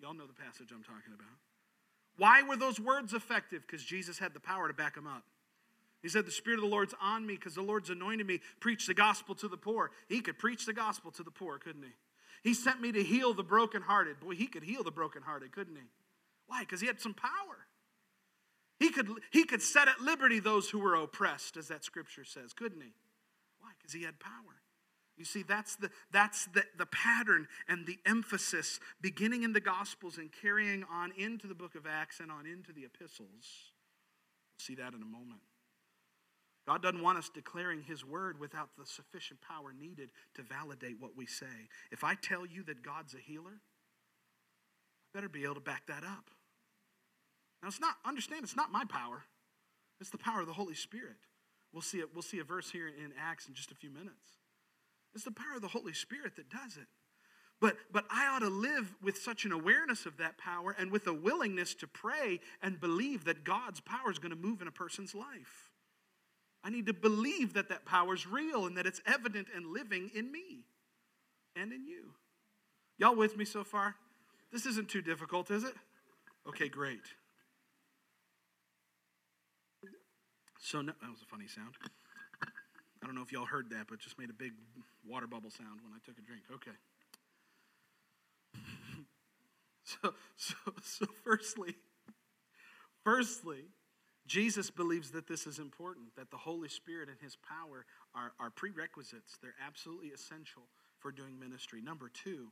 Y'all 0.00 0.14
know 0.14 0.26
the 0.26 0.32
passage 0.32 0.68
I'm 0.72 0.84
talking 0.84 1.14
about. 1.14 1.28
Why 2.16 2.42
were 2.42 2.56
those 2.56 2.78
words 2.78 3.12
effective? 3.12 3.62
Because 3.66 3.84
Jesus 3.84 4.18
had 4.18 4.34
the 4.34 4.40
power 4.40 4.68
to 4.68 4.74
back 4.74 4.94
them 4.94 5.06
up. 5.06 5.24
He 6.02 6.08
said, 6.08 6.26
The 6.26 6.32
Spirit 6.32 6.58
of 6.58 6.64
the 6.64 6.70
Lord's 6.70 6.94
on 7.00 7.26
me 7.26 7.34
because 7.34 7.54
the 7.54 7.62
Lord's 7.62 7.90
anointed 7.90 8.26
me, 8.26 8.40
preach 8.60 8.86
the 8.86 8.94
gospel 8.94 9.34
to 9.36 9.48
the 9.48 9.56
poor. 9.56 9.90
He 10.08 10.20
could 10.20 10.38
preach 10.38 10.66
the 10.66 10.72
gospel 10.72 11.10
to 11.12 11.22
the 11.22 11.30
poor, 11.30 11.58
couldn't 11.58 11.82
he? 11.82 11.92
He 12.42 12.54
sent 12.54 12.80
me 12.80 12.92
to 12.92 13.02
heal 13.02 13.34
the 13.34 13.44
brokenhearted. 13.44 14.20
Boy, 14.20 14.34
he 14.34 14.46
could 14.46 14.64
heal 14.64 14.82
the 14.82 14.90
brokenhearted, 14.90 15.52
couldn't 15.52 15.76
he? 15.76 15.82
Why? 16.46 16.60
Because 16.60 16.80
he 16.80 16.86
had 16.86 17.00
some 17.00 17.14
power. 17.14 17.66
He 18.78 18.90
could, 18.90 19.08
he 19.30 19.44
could 19.44 19.62
set 19.62 19.86
at 19.86 20.00
liberty 20.00 20.40
those 20.40 20.68
who 20.70 20.80
were 20.80 20.96
oppressed, 20.96 21.56
as 21.56 21.68
that 21.68 21.84
scripture 21.84 22.24
says, 22.24 22.52
couldn't 22.52 22.80
he? 22.80 22.92
Why? 23.60 23.70
Because 23.78 23.92
he 23.92 24.02
had 24.02 24.18
power. 24.18 24.60
You 25.16 25.24
see, 25.24 25.44
that's 25.44 25.76
the, 25.76 25.90
that's 26.10 26.46
the, 26.46 26.64
the 26.76 26.86
pattern 26.86 27.46
and 27.68 27.86
the 27.86 27.98
emphasis 28.04 28.80
beginning 29.00 29.44
in 29.44 29.52
the 29.52 29.60
Gospels 29.60 30.18
and 30.18 30.30
carrying 30.32 30.84
on 30.90 31.12
into 31.16 31.46
the 31.46 31.54
book 31.54 31.76
of 31.76 31.86
Acts 31.86 32.18
and 32.18 32.32
on 32.32 32.46
into 32.46 32.72
the 32.72 32.82
epistles. 32.82 33.28
We'll 33.30 34.58
see 34.58 34.74
that 34.76 34.94
in 34.94 35.02
a 35.02 35.06
moment. 35.06 35.42
God 36.66 36.82
doesn't 36.82 37.02
want 37.02 37.18
us 37.18 37.28
declaring 37.28 37.82
His 37.82 38.04
word 38.04 38.38
without 38.38 38.70
the 38.78 38.86
sufficient 38.86 39.40
power 39.40 39.72
needed 39.78 40.10
to 40.34 40.42
validate 40.42 41.00
what 41.00 41.16
we 41.16 41.26
say. 41.26 41.46
If 41.90 42.04
I 42.04 42.14
tell 42.14 42.46
you 42.46 42.62
that 42.64 42.82
God's 42.82 43.14
a 43.14 43.18
healer, 43.18 43.50
I 43.54 45.18
better 45.18 45.28
be 45.28 45.44
able 45.44 45.54
to 45.54 45.60
back 45.60 45.86
that 45.88 46.04
up. 46.04 46.30
Now, 47.62 47.68
it's 47.68 47.80
not, 47.80 47.96
understand, 48.04 48.44
it's 48.44 48.56
not 48.56 48.70
my 48.72 48.84
power, 48.84 49.24
it's 50.00 50.10
the 50.10 50.18
power 50.18 50.40
of 50.40 50.46
the 50.46 50.52
Holy 50.52 50.74
Spirit. 50.74 51.16
We'll 51.72 51.82
see, 51.82 51.98
it, 51.98 52.08
we'll 52.12 52.22
see 52.22 52.38
a 52.38 52.44
verse 52.44 52.70
here 52.70 52.86
in 52.86 53.12
Acts 53.18 53.48
in 53.48 53.54
just 53.54 53.70
a 53.72 53.74
few 53.74 53.90
minutes. 53.90 54.38
It's 55.14 55.24
the 55.24 55.30
power 55.30 55.56
of 55.56 55.62
the 55.62 55.68
Holy 55.68 55.94
Spirit 55.94 56.36
that 56.36 56.50
does 56.50 56.76
it. 56.76 56.86
But, 57.60 57.76
but 57.92 58.04
I 58.10 58.26
ought 58.26 58.40
to 58.40 58.48
live 58.48 58.92
with 59.02 59.18
such 59.18 59.44
an 59.44 59.52
awareness 59.52 60.04
of 60.04 60.16
that 60.16 60.36
power 60.36 60.74
and 60.76 60.90
with 60.90 61.06
a 61.06 61.14
willingness 61.14 61.74
to 61.76 61.86
pray 61.86 62.40
and 62.60 62.80
believe 62.80 63.24
that 63.24 63.44
God's 63.44 63.80
power 63.80 64.10
is 64.10 64.18
going 64.18 64.34
to 64.34 64.36
move 64.36 64.60
in 64.60 64.68
a 64.68 64.72
person's 64.72 65.14
life. 65.14 65.71
I 66.64 66.70
need 66.70 66.86
to 66.86 66.92
believe 66.92 67.54
that 67.54 67.68
that 67.70 67.84
power 67.84 68.14
is 68.14 68.26
real 68.26 68.66
and 68.66 68.76
that 68.76 68.86
it's 68.86 69.00
evident 69.06 69.48
and 69.54 69.66
living 69.66 70.10
in 70.14 70.30
me 70.30 70.64
and 71.56 71.72
in 71.72 71.86
you. 71.86 72.12
Y'all 72.98 73.16
with 73.16 73.36
me 73.36 73.44
so 73.44 73.64
far? 73.64 73.96
This 74.52 74.66
isn't 74.66 74.88
too 74.88 75.02
difficult, 75.02 75.50
is 75.50 75.64
it? 75.64 75.74
Okay, 76.46 76.68
great. 76.68 77.02
So, 80.60 80.80
no, 80.80 80.92
that 81.00 81.10
was 81.10 81.22
a 81.22 81.26
funny 81.26 81.48
sound. 81.48 81.74
I 83.02 83.06
don't 83.06 83.16
know 83.16 83.22
if 83.22 83.32
y'all 83.32 83.46
heard 83.46 83.70
that, 83.70 83.86
but 83.88 83.98
just 83.98 84.18
made 84.18 84.30
a 84.30 84.34
big 84.34 84.52
water 85.04 85.26
bubble 85.26 85.50
sound 85.50 85.80
when 85.82 85.92
I 85.92 85.98
took 86.06 86.16
a 86.18 86.22
drink. 86.22 86.44
Okay. 86.54 86.70
so, 89.84 90.14
so, 90.36 90.54
so, 90.82 91.06
firstly, 91.24 91.74
firstly, 93.02 93.64
Jesus 94.26 94.70
believes 94.70 95.10
that 95.10 95.26
this 95.26 95.46
is 95.46 95.58
important, 95.58 96.14
that 96.16 96.30
the 96.30 96.36
Holy 96.36 96.68
Spirit 96.68 97.08
and 97.08 97.18
His 97.20 97.36
power 97.36 97.84
are, 98.14 98.32
are 98.38 98.50
prerequisites. 98.50 99.38
They're 99.42 99.54
absolutely 99.66 100.08
essential 100.08 100.62
for 101.00 101.10
doing 101.10 101.38
ministry. 101.38 101.80
Number 101.82 102.08
two, 102.08 102.48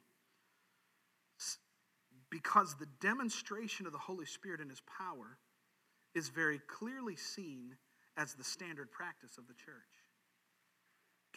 because 2.29 2.77
the 2.79 2.89
demonstration 3.01 3.87
of 3.87 3.93
the 3.93 3.99
Holy 3.99 4.27
Spirit 4.27 4.61
and 4.61 4.71
His 4.71 4.83
power 4.83 5.39
is 6.15 6.29
very 6.29 6.61
clearly 6.67 7.17
seen 7.17 7.77
as 8.17 8.35
the 8.35 8.45
standard 8.45 8.91
practice 8.91 9.39
of 9.39 9.47
the 9.47 9.55
church. 9.55 9.75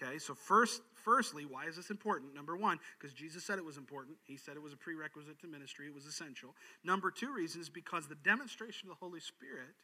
Okay, 0.02 0.18
so 0.18 0.34
first, 0.34 0.82
firstly, 0.96 1.46
why 1.46 1.66
is 1.66 1.76
this 1.76 1.92
important? 1.92 2.34
Number 2.34 2.58
one, 2.58 2.80
because 2.98 3.14
Jesus 3.14 3.44
said 3.46 3.60
it 3.60 3.66
was 3.66 3.78
important. 3.78 4.18
He 4.24 4.38
said 4.38 4.56
it 4.56 4.62
was 4.62 4.74
a 4.74 4.78
prerequisite 4.78 5.40
to 5.42 5.48
ministry, 5.48 5.86
it 5.86 5.94
was 5.94 6.06
essential. 6.06 6.56
Number 6.84 7.12
two 7.12 7.32
reason 7.32 7.62
is 7.62 7.70
because 7.70 8.08
the 8.08 8.16
demonstration 8.16 8.90
of 8.90 8.96
the 8.98 9.06
Holy 9.06 9.20
Spirit 9.20 9.76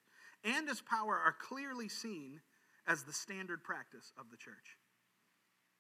and 0.43 0.67
his 0.67 0.82
power 0.82 1.15
are 1.15 1.36
clearly 1.39 1.89
seen 1.89 2.41
as 2.88 3.04
the 3.04 3.13
standard 3.13 3.63
practice 3.63 4.12
of 4.17 4.32
the 4.32 4.38
church. 4.38 4.78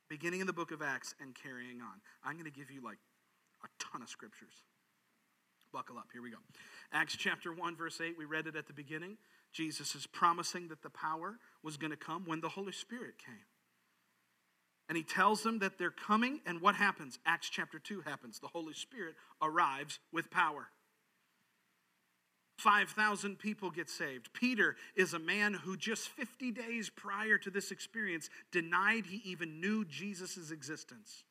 Beginning 0.09 0.41
in 0.41 0.47
the 0.47 0.53
book 0.53 0.71
of 0.71 0.81
Acts 0.81 1.13
and 1.21 1.35
carrying 1.35 1.81
on. 1.81 2.01
I'm 2.23 2.33
going 2.33 2.45
to 2.45 2.51
give 2.51 2.71
you 2.71 2.83
like 2.83 2.97
a 3.63 3.67
ton 3.79 4.01
of 4.01 4.09
scriptures. 4.09 4.53
Buckle 5.71 5.97
up, 5.97 6.07
here 6.11 6.21
we 6.21 6.31
go. 6.31 6.37
Acts 6.91 7.15
chapter 7.15 7.53
1, 7.53 7.75
verse 7.75 8.01
8, 8.01 8.15
we 8.17 8.25
read 8.25 8.47
it 8.47 8.55
at 8.55 8.65
the 8.65 8.73
beginning. 8.73 9.17
Jesus 9.53 9.93
is 9.93 10.07
promising 10.07 10.67
that 10.69 10.81
the 10.81 10.89
power 10.89 11.37
was 11.63 11.77
going 11.77 11.91
to 11.91 11.97
come 11.97 12.23
when 12.25 12.41
the 12.41 12.49
Holy 12.49 12.71
Spirit 12.71 13.15
came. 13.23 13.45
And 14.87 14.97
he 14.97 15.03
tells 15.03 15.43
them 15.43 15.59
that 15.59 15.77
they're 15.77 15.91
coming, 15.91 16.41
and 16.47 16.61
what 16.61 16.73
happens? 16.73 17.19
Acts 17.23 17.49
chapter 17.49 17.77
2 17.77 18.01
happens. 18.01 18.39
The 18.39 18.47
Holy 18.47 18.73
Spirit 18.73 19.13
arrives 19.39 19.99
with 20.11 20.31
power. 20.31 20.69
5,000 22.59 23.39
people 23.39 23.71
get 23.71 23.89
saved. 23.89 24.33
Peter 24.33 24.75
is 24.95 25.13
a 25.13 25.19
man 25.19 25.53
who 25.53 25.77
just 25.77 26.09
50 26.09 26.51
days 26.51 26.89
prior 26.89 27.37
to 27.37 27.49
this 27.49 27.71
experience 27.71 28.29
denied 28.51 29.05
he 29.05 29.21
even 29.25 29.61
knew 29.61 29.85
Jesus' 29.85 30.51
existence. 30.51 31.23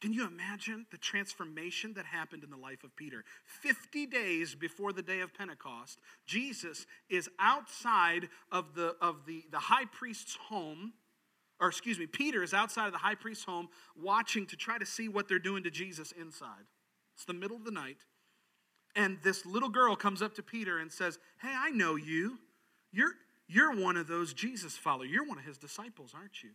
Can 0.00 0.12
you 0.12 0.26
imagine 0.26 0.86
the 0.90 0.98
transformation 0.98 1.94
that 1.94 2.04
happened 2.04 2.44
in 2.44 2.50
the 2.50 2.56
life 2.56 2.84
of 2.84 2.94
Peter? 2.96 3.24
50 3.62 4.06
days 4.06 4.54
before 4.54 4.92
the 4.92 5.02
day 5.02 5.20
of 5.20 5.34
Pentecost, 5.34 5.98
Jesus 6.26 6.86
is 7.08 7.28
outside 7.38 8.28
of 8.52 8.74
the, 8.74 8.94
of 9.00 9.26
the, 9.26 9.44
the 9.50 9.58
high 9.58 9.86
priest's 9.86 10.36
home 10.48 10.92
or 11.58 11.68
excuse 11.68 11.98
me, 11.98 12.06
Peter 12.06 12.42
is 12.42 12.52
outside 12.52 12.86
of 12.86 12.92
the 12.92 12.98
high 12.98 13.14
priest's 13.14 13.44
home 13.44 13.68
watching 13.98 14.46
to 14.46 14.56
try 14.56 14.76
to 14.76 14.84
see 14.84 15.08
what 15.08 15.26
they're 15.26 15.38
doing 15.38 15.62
to 15.62 15.70
Jesus 15.70 16.12
inside. 16.12 16.66
It's 17.14 17.24
the 17.24 17.32
middle 17.32 17.56
of 17.56 17.64
the 17.64 17.70
night. 17.70 17.96
And 18.96 19.18
this 19.22 19.44
little 19.44 19.68
girl 19.68 19.94
comes 19.94 20.22
up 20.22 20.34
to 20.36 20.42
Peter 20.42 20.78
and 20.78 20.90
says, 20.90 21.18
Hey, 21.40 21.54
I 21.54 21.70
know 21.70 21.96
you. 21.96 22.38
You're, 22.92 23.12
you're 23.46 23.76
one 23.76 23.98
of 23.98 24.08
those 24.08 24.32
Jesus 24.32 24.76
followers. 24.76 25.10
You're 25.10 25.26
one 25.26 25.38
of 25.38 25.44
his 25.44 25.58
disciples, 25.58 26.12
aren't 26.14 26.42
you? 26.42 26.50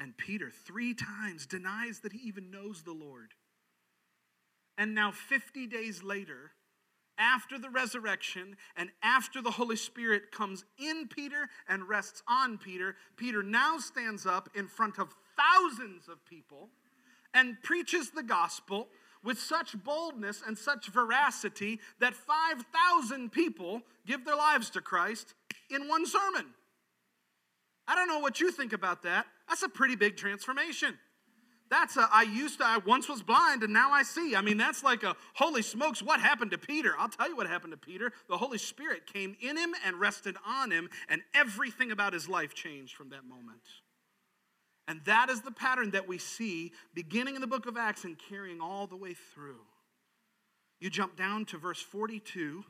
And 0.00 0.16
Peter, 0.16 0.50
three 0.50 0.94
times, 0.94 1.46
denies 1.46 2.00
that 2.00 2.12
he 2.12 2.18
even 2.26 2.50
knows 2.50 2.82
the 2.82 2.92
Lord. 2.92 3.34
And 4.76 4.94
now, 4.94 5.12
50 5.12 5.68
days 5.68 6.02
later, 6.02 6.52
after 7.18 7.56
the 7.56 7.70
resurrection 7.70 8.56
and 8.76 8.90
after 9.02 9.40
the 9.40 9.50
Holy 9.52 9.76
Spirit 9.76 10.32
comes 10.32 10.64
in 10.76 11.06
Peter 11.06 11.48
and 11.68 11.88
rests 11.88 12.22
on 12.26 12.58
Peter, 12.58 12.96
Peter 13.16 13.44
now 13.44 13.78
stands 13.78 14.26
up 14.26 14.48
in 14.56 14.66
front 14.66 14.98
of 14.98 15.14
thousands 15.36 16.08
of 16.08 16.24
people 16.26 16.70
and 17.32 17.62
preaches 17.62 18.10
the 18.10 18.22
gospel 18.22 18.88
with 19.24 19.38
such 19.38 19.74
boldness 19.84 20.42
and 20.46 20.56
such 20.56 20.88
veracity 20.88 21.80
that 22.00 22.14
5,000 22.14 23.30
people 23.30 23.82
give 24.06 24.24
their 24.24 24.36
lives 24.36 24.70
to 24.70 24.80
Christ 24.80 25.34
in 25.70 25.88
one 25.88 26.06
sermon. 26.06 26.46
I 27.86 27.94
don't 27.94 28.08
know 28.08 28.20
what 28.20 28.40
you 28.40 28.50
think 28.50 28.72
about 28.72 29.02
that. 29.02 29.26
That's 29.48 29.62
a 29.62 29.68
pretty 29.68 29.96
big 29.96 30.16
transformation. 30.16 30.98
That's 31.72 31.96
a, 31.96 32.06
I 32.12 32.24
used 32.24 32.58
to, 32.58 32.66
I 32.66 32.78
once 32.84 33.08
was 33.08 33.22
blind 33.22 33.62
and 33.62 33.72
now 33.72 33.92
I 33.92 34.02
see. 34.02 34.36
I 34.36 34.42
mean, 34.42 34.58
that's 34.58 34.84
like 34.84 35.02
a, 35.02 35.16
holy 35.32 35.62
smokes, 35.62 36.02
what 36.02 36.20
happened 36.20 36.50
to 36.50 36.58
Peter? 36.58 36.94
I'll 36.98 37.08
tell 37.08 37.28
you 37.28 37.34
what 37.34 37.46
happened 37.46 37.72
to 37.72 37.78
Peter. 37.78 38.12
The 38.28 38.36
Holy 38.36 38.58
Spirit 38.58 39.10
came 39.10 39.36
in 39.40 39.56
him 39.56 39.74
and 39.84 39.98
rested 39.98 40.36
on 40.46 40.70
him, 40.70 40.90
and 41.08 41.22
everything 41.34 41.90
about 41.90 42.12
his 42.12 42.28
life 42.28 42.52
changed 42.52 42.94
from 42.94 43.08
that 43.08 43.24
moment. 43.24 43.62
And 44.88 45.00
that 45.04 45.30
is 45.30 45.42
the 45.42 45.52
pattern 45.52 45.92
that 45.92 46.08
we 46.08 46.18
see 46.18 46.72
beginning 46.94 47.34
in 47.34 47.40
the 47.40 47.46
book 47.46 47.66
of 47.66 47.76
Acts 47.76 48.04
and 48.04 48.18
carrying 48.18 48.60
all 48.60 48.86
the 48.86 48.96
way 48.96 49.14
through. 49.14 49.60
You 50.80 50.90
jump 50.90 51.16
down 51.16 51.44
to 51.46 51.58
verse 51.58 51.80
42 51.80 52.64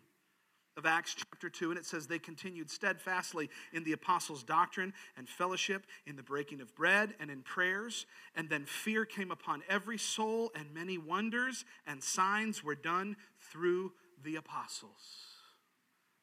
of 0.77 0.87
Acts 0.87 1.14
chapter 1.14 1.51
2, 1.51 1.70
and 1.70 1.79
it 1.79 1.85
says, 1.85 2.07
They 2.07 2.18
continued 2.18 2.70
steadfastly 2.70 3.51
in 3.72 3.85
the 3.85 3.92
apostles' 3.92 4.42
doctrine 4.42 4.92
and 5.16 5.29
fellowship, 5.29 5.87
in 6.07 6.16
the 6.16 6.22
breaking 6.22 6.61
of 6.61 6.75
bread 6.75 7.14
and 7.20 7.31
in 7.31 7.42
prayers. 7.42 8.07
And 8.35 8.48
then 8.48 8.64
fear 8.64 9.05
came 9.05 9.31
upon 9.31 9.62
every 9.68 9.98
soul, 9.98 10.51
and 10.55 10.72
many 10.72 10.98
wonders 10.98 11.64
and 11.87 12.03
signs 12.03 12.64
were 12.64 12.75
done 12.75 13.16
through 13.51 13.92
the 14.22 14.37
apostles. 14.37 14.90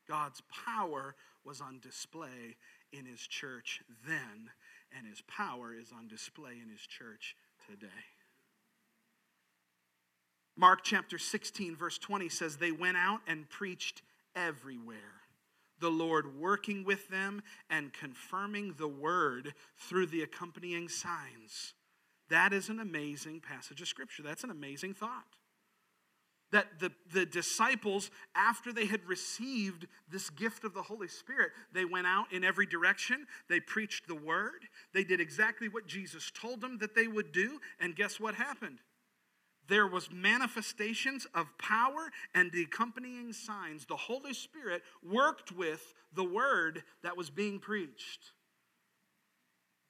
God's 0.08 0.42
power 0.66 1.16
was 1.46 1.62
on 1.62 1.80
display 1.80 2.58
in 2.92 3.06
his 3.06 3.22
church 3.22 3.82
then, 4.08 4.50
and 4.98 5.08
his 5.08 5.22
power 5.22 5.74
is 5.74 5.92
on 5.96 6.08
display 6.08 6.54
in 6.62 6.70
his 6.70 6.82
church 6.82 7.36
today. 7.70 7.88
Mark 10.56 10.82
chapter 10.84 11.18
16, 11.18 11.76
verse 11.76 11.98
20 11.98 12.28
says, 12.28 12.58
They 12.58 12.72
went 12.72 12.98
out 12.98 13.22
and 13.28 13.50
preached 13.50 14.02
everywhere. 14.36 15.22
The 15.80 15.90
Lord 15.90 16.38
working 16.38 16.84
with 16.84 17.08
them 17.08 17.42
and 17.70 17.94
confirming 17.94 18.76
the 18.78 18.88
word 18.88 19.54
through 19.78 20.08
the 20.08 20.22
accompanying 20.22 20.90
signs. 20.90 21.74
That 22.30 22.52
is 22.52 22.70
an 22.70 22.80
amazing 22.80 23.40
passage 23.40 23.82
of 23.82 23.88
Scripture. 23.88 24.22
That's 24.22 24.44
an 24.44 24.52
amazing 24.52 24.94
thought. 24.94 25.38
That 26.52 26.80
the, 26.80 26.92
the 27.14 27.26
disciples, 27.26 28.10
after 28.36 28.74
they 28.74 28.86
had 28.86 29.06
received 29.06 29.88
this 30.12 30.30
gift 30.30 30.64
of 30.64 30.74
the 30.74 30.82
Holy 30.82 31.08
Spirit, 31.08 31.52
they 31.74 31.86
went 31.86 32.08
out 32.08 32.32
in 32.34 32.44
every 32.44 32.66
direction. 32.66 33.28
They 33.50 33.60
preached 33.60 34.08
the 34.08 34.16
word. 34.16 34.66
They 34.94 35.04
did 35.04 35.20
exactly 35.20 35.70
what 35.70 35.88
Jesus 35.88 36.32
told 36.32 36.62
them 36.62 36.80
that 36.80 36.96
they 36.96 37.08
would 37.08 37.32
do. 37.32 37.60
And 37.80 37.96
guess 37.96 38.20
what 38.20 38.36
happened? 38.36 38.80
There 39.68 39.86
was 39.86 40.10
manifestations 40.12 41.28
of 41.36 41.46
power 41.60 42.10
and 42.34 42.52
the 42.52 42.64
accompanying 42.64 43.34
signs. 43.34 43.86
The 43.86 43.96
Holy 43.96 44.34
Spirit 44.34 44.82
worked 45.08 45.52
with 45.52 45.94
the 46.14 46.24
word 46.24 46.84
that 47.04 47.16
was 47.16 47.30
being 47.30 47.60
preached. 47.60 48.32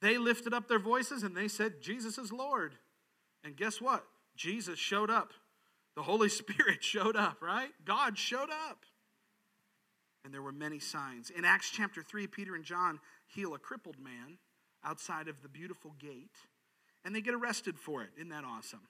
They 0.02 0.18
lifted 0.18 0.52
up 0.52 0.68
their 0.68 0.78
voices 0.78 1.22
and 1.22 1.34
they 1.34 1.48
said, 1.48 1.80
Jesus 1.80 2.18
is 2.18 2.30
Lord. 2.30 2.74
And 3.42 3.56
guess 3.56 3.80
what? 3.80 4.04
Jesus 4.36 4.78
showed 4.78 5.10
up. 5.10 5.32
The 6.00 6.04
Holy 6.04 6.30
Spirit 6.30 6.78
showed 6.82 7.14
up, 7.14 7.42
right? 7.42 7.68
God 7.84 8.16
showed 8.16 8.48
up. 8.48 8.86
And 10.24 10.32
there 10.32 10.40
were 10.40 10.50
many 10.50 10.78
signs. 10.78 11.28
In 11.28 11.44
Acts 11.44 11.68
chapter 11.68 12.02
3, 12.02 12.26
Peter 12.26 12.54
and 12.54 12.64
John 12.64 13.00
heal 13.26 13.52
a 13.52 13.58
crippled 13.58 13.98
man 13.98 14.38
outside 14.82 15.28
of 15.28 15.42
the 15.42 15.48
beautiful 15.50 15.94
gate, 15.98 16.38
and 17.04 17.14
they 17.14 17.20
get 17.20 17.34
arrested 17.34 17.78
for 17.78 18.02
it. 18.02 18.08
Isn't 18.16 18.30
that 18.30 18.44
awesome? 18.44 18.80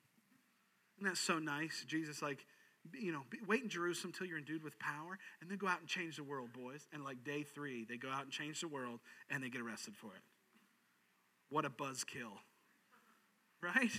Isn't 0.98 1.08
that 1.08 1.16
so 1.16 1.40
nice? 1.40 1.84
Jesus, 1.84 2.22
like, 2.22 2.46
you 2.94 3.10
know, 3.10 3.22
wait 3.44 3.64
in 3.64 3.68
Jerusalem 3.68 4.12
till 4.16 4.28
you're 4.28 4.38
endued 4.38 4.62
with 4.62 4.78
power, 4.78 5.18
and 5.40 5.50
then 5.50 5.58
go 5.58 5.66
out 5.66 5.80
and 5.80 5.88
change 5.88 6.14
the 6.14 6.22
world, 6.22 6.50
boys. 6.52 6.86
And 6.92 7.02
like 7.02 7.24
day 7.24 7.42
three, 7.42 7.84
they 7.88 7.96
go 7.96 8.08
out 8.08 8.22
and 8.22 8.30
change 8.30 8.60
the 8.60 8.68
world, 8.68 9.00
and 9.28 9.42
they 9.42 9.48
get 9.48 9.62
arrested 9.62 9.96
for 9.96 10.14
it. 10.14 10.22
What 11.48 11.64
a 11.64 11.70
buzzkill, 11.70 12.38
right? 13.60 13.90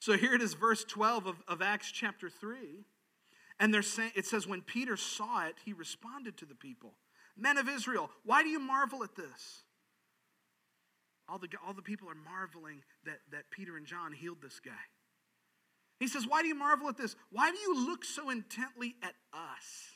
So 0.00 0.16
here 0.16 0.34
it 0.34 0.42
is, 0.42 0.54
verse 0.54 0.82
12 0.84 1.26
of, 1.26 1.36
of 1.46 1.62
Acts 1.62 1.92
chapter 1.92 2.28
3. 2.28 2.84
And 3.60 3.72
they're 3.72 3.82
saying, 3.82 4.12
it 4.16 4.26
says, 4.26 4.46
when 4.46 4.62
Peter 4.62 4.96
saw 4.96 5.46
it, 5.46 5.56
he 5.64 5.72
responded 5.72 6.36
to 6.38 6.46
the 6.46 6.54
people 6.54 6.94
Men 7.36 7.56
of 7.58 7.68
Israel, 7.68 8.10
why 8.24 8.42
do 8.42 8.48
you 8.48 8.58
marvel 8.58 9.02
at 9.02 9.14
this? 9.14 9.62
All 11.28 11.38
the, 11.38 11.48
all 11.64 11.72
the 11.72 11.82
people 11.82 12.08
are 12.08 12.14
marveling 12.14 12.82
that, 13.04 13.18
that 13.30 13.50
Peter 13.50 13.76
and 13.76 13.86
John 13.86 14.12
healed 14.12 14.42
this 14.42 14.58
guy. 14.58 14.72
He 16.00 16.08
says, 16.08 16.26
Why 16.26 16.42
do 16.42 16.48
you 16.48 16.54
marvel 16.54 16.88
at 16.88 16.96
this? 16.96 17.14
Why 17.30 17.50
do 17.50 17.58
you 17.58 17.86
look 17.86 18.04
so 18.04 18.30
intently 18.30 18.96
at 19.02 19.14
us? 19.32 19.94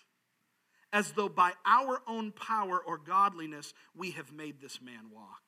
As 0.93 1.13
though 1.13 1.29
by 1.29 1.53
our 1.67 2.03
own 2.07 2.31
power 2.31 2.79
or 2.79 2.99
godliness 2.99 3.75
we 3.97 4.13
have 4.13 4.33
made 4.33 4.61
this 4.61 4.81
man 4.81 5.11
walk. 5.13 5.43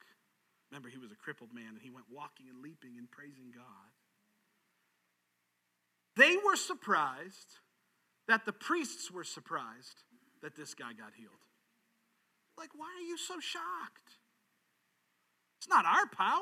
Remember, 0.70 0.88
he 0.88 0.98
was 0.98 1.12
a 1.12 1.16
crippled 1.16 1.54
man 1.54 1.68
and 1.68 1.80
he 1.80 1.90
went 1.90 2.06
walking 2.10 2.46
and 2.48 2.60
leaping 2.62 2.98
and 2.98 3.08
praising 3.08 3.52
God. 3.54 3.95
They 6.16 6.36
were 6.44 6.56
surprised 6.56 7.58
that 8.28 8.46
the 8.46 8.52
priests 8.52 9.10
were 9.10 9.24
surprised 9.24 10.02
that 10.42 10.56
this 10.56 10.74
guy 10.74 10.92
got 10.92 11.12
healed. 11.16 11.32
Like, 12.58 12.70
why 12.74 12.86
are 12.98 13.06
you 13.06 13.18
so 13.18 13.38
shocked? 13.38 14.16
It's 15.58 15.68
not 15.68 15.84
our 15.84 16.06
power, 16.06 16.40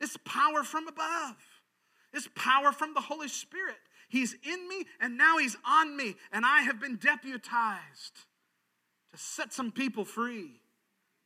it's 0.00 0.16
power 0.24 0.62
from 0.62 0.88
above. 0.88 1.36
It's 2.12 2.28
power 2.34 2.72
from 2.72 2.94
the 2.94 3.02
Holy 3.02 3.28
Spirit. 3.28 3.76
He's 4.08 4.34
in 4.42 4.68
me 4.68 4.86
and 5.00 5.18
now 5.18 5.36
he's 5.36 5.56
on 5.66 5.94
me, 5.96 6.14
and 6.32 6.46
I 6.46 6.62
have 6.62 6.80
been 6.80 6.96
deputized 6.96 8.14
to 9.12 9.18
set 9.18 9.52
some 9.52 9.70
people 9.70 10.04
free. 10.04 10.60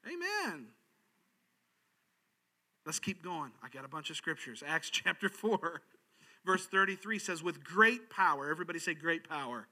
Amen. 0.04 0.66
Let's 2.84 2.98
keep 2.98 3.22
going. 3.22 3.52
I 3.62 3.68
got 3.68 3.84
a 3.84 3.88
bunch 3.88 4.10
of 4.10 4.16
scriptures. 4.16 4.64
Acts 4.66 4.90
chapter 4.92 5.28
4, 5.28 5.82
verse 6.44 6.66
33 6.66 7.18
says, 7.18 7.42
With 7.42 7.64
great 7.64 8.10
power, 8.10 8.50
everybody 8.50 8.78
say 8.78 8.94
great 8.94 9.28
power. 9.28 9.68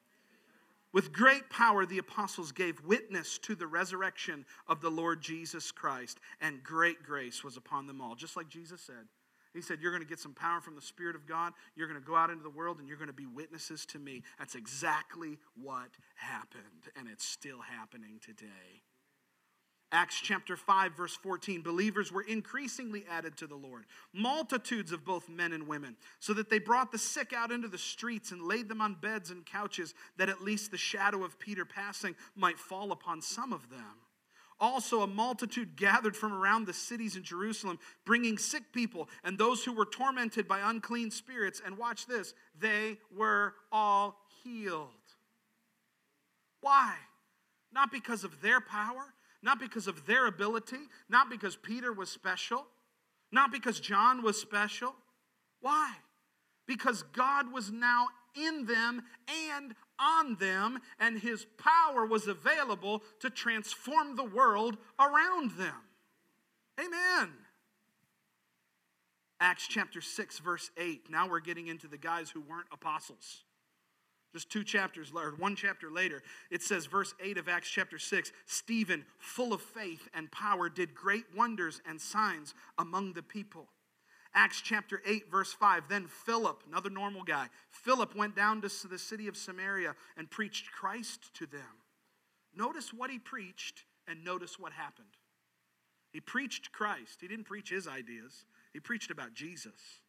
With 0.93 1.13
great 1.13 1.49
power, 1.51 1.87
the 1.87 1.99
apostles 1.99 2.51
gave 2.51 2.85
witness 2.85 3.39
to 3.39 3.55
the 3.55 3.67
resurrection 3.67 4.45
of 4.67 4.81
the 4.81 4.91
Lord 4.91 5.21
Jesus 5.21 5.71
Christ, 5.71 6.19
and 6.41 6.65
great 6.65 7.03
grace 7.05 7.45
was 7.45 7.57
upon 7.57 7.87
them 7.87 8.01
all, 8.01 8.17
just 8.17 8.37
like 8.37 8.49
Jesus 8.49 8.81
said. 8.81 9.07
He 9.55 9.61
said, 9.61 9.79
You're 9.81 9.93
going 9.93 10.03
to 10.03 10.09
get 10.09 10.19
some 10.19 10.35
power 10.35 10.61
from 10.61 10.75
the 10.75 10.83
Spirit 10.83 11.17
of 11.17 11.27
God. 11.27 11.53
You're 11.77 11.89
going 11.89 12.01
to 12.01 12.07
go 12.07 12.17
out 12.17 12.31
into 12.31 12.43
the 12.43 12.51
world 12.51 12.79
and 12.79 12.89
you're 12.89 12.97
going 12.97 13.09
to 13.09 13.13
be 13.13 13.27
witnesses 13.27 13.85
to 13.87 13.99
me. 13.99 14.23
That's 14.39 14.55
exactly 14.55 15.39
what 15.61 15.91
happened, 16.17 16.91
and 16.97 17.09
it's 17.09 17.25
still 17.25 17.61
happening 17.61 18.21
today. 18.25 18.83
Acts 19.93 20.21
chapter 20.21 20.57
5, 20.57 20.97
verse 20.97 21.17
14 21.17 21.63
believers 21.63 22.13
were 22.13 22.23
increasingly 22.23 23.05
added 23.11 23.37
to 23.39 23.49
the 23.49 23.57
Lord, 23.57 23.87
multitudes 24.13 24.93
of 24.93 25.05
both 25.05 25.29
men 25.29 25.53
and 25.53 25.67
women, 25.67 25.97
so 26.21 26.33
that 26.35 26.49
they 26.49 26.61
brought 26.61 26.93
the 26.93 26.99
sick 26.99 27.33
out 27.33 27.51
into 27.51 27.67
the 27.67 27.77
streets 27.77 28.31
and 28.31 28.43
laid 28.43 28.69
them 28.69 28.81
on 28.81 28.95
beds 28.95 29.31
and 29.31 29.45
couches, 29.45 29.95
that 30.17 30.29
at 30.29 30.43
least 30.43 30.71
the 30.71 30.79
shadow 30.79 31.25
of 31.25 31.41
Peter 31.41 31.65
passing 31.65 32.15
might 32.37 32.59
fall 32.59 32.93
upon 32.93 33.21
some 33.21 33.53
of 33.53 33.69
them. 33.69 33.99
Also, 34.61 35.01
a 35.01 35.07
multitude 35.07 35.75
gathered 35.75 36.15
from 36.15 36.35
around 36.35 36.67
the 36.67 36.73
cities 36.73 37.17
in 37.17 37.23
Jerusalem, 37.23 37.79
bringing 38.05 38.37
sick 38.37 38.73
people 38.73 39.09
and 39.25 39.39
those 39.39 39.65
who 39.65 39.73
were 39.73 39.87
tormented 39.87 40.47
by 40.47 40.61
unclean 40.61 41.11
spirits. 41.11 41.63
And 41.65 41.79
watch 41.79 42.07
this 42.07 42.35
they 42.61 42.99
were 43.17 43.55
all 43.73 44.19
healed. 44.45 44.89
Why? 46.61 46.95
Not 47.73 47.91
because 47.91 48.23
of 48.23 48.43
their 48.43 48.61
power, 48.61 49.15
not 49.43 49.59
because 49.59 49.87
of 49.87 50.07
their 50.07 50.27
ability, 50.27 50.79
not 51.09 51.31
because 51.31 51.57
Peter 51.57 51.93
was 51.93 52.11
special, 52.11 52.67
not 53.33 53.53
because 53.53 53.81
John 53.81 54.23
was 54.23 54.41
special. 54.41 54.95
Why? 55.61 55.93
Because 56.67 57.03
God 57.13 57.53
was 57.53 57.71
now 57.71 58.09
in 58.35 58.67
them 58.67 59.03
and 59.51 59.75
on 59.99 60.37
them, 60.37 60.81
and 60.99 61.19
his 61.19 61.47
power 61.59 62.07
was 62.07 62.27
available 62.27 63.03
to 63.21 63.31
transform 63.31 64.17
the 64.17 64.25
world 64.25 64.77
around 64.99 65.53
them. 65.53 65.75
Amen. 66.79 67.31
Acts 69.41 69.67
chapter 69.69 70.01
6, 70.01 70.39
verse 70.39 70.71
8. 70.77 71.11
Now 71.11 71.29
we're 71.29 71.41
getting 71.41 71.67
into 71.67 71.89
the 71.89 71.99
guys 71.99 72.31
who 72.31 72.41
weren't 72.41 72.69
apostles. 72.73 73.45
Just 74.33 74.51
two 74.51 74.63
chapters 74.63 75.13
later, 75.13 75.35
one 75.37 75.57
chapter 75.57 75.91
later, 75.91 76.23
it 76.51 76.63
says, 76.63 76.87
verse 76.87 77.15
8 77.23 77.37
of 77.39 77.49
Acts 77.49 77.69
chapter 77.69 77.99
6 77.99 78.31
Stephen, 78.47 79.05
full 79.19 79.53
of 79.53 79.61
faith 79.61 80.09
and 80.15 80.31
power, 80.31 80.69
did 80.69 80.95
great 80.95 81.25
wonders 81.37 81.81
and 81.89 82.01
signs 82.01 82.55
among 82.79 83.13
the 83.15 83.23
people. 83.23 83.69
Acts 84.33 84.61
chapter 84.61 85.03
8, 85.05 85.31
verse 85.31 85.53
5. 85.53 85.85
Then 85.89 86.07
Philip, 86.07 86.63
another 86.69 86.91
normal 86.91 87.25
guy, 87.25 87.49
Philip 87.71 88.15
went 88.15 88.37
down 88.37 88.61
to 88.61 88.89
the 88.89 88.99
city 88.99 89.27
of 89.27 89.37
Samaria 89.37 89.97
and 90.17 90.31
preached 90.31 90.71
Christ 90.71 91.35
to 91.35 91.47
them. 91.47 91.83
Notice 92.55 92.93
what 92.93 93.11
he 93.11 93.19
preached 93.19 93.85
and 94.07 94.25
notice 94.25 94.59
what 94.59 94.73
happened. 94.73 95.09
He 96.13 96.21
preached 96.21 96.71
Christ. 96.73 97.19
He 97.21 97.29
didn't 97.29 97.47
preach 97.47 97.71
his 97.71 97.89
ideas, 97.89 98.45
he 98.73 98.81
preached 98.81 99.11
about 99.11 99.35
Jesus. 99.35 100.01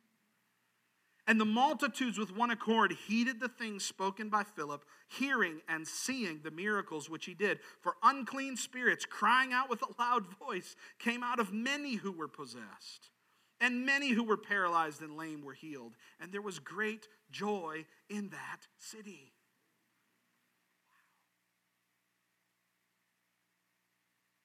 And 1.31 1.39
the 1.39 1.45
multitudes 1.45 2.17
with 2.17 2.35
one 2.35 2.51
accord 2.51 2.91
heeded 3.07 3.39
the 3.39 3.47
things 3.47 3.85
spoken 3.85 4.27
by 4.27 4.43
Philip, 4.43 4.83
hearing 5.07 5.61
and 5.69 5.87
seeing 5.87 6.41
the 6.43 6.51
miracles 6.51 7.09
which 7.09 7.23
he 7.23 7.33
did. 7.33 7.59
For 7.79 7.95
unclean 8.03 8.57
spirits, 8.57 9.05
crying 9.05 9.53
out 9.53 9.69
with 9.69 9.81
a 9.81 9.93
loud 9.97 10.25
voice, 10.45 10.75
came 10.99 11.23
out 11.23 11.39
of 11.39 11.53
many 11.53 11.95
who 11.95 12.11
were 12.11 12.27
possessed 12.27 13.11
and 13.61 13.85
many 13.85 14.09
who 14.09 14.25
were 14.25 14.35
paralyzed 14.35 15.01
and 15.01 15.15
lame 15.15 15.41
were 15.41 15.53
healed, 15.53 15.93
and 16.19 16.33
there 16.33 16.41
was 16.41 16.59
great 16.59 17.07
joy 17.31 17.85
in 18.09 18.27
that 18.31 18.67
city. 18.77 19.31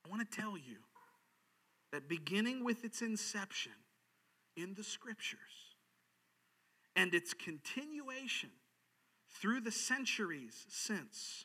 I 0.05 0.09
want 0.09 0.31
to 0.31 0.37
tell 0.41 0.57
you 0.57 0.77
that 1.93 2.09
beginning 2.09 2.63
with 2.63 2.85
its 2.85 3.03
inception 3.03 3.73
in 4.57 4.75
the 4.75 4.85
scriptures 4.85 5.66
and 6.97 7.15
its 7.15 7.35
continuation 7.35 8.51
through 9.41 9.61
the 9.61 9.71
centuries 9.71 10.65
since, 10.69 11.45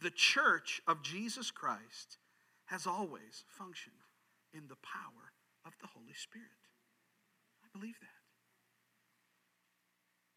the 0.00 0.10
church 0.10 0.82
of 0.86 1.02
Jesus 1.02 1.50
Christ 1.50 2.18
has 2.66 2.86
always 2.86 3.44
functioned 3.48 3.96
in 4.52 4.68
the 4.68 4.76
power 4.76 5.32
of 5.64 5.72
the 5.80 5.88
Holy 5.88 6.12
Spirit 6.14 6.46
I 7.64 7.78
believe 7.78 7.98
that. 8.00 8.08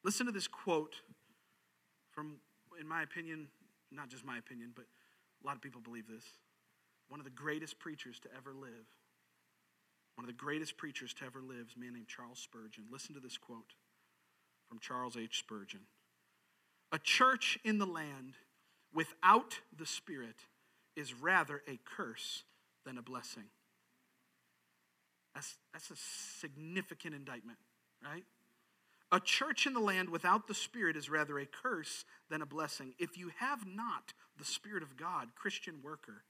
Listen 0.03 0.25
to 0.27 0.31
this 0.31 0.47
quote 0.47 0.95
from, 2.11 2.37
in 2.79 2.87
my 2.87 3.03
opinion, 3.03 3.47
not 3.91 4.09
just 4.09 4.23
my 4.23 4.37
opinion, 4.37 4.71
but 4.73 4.85
a 5.43 5.47
lot 5.47 5.55
of 5.55 5.61
people 5.61 5.81
believe 5.81 6.07
this. 6.07 6.23
One 7.09 7.19
of 7.19 7.25
the 7.25 7.31
greatest 7.31 7.77
preachers 7.79 8.19
to 8.21 8.29
ever 8.37 8.53
live, 8.53 8.87
one 10.15 10.23
of 10.23 10.27
the 10.27 10.33
greatest 10.33 10.77
preachers 10.77 11.13
to 11.15 11.25
ever 11.25 11.41
live, 11.41 11.67
is 11.69 11.75
a 11.75 11.79
man 11.79 11.93
named 11.93 12.07
Charles 12.07 12.39
Spurgeon. 12.39 12.85
Listen 12.91 13.13
to 13.15 13.19
this 13.19 13.37
quote 13.37 13.73
from 14.67 14.79
Charles 14.79 15.17
H. 15.17 15.39
Spurgeon 15.39 15.81
A 16.91 16.99
church 16.99 17.57
in 17.63 17.77
the 17.77 17.85
land 17.85 18.33
without 18.93 19.59
the 19.77 19.85
Spirit 19.85 20.35
is 20.95 21.13
rather 21.13 21.61
a 21.67 21.79
curse 21.83 22.43
than 22.85 22.97
a 22.97 23.01
blessing. 23.01 23.45
That's, 25.33 25.57
that's 25.73 25.91
a 25.91 25.95
significant 26.39 27.13
indictment, 27.13 27.57
right? 28.01 28.23
A 29.11 29.19
church 29.19 29.67
in 29.67 29.73
the 29.73 29.81
land 29.81 30.09
without 30.09 30.47
the 30.47 30.53
Spirit 30.53 30.95
is 30.95 31.09
rather 31.09 31.37
a 31.37 31.45
curse 31.45 32.05
than 32.29 32.41
a 32.41 32.45
blessing. 32.45 32.93
If 32.97 33.17
you 33.17 33.31
have 33.39 33.65
not 33.67 34.13
the 34.37 34.45
Spirit 34.45 34.81
of 34.81 34.97
God, 34.97 35.29
Christian 35.35 35.81
worker, 35.83 36.23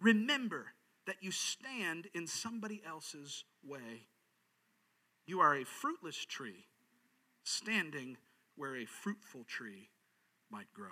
remember 0.00 0.66
that 1.06 1.16
you 1.20 1.30
stand 1.30 2.08
in 2.14 2.26
somebody 2.26 2.82
else's 2.86 3.44
way. 3.64 4.08
You 5.26 5.40
are 5.40 5.54
a 5.54 5.64
fruitless 5.64 6.24
tree 6.24 6.66
standing 7.46 8.16
where 8.56 8.76
a 8.76 8.84
fruitful 8.84 9.44
tree 9.44 9.88
might 10.50 10.72
grow. 10.74 10.88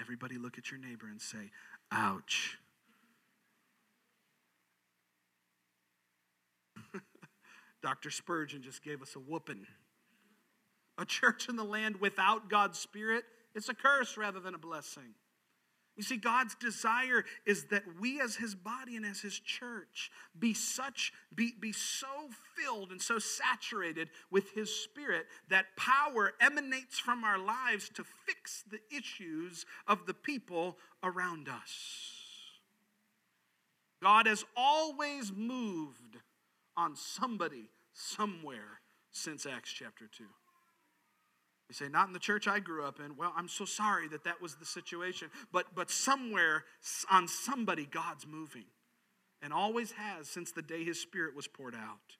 Everybody 0.00 0.36
look 0.38 0.58
at 0.58 0.70
your 0.70 0.80
neighbor 0.80 1.06
and 1.06 1.20
say, 1.20 1.50
ouch. 1.90 2.58
Dr. 7.82 8.10
Spurgeon 8.10 8.62
just 8.62 8.82
gave 8.82 9.02
us 9.02 9.14
a 9.16 9.18
whooping. 9.18 9.66
A 10.98 11.04
church 11.04 11.48
in 11.48 11.56
the 11.56 11.64
land 11.64 12.00
without 12.00 12.50
God's 12.50 12.78
Spirit, 12.78 13.24
it's 13.54 13.68
a 13.68 13.74
curse 13.74 14.16
rather 14.16 14.40
than 14.40 14.54
a 14.54 14.58
blessing. 14.58 15.14
You 15.96 16.02
see, 16.02 16.18
God's 16.18 16.54
desire 16.54 17.24
is 17.46 17.64
that 17.66 17.84
we 17.98 18.20
as 18.20 18.36
his 18.36 18.54
body 18.54 18.96
and 18.96 19.06
as 19.06 19.20
his 19.20 19.38
church 19.38 20.10
be 20.38 20.52
such, 20.52 21.12
be, 21.34 21.54
be 21.58 21.72
so 21.72 22.28
filled 22.54 22.90
and 22.90 23.00
so 23.00 23.18
saturated 23.18 24.10
with 24.30 24.50
his 24.50 24.70
spirit 24.70 25.26
that 25.48 25.74
power 25.76 26.34
emanates 26.38 26.98
from 26.98 27.24
our 27.24 27.38
lives 27.38 27.88
to 27.94 28.04
fix 28.26 28.62
the 28.70 28.80
issues 28.94 29.64
of 29.86 30.04
the 30.06 30.12
people 30.12 30.76
around 31.02 31.48
us. 31.48 32.26
God 34.02 34.26
has 34.26 34.44
always 34.54 35.32
moved 35.32 36.18
on 36.76 36.94
somebody, 36.94 37.70
somewhere, 37.94 38.80
since 39.12 39.46
Acts 39.46 39.72
chapter 39.72 40.06
2. 40.06 40.24
You 41.68 41.74
say, 41.74 41.88
not 41.88 42.06
in 42.06 42.12
the 42.12 42.18
church 42.18 42.46
I 42.46 42.60
grew 42.60 42.84
up 42.84 43.00
in. 43.00 43.16
Well, 43.16 43.32
I'm 43.36 43.48
so 43.48 43.64
sorry 43.64 44.06
that 44.08 44.24
that 44.24 44.40
was 44.40 44.54
the 44.54 44.64
situation. 44.64 45.30
But, 45.52 45.66
but 45.74 45.90
somewhere 45.90 46.64
on 47.10 47.26
somebody, 47.26 47.86
God's 47.86 48.26
moving. 48.26 48.66
And 49.42 49.52
always 49.52 49.92
has 49.92 50.28
since 50.28 50.52
the 50.52 50.62
day 50.62 50.84
his 50.84 51.00
spirit 51.00 51.34
was 51.34 51.46
poured 51.46 51.74
out. 51.74 52.16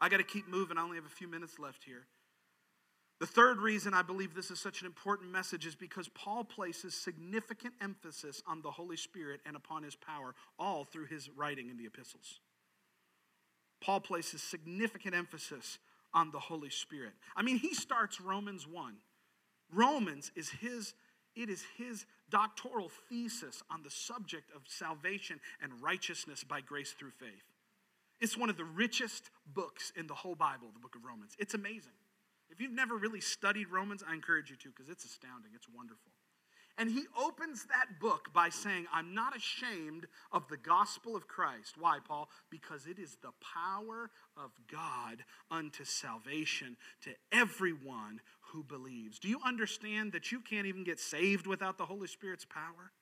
I 0.00 0.08
got 0.08 0.18
to 0.18 0.24
keep 0.24 0.48
moving. 0.48 0.78
I 0.78 0.82
only 0.82 0.96
have 0.96 1.04
a 1.04 1.10
few 1.10 1.28
minutes 1.28 1.58
left 1.58 1.84
here. 1.84 2.06
The 3.18 3.26
third 3.26 3.58
reason 3.58 3.92
I 3.92 4.00
believe 4.00 4.34
this 4.34 4.50
is 4.50 4.58
such 4.58 4.80
an 4.80 4.86
important 4.86 5.30
message 5.30 5.66
is 5.66 5.74
because 5.74 6.08
Paul 6.08 6.42
places 6.42 6.94
significant 6.94 7.74
emphasis 7.82 8.42
on 8.46 8.62
the 8.62 8.70
Holy 8.70 8.96
Spirit 8.96 9.40
and 9.44 9.56
upon 9.56 9.82
his 9.82 9.94
power, 9.94 10.34
all 10.58 10.84
through 10.84 11.04
his 11.04 11.28
writing 11.36 11.68
in 11.68 11.76
the 11.76 11.84
epistles. 11.84 12.40
Paul 13.82 14.00
places 14.00 14.42
significant 14.42 15.14
emphasis 15.14 15.78
on 16.12 16.30
the 16.30 16.38
Holy 16.38 16.70
Spirit. 16.70 17.12
I 17.36 17.42
mean, 17.42 17.56
he 17.56 17.74
starts 17.74 18.20
Romans 18.20 18.66
1. 18.66 18.94
Romans 19.72 20.32
is 20.34 20.48
his 20.48 20.94
it 21.36 21.48
is 21.48 21.64
his 21.78 22.06
doctoral 22.28 22.90
thesis 23.08 23.62
on 23.70 23.84
the 23.84 23.90
subject 23.90 24.50
of 24.54 24.62
salvation 24.66 25.40
and 25.62 25.72
righteousness 25.80 26.42
by 26.42 26.60
grace 26.60 26.92
through 26.92 27.12
faith. 27.12 27.44
It's 28.20 28.36
one 28.36 28.50
of 28.50 28.56
the 28.56 28.64
richest 28.64 29.30
books 29.46 29.92
in 29.96 30.08
the 30.08 30.14
whole 30.14 30.34
Bible, 30.34 30.68
the 30.74 30.80
book 30.80 30.96
of 30.96 31.04
Romans. 31.04 31.36
It's 31.38 31.54
amazing. 31.54 31.92
If 32.50 32.60
you've 32.60 32.72
never 32.72 32.96
really 32.96 33.20
studied 33.20 33.68
Romans, 33.70 34.02
I 34.06 34.12
encourage 34.12 34.50
you 34.50 34.56
to 34.56 34.68
because 34.68 34.88
it's 34.90 35.04
astounding. 35.04 35.52
It's 35.54 35.68
wonderful. 35.72 36.09
And 36.80 36.90
he 36.90 37.02
opens 37.22 37.66
that 37.66 38.00
book 38.00 38.32
by 38.32 38.48
saying, 38.48 38.86
I'm 38.90 39.14
not 39.14 39.36
ashamed 39.36 40.06
of 40.32 40.48
the 40.48 40.56
gospel 40.56 41.14
of 41.14 41.28
Christ. 41.28 41.74
Why, 41.78 41.98
Paul? 42.02 42.30
Because 42.48 42.86
it 42.86 42.98
is 42.98 43.18
the 43.20 43.32
power 43.54 44.08
of 44.34 44.50
God 44.72 45.22
unto 45.50 45.84
salvation 45.84 46.78
to 47.02 47.10
everyone 47.30 48.22
who 48.52 48.64
believes. 48.64 49.18
Do 49.18 49.28
you 49.28 49.40
understand 49.44 50.12
that 50.12 50.32
you 50.32 50.40
can't 50.40 50.66
even 50.66 50.82
get 50.82 50.98
saved 50.98 51.46
without 51.46 51.76
the 51.76 51.84
Holy 51.84 52.08
Spirit's 52.08 52.46
power? 52.46 52.92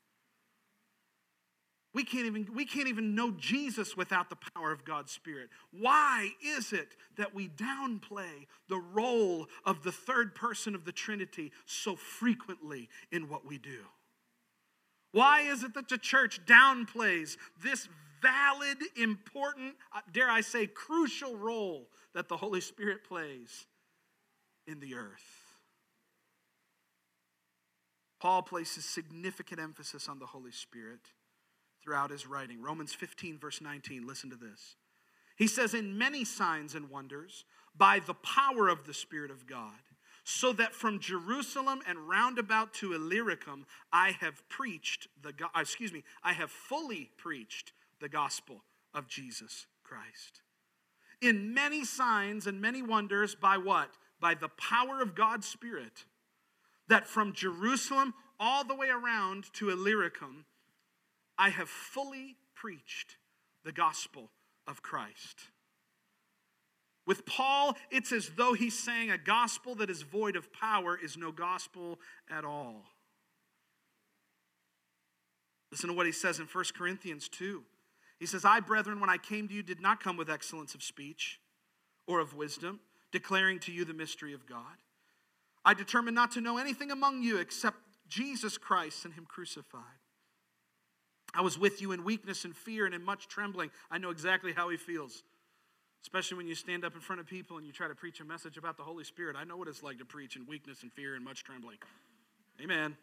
We 1.94 2.04
can't, 2.04 2.26
even, 2.26 2.46
we 2.54 2.66
can't 2.66 2.88
even 2.88 3.14
know 3.14 3.30
Jesus 3.30 3.96
without 3.96 4.28
the 4.28 4.36
power 4.54 4.72
of 4.72 4.84
God's 4.84 5.10
Spirit. 5.10 5.48
Why 5.72 6.30
is 6.44 6.72
it 6.72 6.88
that 7.16 7.34
we 7.34 7.48
downplay 7.48 8.46
the 8.68 8.76
role 8.76 9.46
of 9.64 9.82
the 9.82 9.92
third 9.92 10.34
person 10.34 10.74
of 10.74 10.84
the 10.84 10.92
Trinity 10.92 11.50
so 11.64 11.96
frequently 11.96 12.90
in 13.10 13.28
what 13.28 13.46
we 13.46 13.56
do? 13.56 13.80
Why 15.12 15.40
is 15.40 15.64
it 15.64 15.72
that 15.74 15.88
the 15.88 15.96
church 15.96 16.44
downplays 16.44 17.38
this 17.62 17.88
valid, 18.20 18.78
important, 19.00 19.74
uh, 19.94 20.00
dare 20.12 20.30
I 20.30 20.42
say, 20.42 20.66
crucial 20.66 21.36
role 21.36 21.88
that 22.14 22.28
the 22.28 22.36
Holy 22.36 22.60
Spirit 22.60 23.02
plays 23.02 23.66
in 24.66 24.80
the 24.80 24.94
earth? 24.94 25.24
Paul 28.20 28.42
places 28.42 28.84
significant 28.84 29.60
emphasis 29.60 30.06
on 30.08 30.18
the 30.18 30.26
Holy 30.26 30.52
Spirit 30.52 31.00
throughout 31.88 32.10
his 32.10 32.26
writing. 32.26 32.60
Romans 32.60 32.92
15, 32.92 33.38
verse 33.38 33.62
19, 33.62 34.06
listen 34.06 34.28
to 34.28 34.36
this. 34.36 34.76
He 35.36 35.46
says, 35.46 35.72
In 35.72 35.96
many 35.96 36.22
signs 36.22 36.74
and 36.74 36.90
wonders, 36.90 37.46
by 37.74 37.98
the 37.98 38.12
power 38.12 38.68
of 38.68 38.84
the 38.84 38.92
Spirit 38.92 39.30
of 39.30 39.46
God, 39.46 39.80
so 40.22 40.52
that 40.52 40.74
from 40.74 41.00
Jerusalem 41.00 41.80
and 41.88 42.06
roundabout 42.06 42.74
to 42.74 42.92
Illyricum, 42.92 43.64
I 43.90 44.10
have 44.20 44.46
preached 44.50 45.08
the, 45.22 45.30
uh, 45.42 45.60
excuse 45.60 45.90
me, 45.90 46.04
I 46.22 46.34
have 46.34 46.50
fully 46.50 47.08
preached 47.16 47.72
the 48.02 48.10
gospel 48.10 48.64
of 48.92 49.08
Jesus 49.08 49.66
Christ. 49.82 50.42
In 51.22 51.54
many 51.54 51.86
signs 51.86 52.46
and 52.46 52.60
many 52.60 52.82
wonders, 52.82 53.34
by 53.34 53.56
what? 53.56 53.92
By 54.20 54.34
the 54.34 54.50
power 54.50 55.00
of 55.00 55.14
God's 55.14 55.48
Spirit, 55.48 56.04
that 56.88 57.06
from 57.06 57.32
Jerusalem 57.32 58.12
all 58.38 58.62
the 58.62 58.74
way 58.74 58.90
around 58.90 59.46
to 59.54 59.70
Illyricum, 59.70 60.44
I 61.38 61.50
have 61.50 61.68
fully 61.68 62.36
preached 62.54 63.16
the 63.64 63.72
gospel 63.72 64.30
of 64.66 64.82
Christ. 64.82 65.40
With 67.06 67.24
Paul, 67.24 67.76
it's 67.90 68.12
as 68.12 68.30
though 68.36 68.52
he's 68.52 68.78
saying 68.78 69.10
a 69.10 69.16
gospel 69.16 69.74
that 69.76 69.88
is 69.88 70.02
void 70.02 70.36
of 70.36 70.52
power 70.52 70.98
is 71.02 71.16
no 71.16 71.32
gospel 71.32 71.98
at 72.30 72.44
all. 72.44 72.84
Listen 75.70 75.88
to 75.88 75.94
what 75.94 76.06
he 76.06 76.12
says 76.12 76.38
in 76.38 76.46
1 76.46 76.64
Corinthians 76.76 77.28
2. 77.28 77.62
He 78.18 78.26
says, 78.26 78.44
I, 78.44 78.60
brethren, 78.60 79.00
when 79.00 79.10
I 79.10 79.16
came 79.16 79.48
to 79.48 79.54
you, 79.54 79.62
did 79.62 79.80
not 79.80 80.02
come 80.02 80.16
with 80.16 80.28
excellence 80.28 80.74
of 80.74 80.82
speech 80.82 81.40
or 82.06 82.20
of 82.20 82.34
wisdom, 82.34 82.80
declaring 83.12 83.58
to 83.60 83.72
you 83.72 83.84
the 83.84 83.94
mystery 83.94 84.34
of 84.34 84.46
God. 84.46 84.76
I 85.64 85.74
determined 85.74 86.14
not 86.14 86.32
to 86.32 86.40
know 86.40 86.58
anything 86.58 86.90
among 86.90 87.22
you 87.22 87.38
except 87.38 87.76
Jesus 88.08 88.58
Christ 88.58 89.04
and 89.04 89.14
Him 89.14 89.26
crucified. 89.26 89.82
I 91.34 91.42
was 91.42 91.58
with 91.58 91.80
you 91.80 91.92
in 91.92 92.04
weakness 92.04 92.44
and 92.44 92.56
fear 92.56 92.86
and 92.86 92.94
in 92.94 93.04
much 93.04 93.28
trembling. 93.28 93.70
I 93.90 93.98
know 93.98 94.10
exactly 94.10 94.52
how 94.52 94.68
he 94.70 94.76
feels. 94.76 95.22
Especially 96.02 96.36
when 96.36 96.46
you 96.46 96.54
stand 96.54 96.84
up 96.84 96.94
in 96.94 97.00
front 97.00 97.20
of 97.20 97.26
people 97.26 97.56
and 97.58 97.66
you 97.66 97.72
try 97.72 97.88
to 97.88 97.94
preach 97.94 98.20
a 98.20 98.24
message 98.24 98.56
about 98.56 98.76
the 98.76 98.82
Holy 98.82 99.04
Spirit. 99.04 99.36
I 99.36 99.44
know 99.44 99.56
what 99.56 99.68
it's 99.68 99.82
like 99.82 99.98
to 99.98 100.04
preach 100.04 100.36
in 100.36 100.46
weakness 100.46 100.82
and 100.82 100.92
fear 100.92 101.14
and 101.14 101.24
much 101.24 101.44
trembling. 101.44 101.78
Amen. 102.62 102.96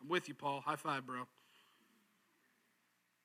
I'm 0.00 0.08
with 0.08 0.28
you, 0.28 0.34
Paul. 0.34 0.62
High 0.64 0.76
five, 0.76 1.06
bro. 1.06 1.26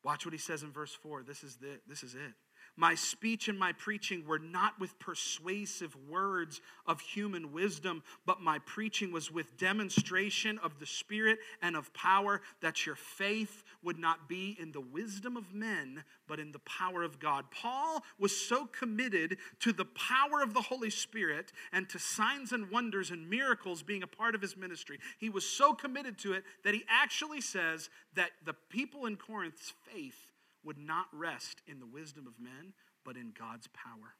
Watch 0.03 0.25
what 0.25 0.33
he 0.33 0.39
says 0.39 0.63
in 0.63 0.71
verse 0.71 0.93
4. 0.93 1.23
This 1.23 1.43
is, 1.43 1.55
the, 1.55 1.79
this 1.87 2.03
is 2.03 2.13
it. 2.13 2.33
My 2.77 2.95
speech 2.95 3.47
and 3.47 3.57
my 3.57 3.71
preaching 3.71 4.25
were 4.25 4.39
not 4.39 4.79
with 4.79 4.99
persuasive 4.99 5.95
words 6.09 6.59
of 6.85 6.99
human 6.99 7.53
wisdom, 7.53 8.03
but 8.25 8.41
my 8.41 8.59
preaching 8.59 9.13
was 9.13 9.31
with 9.31 9.57
demonstration 9.57 10.59
of 10.59 10.79
the 10.79 10.85
Spirit 10.85 11.39
and 11.61 11.77
of 11.77 11.93
power, 11.93 12.41
that 12.59 12.85
your 12.85 12.95
faith 12.95 13.63
would 13.81 13.97
not 13.97 14.27
be 14.27 14.57
in 14.59 14.73
the 14.73 14.81
wisdom 14.81 15.37
of 15.37 15.53
men, 15.53 16.03
but 16.27 16.39
in 16.39 16.51
the 16.51 16.59
power 16.59 17.01
of 17.01 17.17
God. 17.17 17.45
Paul 17.49 18.03
was 18.19 18.35
so 18.35 18.65
committed 18.65 19.37
to 19.59 19.71
the 19.71 19.85
power 19.85 20.41
of 20.43 20.53
the 20.53 20.61
Holy 20.61 20.89
Spirit 20.89 21.53
and 21.71 21.87
to 21.89 21.99
signs 21.99 22.51
and 22.51 22.69
wonders 22.69 23.09
and 23.09 23.29
miracles 23.29 23.83
being 23.83 24.03
a 24.03 24.07
part 24.07 24.35
of 24.35 24.41
his 24.41 24.57
ministry. 24.57 24.99
He 25.17 25.29
was 25.29 25.47
so 25.47 25.73
committed 25.73 26.17
to 26.19 26.33
it 26.33 26.43
that 26.65 26.73
he 26.73 26.83
actually 26.89 27.39
says 27.39 27.89
that 28.15 28.31
the 28.43 28.53
people 28.53 29.05
in 29.05 29.15
Corinth's 29.15 29.73
faith 29.89 30.34
would 30.65 30.77
not 30.77 31.05
rest 31.13 31.61
in 31.67 31.79
the 31.79 31.85
wisdom 31.85 32.27
of 32.27 32.33
men, 32.39 32.73
but 33.03 33.15
in 33.15 33.31
God's 33.37 33.67
power. 33.67 34.15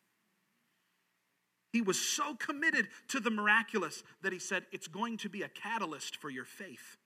He 1.72 1.82
was 1.82 2.00
so 2.00 2.36
committed 2.36 2.88
to 3.10 3.20
the 3.20 3.30
miraculous 3.30 4.04
that 4.22 4.32
he 4.32 4.39
said, 4.39 4.66
It's 4.72 4.88
going 4.88 5.18
to 5.18 5.30
be 5.30 5.41
a 5.41 5.50
catalyst 5.50 6.16
for 6.18 6.30
your 6.30 6.46
faith. 6.46 6.98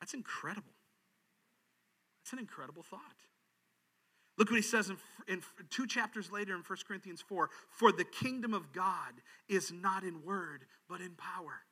That's 0.00 0.14
incredible. 0.14 0.74
That's 2.22 2.34
an 2.34 2.40
incredible 2.40 2.82
thought. 2.82 3.00
Look 4.36 4.50
what 4.50 4.56
he 4.56 4.62
says 4.62 4.90
in, 4.90 4.96
in, 5.26 5.42
two 5.70 5.86
chapters 5.86 6.30
later 6.30 6.54
in 6.54 6.60
1 6.60 6.78
Corinthians 6.86 7.22
4 7.22 7.48
For 7.70 7.90
the 7.90 8.04
kingdom 8.04 8.54
of 8.54 8.72
God 8.72 9.14
is 9.48 9.72
not 9.72 10.04
in 10.04 10.22
word, 10.22 10.66
but 10.88 11.00
in 11.00 11.12
power. 11.12 11.62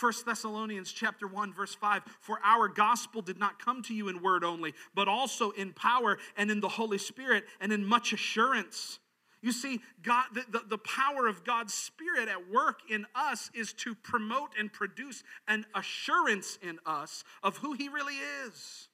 1 0.00 0.12
Thessalonians 0.26 0.92
chapter 0.92 1.26
1 1.26 1.52
verse 1.52 1.74
5 1.74 2.02
for 2.20 2.38
our 2.44 2.68
gospel 2.68 3.22
did 3.22 3.38
not 3.38 3.58
come 3.58 3.82
to 3.82 3.94
you 3.94 4.08
in 4.08 4.22
word 4.22 4.44
only 4.44 4.74
but 4.94 5.08
also 5.08 5.50
in 5.52 5.72
power 5.72 6.18
and 6.36 6.50
in 6.50 6.60
the 6.60 6.68
Holy 6.68 6.98
Spirit 6.98 7.44
and 7.60 7.72
in 7.72 7.84
much 7.84 8.12
assurance. 8.12 8.98
You 9.44 9.52
see, 9.52 9.82
God, 10.02 10.24
the, 10.32 10.44
the, 10.48 10.62
the, 10.70 10.78
power 10.78 11.26
of 11.26 11.44
God's 11.44 11.74
Spirit 11.74 12.30
at 12.30 12.50
work 12.50 12.78
in 12.88 13.04
us 13.14 13.50
is 13.54 13.74
to 13.74 13.94
promote 13.94 14.52
and 14.58 14.72
produce 14.72 15.22
an 15.46 15.66
assurance 15.74 16.58
in 16.62 16.78
us 16.86 17.24
of 17.42 17.58
who 17.58 17.74
He 17.74 17.90
really 17.90 18.14
is. 18.46 18.88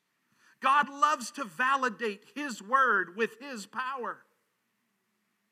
God 0.60 0.88
loves 0.88 1.30
to 1.32 1.44
validate 1.44 2.24
His 2.34 2.60
word 2.60 3.16
with 3.16 3.36
His 3.40 3.66
power. 3.66 4.18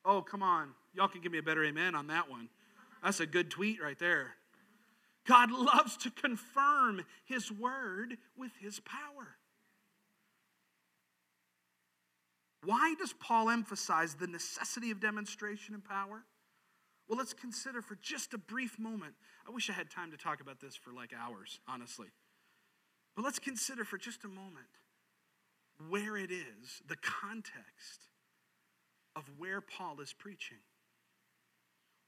Oh, 0.04 0.20
come 0.20 0.42
on. 0.42 0.70
Y'all 0.94 1.06
can 1.06 1.20
give 1.20 1.30
me 1.30 1.38
a 1.38 1.44
better 1.44 1.64
amen 1.64 1.94
on 1.94 2.08
that 2.08 2.28
one. 2.28 2.48
That's 3.04 3.20
a 3.20 3.26
good 3.26 3.52
tweet 3.52 3.80
right 3.80 3.98
there. 4.00 4.34
God 5.28 5.50
loves 5.50 5.96
to 5.98 6.10
confirm 6.10 7.04
His 7.26 7.52
word 7.52 8.16
with 8.36 8.52
His 8.60 8.80
power. 8.80 9.36
Why 12.64 12.94
does 12.98 13.12
Paul 13.12 13.50
emphasize 13.50 14.14
the 14.14 14.26
necessity 14.26 14.90
of 14.90 15.00
demonstration 15.00 15.74
and 15.74 15.84
power? 15.84 16.24
Well, 17.08 17.18
let's 17.18 17.34
consider 17.34 17.82
for 17.82 17.96
just 17.96 18.32
a 18.32 18.38
brief 18.38 18.78
moment. 18.78 19.14
I 19.46 19.50
wish 19.50 19.68
I 19.70 19.74
had 19.74 19.90
time 19.90 20.10
to 20.10 20.16
talk 20.16 20.40
about 20.40 20.60
this 20.60 20.74
for 20.74 20.92
like 20.92 21.12
hours, 21.18 21.60
honestly. 21.68 22.08
But 23.14 23.24
let's 23.24 23.38
consider 23.38 23.84
for 23.84 23.98
just 23.98 24.24
a 24.24 24.28
moment 24.28 24.66
where 25.88 26.16
it 26.16 26.30
is, 26.30 26.82
the 26.86 26.96
context 26.96 28.08
of 29.14 29.24
where 29.38 29.60
Paul 29.60 30.00
is 30.00 30.12
preaching. 30.12 30.58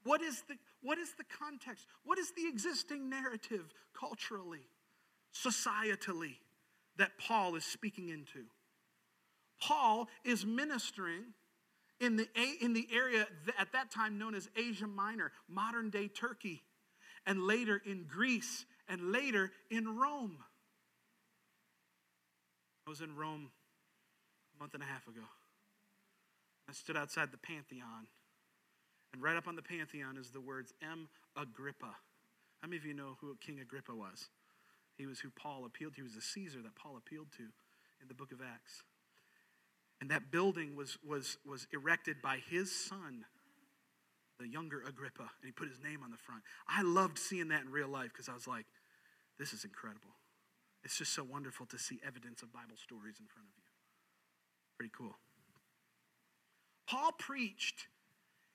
What 0.03 0.21
is 0.21 0.43
the, 0.47 0.55
what 0.81 0.97
is 0.97 1.13
the 1.17 1.23
context? 1.39 1.85
What 2.03 2.17
is 2.17 2.31
the 2.31 2.47
existing 2.47 3.09
narrative 3.09 3.73
culturally, 3.97 4.67
societally, 5.33 6.35
that 6.97 7.11
Paul 7.17 7.55
is 7.55 7.65
speaking 7.65 8.09
into? 8.09 8.45
Paul 9.61 10.07
is 10.23 10.45
ministering 10.45 11.33
in 11.99 12.15
the, 12.15 12.27
in 12.59 12.73
the 12.73 12.87
area 12.91 13.27
at 13.59 13.71
that 13.73 13.91
time 13.91 14.17
known 14.17 14.33
as 14.33 14.49
Asia 14.55 14.87
Minor, 14.87 15.31
modern 15.47 15.91
day 15.91 16.07
Turkey, 16.07 16.63
and 17.27 17.43
later 17.43 17.79
in 17.85 18.05
Greece, 18.09 18.65
and 18.89 19.11
later 19.11 19.51
in 19.69 19.97
Rome. 19.97 20.37
I 22.87 22.89
was 22.89 23.01
in 23.01 23.15
Rome 23.15 23.51
a 24.55 24.59
month 24.59 24.73
and 24.73 24.81
a 24.81 24.85
half 24.87 25.07
ago. 25.07 25.21
I 26.67 26.73
stood 26.73 26.97
outside 26.97 27.31
the 27.31 27.37
Pantheon, 27.37 28.07
and 29.13 29.21
right 29.21 29.35
up 29.35 29.47
on 29.47 29.55
the 29.55 29.61
Pantheon 29.61 30.17
is 30.17 30.31
the 30.31 30.41
words 30.41 30.73
M. 30.81 31.09
Agrippa. 31.35 31.95
How 32.61 32.67
many 32.67 32.77
of 32.77 32.85
you 32.85 32.93
know 32.93 33.17
who 33.19 33.35
King 33.45 33.59
Agrippa 33.59 33.93
was? 33.93 34.29
He 34.97 35.05
was 35.05 35.19
who 35.19 35.29
Paul 35.31 35.65
appealed 35.65 35.93
to. 35.95 35.97
He 35.97 36.03
was 36.03 36.15
the 36.15 36.21
Caesar 36.21 36.59
that 36.61 36.75
Paul 36.75 36.97
appealed 36.97 37.31
to 37.37 37.43
in 38.01 38.07
the 38.07 38.13
book 38.13 38.31
of 38.31 38.39
Acts. 38.41 38.83
And 39.99 40.09
that 40.11 40.31
building 40.31 40.75
was, 40.75 40.97
was, 41.07 41.37
was 41.45 41.67
erected 41.73 42.21
by 42.21 42.37
his 42.49 42.71
son, 42.71 43.25
the 44.39 44.47
younger 44.47 44.81
Agrippa, 44.87 45.21
and 45.21 45.45
he 45.45 45.51
put 45.51 45.67
his 45.67 45.79
name 45.79 46.01
on 46.03 46.11
the 46.11 46.17
front. 46.17 46.41
I 46.67 46.81
loved 46.81 47.19
seeing 47.19 47.49
that 47.49 47.61
in 47.61 47.71
real 47.71 47.87
life 47.87 48.09
because 48.11 48.29
I 48.29 48.33
was 48.33 48.47
like, 48.47 48.65
this 49.37 49.53
is 49.53 49.63
incredible. 49.63 50.09
It's 50.83 50.97
just 50.97 51.13
so 51.13 51.23
wonderful 51.23 51.67
to 51.67 51.77
see 51.77 51.99
evidence 52.05 52.41
of 52.41 52.51
Bible 52.51 52.77
stories 52.77 53.17
in 53.19 53.27
front 53.27 53.47
of 53.47 53.53
you. 53.55 53.63
Pretty 54.77 54.91
cool. 54.97 55.15
Paul 56.87 57.11
preached 57.17 57.87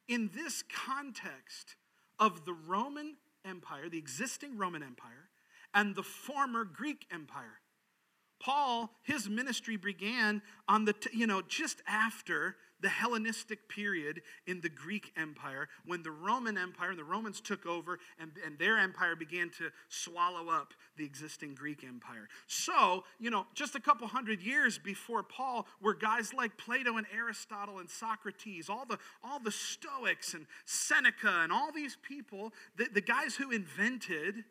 in 0.09 0.31
this 0.35 0.63
context 0.63 1.77
of 2.19 2.45
the 2.45 2.53
Roman 2.53 3.17
Empire, 3.45 3.89
the 3.89 3.99
existing 3.99 4.57
Roman 4.57 4.83
Empire, 4.83 5.29
and 5.75 5.95
the 5.95 6.03
former 6.03 6.65
Greek 6.65 7.07
Empire. 7.13 7.61
Paul, 8.41 8.91
his 9.03 9.29
ministry 9.29 9.77
began 9.77 10.43
on 10.69 10.85
the, 10.85 10.95
you 11.13 11.27
know, 11.27 11.43
just 11.43 11.83
after 11.87 12.57
the 12.81 12.89
Hellenistic 12.89 13.68
period 13.68 14.22
in 14.47 14.61
the 14.61 14.68
Greek 14.68 15.12
Empire 15.16 15.68
when 15.85 16.03
the 16.03 16.11
Roman 16.11 16.59
Empire 16.59 16.91
and 16.91 16.99
the 16.99 17.05
Romans 17.05 17.41
took 17.41 17.66
over 17.66 17.99
and, 18.18 18.33
and 18.45 18.59
their 18.59 18.79
empire 18.79 19.16
began 19.16 19.51
to 19.59 19.70
swallow 19.89 20.51
up 20.51 20.74
the 20.97 21.05
existing 21.05 21.55
Greek 21.55 21.85
Empire. 21.85 22.29
So, 22.47 23.05
you 23.18 23.31
know, 23.31 23.47
just 23.55 23.74
a 23.74 23.81
couple 23.81 24.07
hundred 24.07 24.43
years 24.43 24.79
before 24.79 25.22
Paul 25.22 25.66
were 25.81 25.95
guys 25.95 26.35
like 26.35 26.57
Plato 26.57 26.97
and 26.97 27.07
Aristotle 27.14 27.79
and 27.79 27.89
Socrates, 27.89 28.68
all 28.68 28.85
the, 28.87 28.99
all 29.24 29.41
the 29.41 29.51
Stoics 29.51 30.35
and 30.35 30.47
Seneca 30.64 31.41
and 31.43 31.53
all 31.53 31.72
these 31.72 31.97
people, 32.03 32.53
the, 32.77 32.89
the 32.93 33.01
guys 33.01 33.37
who 33.37 33.51
invented 33.51 34.45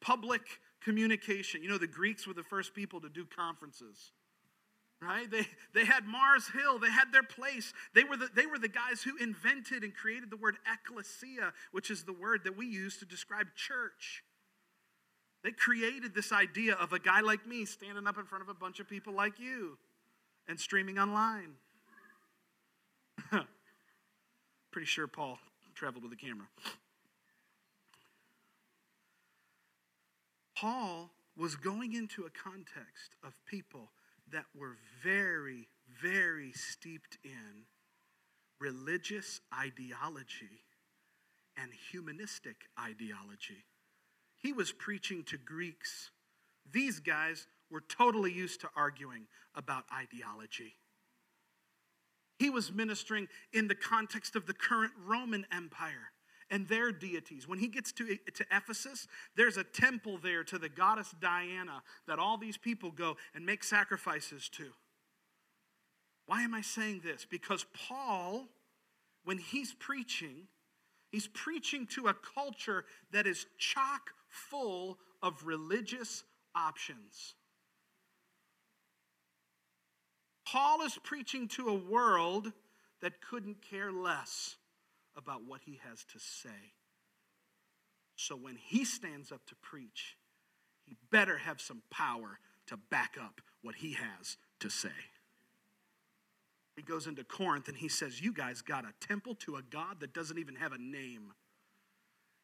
public 0.00 0.42
communication. 0.82 1.62
You 1.62 1.68
know, 1.68 1.78
the 1.78 1.86
Greeks 1.86 2.26
were 2.26 2.34
the 2.34 2.42
first 2.42 2.74
people 2.74 3.00
to 3.00 3.08
do 3.08 3.24
conferences. 3.24 4.12
Right? 5.02 5.28
They, 5.28 5.46
they 5.74 5.84
had 5.84 6.06
Mars 6.06 6.48
Hill, 6.48 6.78
they 6.78 6.90
had 6.90 7.12
their 7.12 7.24
place. 7.24 7.72
They 7.92 8.04
were, 8.04 8.16
the, 8.16 8.28
they 8.34 8.46
were 8.46 8.58
the 8.58 8.68
guys 8.68 9.02
who 9.02 9.16
invented 9.16 9.82
and 9.82 9.92
created 9.94 10.30
the 10.30 10.36
word 10.36 10.58
ecclesia, 10.72 11.52
which 11.72 11.90
is 11.90 12.04
the 12.04 12.12
word 12.12 12.42
that 12.44 12.56
we 12.56 12.66
use 12.66 12.98
to 12.98 13.04
describe 13.04 13.48
church. 13.56 14.22
They 15.42 15.50
created 15.50 16.14
this 16.14 16.30
idea 16.30 16.74
of 16.74 16.92
a 16.92 17.00
guy 17.00 17.20
like 17.20 17.46
me 17.48 17.64
standing 17.64 18.06
up 18.06 18.16
in 18.16 18.26
front 18.26 18.42
of 18.42 18.48
a 18.48 18.54
bunch 18.54 18.78
of 18.78 18.88
people 18.88 19.12
like 19.12 19.40
you 19.40 19.76
and 20.46 20.60
streaming 20.60 20.98
online. 20.98 21.54
Pretty 24.70 24.86
sure 24.86 25.08
Paul 25.08 25.38
traveled 25.74 26.04
with 26.04 26.12
a 26.12 26.16
camera. 26.16 26.46
Paul 30.56 31.10
was 31.36 31.56
going 31.56 31.94
into 31.94 32.22
a 32.22 32.30
context 32.30 33.16
of 33.24 33.32
people 33.46 33.90
that 34.32 34.46
were 34.54 34.76
very, 35.02 35.68
very 36.00 36.52
steeped 36.52 37.18
in 37.24 37.66
religious 38.60 39.40
ideology 39.54 40.64
and 41.56 41.70
humanistic 41.90 42.56
ideology. 42.80 43.64
He 44.38 44.52
was 44.52 44.72
preaching 44.72 45.24
to 45.24 45.36
Greeks. 45.36 46.10
These 46.70 47.00
guys 47.00 47.46
were 47.70 47.82
totally 47.82 48.32
used 48.32 48.60
to 48.62 48.70
arguing 48.76 49.26
about 49.54 49.84
ideology. 49.92 50.74
He 52.38 52.50
was 52.50 52.72
ministering 52.72 53.28
in 53.52 53.68
the 53.68 53.74
context 53.74 54.34
of 54.34 54.46
the 54.46 54.54
current 54.54 54.92
Roman 55.06 55.46
Empire 55.52 56.11
and 56.52 56.68
their 56.68 56.92
deities. 56.92 57.48
When 57.48 57.58
he 57.58 57.66
gets 57.66 57.90
to, 57.92 58.16
to 58.34 58.44
Ephesus, 58.52 59.08
there's 59.34 59.56
a 59.56 59.64
temple 59.64 60.18
there 60.22 60.44
to 60.44 60.58
the 60.58 60.68
goddess 60.68 61.12
Diana 61.18 61.82
that 62.06 62.18
all 62.18 62.36
these 62.36 62.58
people 62.58 62.90
go 62.90 63.16
and 63.34 63.44
make 63.44 63.64
sacrifices 63.64 64.50
to. 64.50 64.66
Why 66.26 66.42
am 66.42 66.52
I 66.52 66.60
saying 66.60 67.00
this? 67.02 67.26
Because 67.28 67.64
Paul, 67.88 68.48
when 69.24 69.38
he's 69.38 69.72
preaching, 69.72 70.46
he's 71.10 71.26
preaching 71.26 71.86
to 71.94 72.08
a 72.08 72.14
culture 72.14 72.84
that 73.12 73.26
is 73.26 73.46
chock 73.58 74.10
full 74.28 74.98
of 75.22 75.46
religious 75.46 76.22
options. 76.54 77.34
Paul 80.46 80.82
is 80.82 80.98
preaching 81.02 81.48
to 81.48 81.68
a 81.68 81.74
world 81.74 82.52
that 83.00 83.22
couldn't 83.22 83.62
care 83.62 83.90
less 83.90 84.56
about 85.16 85.44
what 85.46 85.60
he 85.64 85.80
has 85.88 86.04
to 86.12 86.18
say. 86.18 86.74
So 88.16 88.36
when 88.36 88.56
he 88.56 88.84
stands 88.84 89.32
up 89.32 89.44
to 89.46 89.54
preach, 89.56 90.16
he 90.84 90.96
better 91.10 91.38
have 91.38 91.60
some 91.60 91.82
power 91.90 92.38
to 92.66 92.76
back 92.76 93.16
up 93.20 93.40
what 93.62 93.76
he 93.76 93.94
has 93.94 94.36
to 94.60 94.68
say. 94.68 94.90
He 96.76 96.82
goes 96.82 97.06
into 97.06 97.24
Corinth 97.24 97.68
and 97.68 97.76
he 97.76 97.88
says, 97.88 98.20
You 98.20 98.32
guys 98.32 98.62
got 98.62 98.84
a 98.84 99.06
temple 99.06 99.34
to 99.36 99.56
a 99.56 99.62
God 99.62 100.00
that 100.00 100.14
doesn't 100.14 100.38
even 100.38 100.56
have 100.56 100.72
a 100.72 100.78
name. 100.78 101.32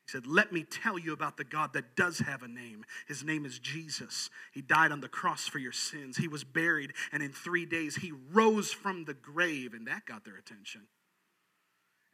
He 0.06 0.12
said, 0.12 0.26
Let 0.26 0.52
me 0.52 0.64
tell 0.64 0.98
you 0.98 1.12
about 1.12 1.36
the 1.36 1.44
God 1.44 1.72
that 1.72 1.96
does 1.96 2.18
have 2.20 2.42
a 2.42 2.48
name. 2.48 2.84
His 3.06 3.24
name 3.24 3.46
is 3.46 3.58
Jesus. 3.58 4.30
He 4.52 4.60
died 4.60 4.92
on 4.92 5.00
the 5.00 5.08
cross 5.08 5.46
for 5.46 5.58
your 5.58 5.72
sins. 5.72 6.16
He 6.16 6.28
was 6.28 6.44
buried, 6.44 6.92
and 7.12 7.22
in 7.22 7.32
three 7.32 7.66
days 7.66 7.96
he 7.96 8.12
rose 8.32 8.70
from 8.72 9.04
the 9.04 9.14
grave, 9.14 9.72
and 9.72 9.86
that 9.86 10.06
got 10.06 10.24
their 10.24 10.36
attention. 10.36 10.82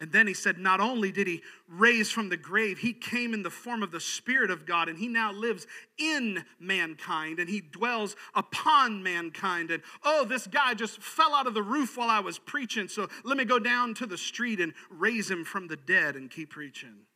And 0.01 0.11
then 0.11 0.26
he 0.26 0.34
said, 0.34 0.59
Not 0.59 0.80
only 0.80 1.12
did 1.12 1.26
he 1.26 1.42
raise 1.68 2.11
from 2.11 2.28
the 2.28 2.36
grave, 2.36 2.78
he 2.78 2.92
came 2.92 3.32
in 3.32 3.42
the 3.42 3.51
form 3.51 3.82
of 3.82 3.92
the 3.92 4.01
Spirit 4.01 4.51
of 4.51 4.66
God, 4.66 4.88
and 4.88 4.99
he 4.99 5.09
now 5.09 5.32
lives 5.32 5.66
in 5.99 6.45
mankind, 6.59 7.38
and 7.38 7.49
he 7.49 7.61
dwells 7.61 8.16
upon 8.34 9.03
mankind. 9.03 9.70
And 9.70 9.82
oh, 10.05 10.24
this 10.24 10.47
guy 10.47 10.74
just 10.74 11.01
fell 11.01 11.34
out 11.34 11.47
of 11.47 11.55
the 11.55 11.62
roof 11.62 11.97
while 11.97 12.11
I 12.11 12.20
was 12.20 12.38
preaching, 12.38 12.88
so 12.88 13.09
let 13.22 13.36
me 13.36 13.45
go 13.45 13.59
down 13.59 13.95
to 13.95 14.07
the 14.07 14.18
street 14.18 14.61
and 14.61 14.74
raise 14.90 15.30
him 15.30 15.45
from 15.45 15.68
the 15.68 15.76
dead 15.76 16.16
and 16.16 16.30
keep 16.30 16.51
preaching. 16.51 17.07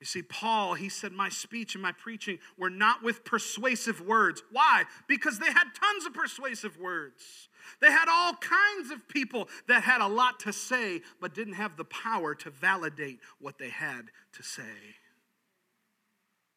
You 0.00 0.06
see, 0.06 0.22
Paul, 0.22 0.74
he 0.74 0.88
said, 0.88 1.12
My 1.12 1.28
speech 1.28 1.74
and 1.74 1.82
my 1.82 1.92
preaching 1.92 2.38
were 2.56 2.70
not 2.70 3.02
with 3.02 3.24
persuasive 3.24 4.00
words. 4.00 4.42
Why? 4.52 4.84
Because 5.08 5.38
they 5.38 5.46
had 5.46 5.64
tons 5.74 6.06
of 6.06 6.14
persuasive 6.14 6.78
words. 6.78 7.48
They 7.80 7.90
had 7.90 8.06
all 8.08 8.34
kinds 8.34 8.92
of 8.92 9.08
people 9.08 9.48
that 9.66 9.82
had 9.82 10.00
a 10.00 10.06
lot 10.06 10.40
to 10.40 10.52
say, 10.52 11.02
but 11.20 11.34
didn't 11.34 11.54
have 11.54 11.76
the 11.76 11.84
power 11.84 12.34
to 12.36 12.50
validate 12.50 13.18
what 13.40 13.58
they 13.58 13.70
had 13.70 14.10
to 14.34 14.42
say. 14.42 14.62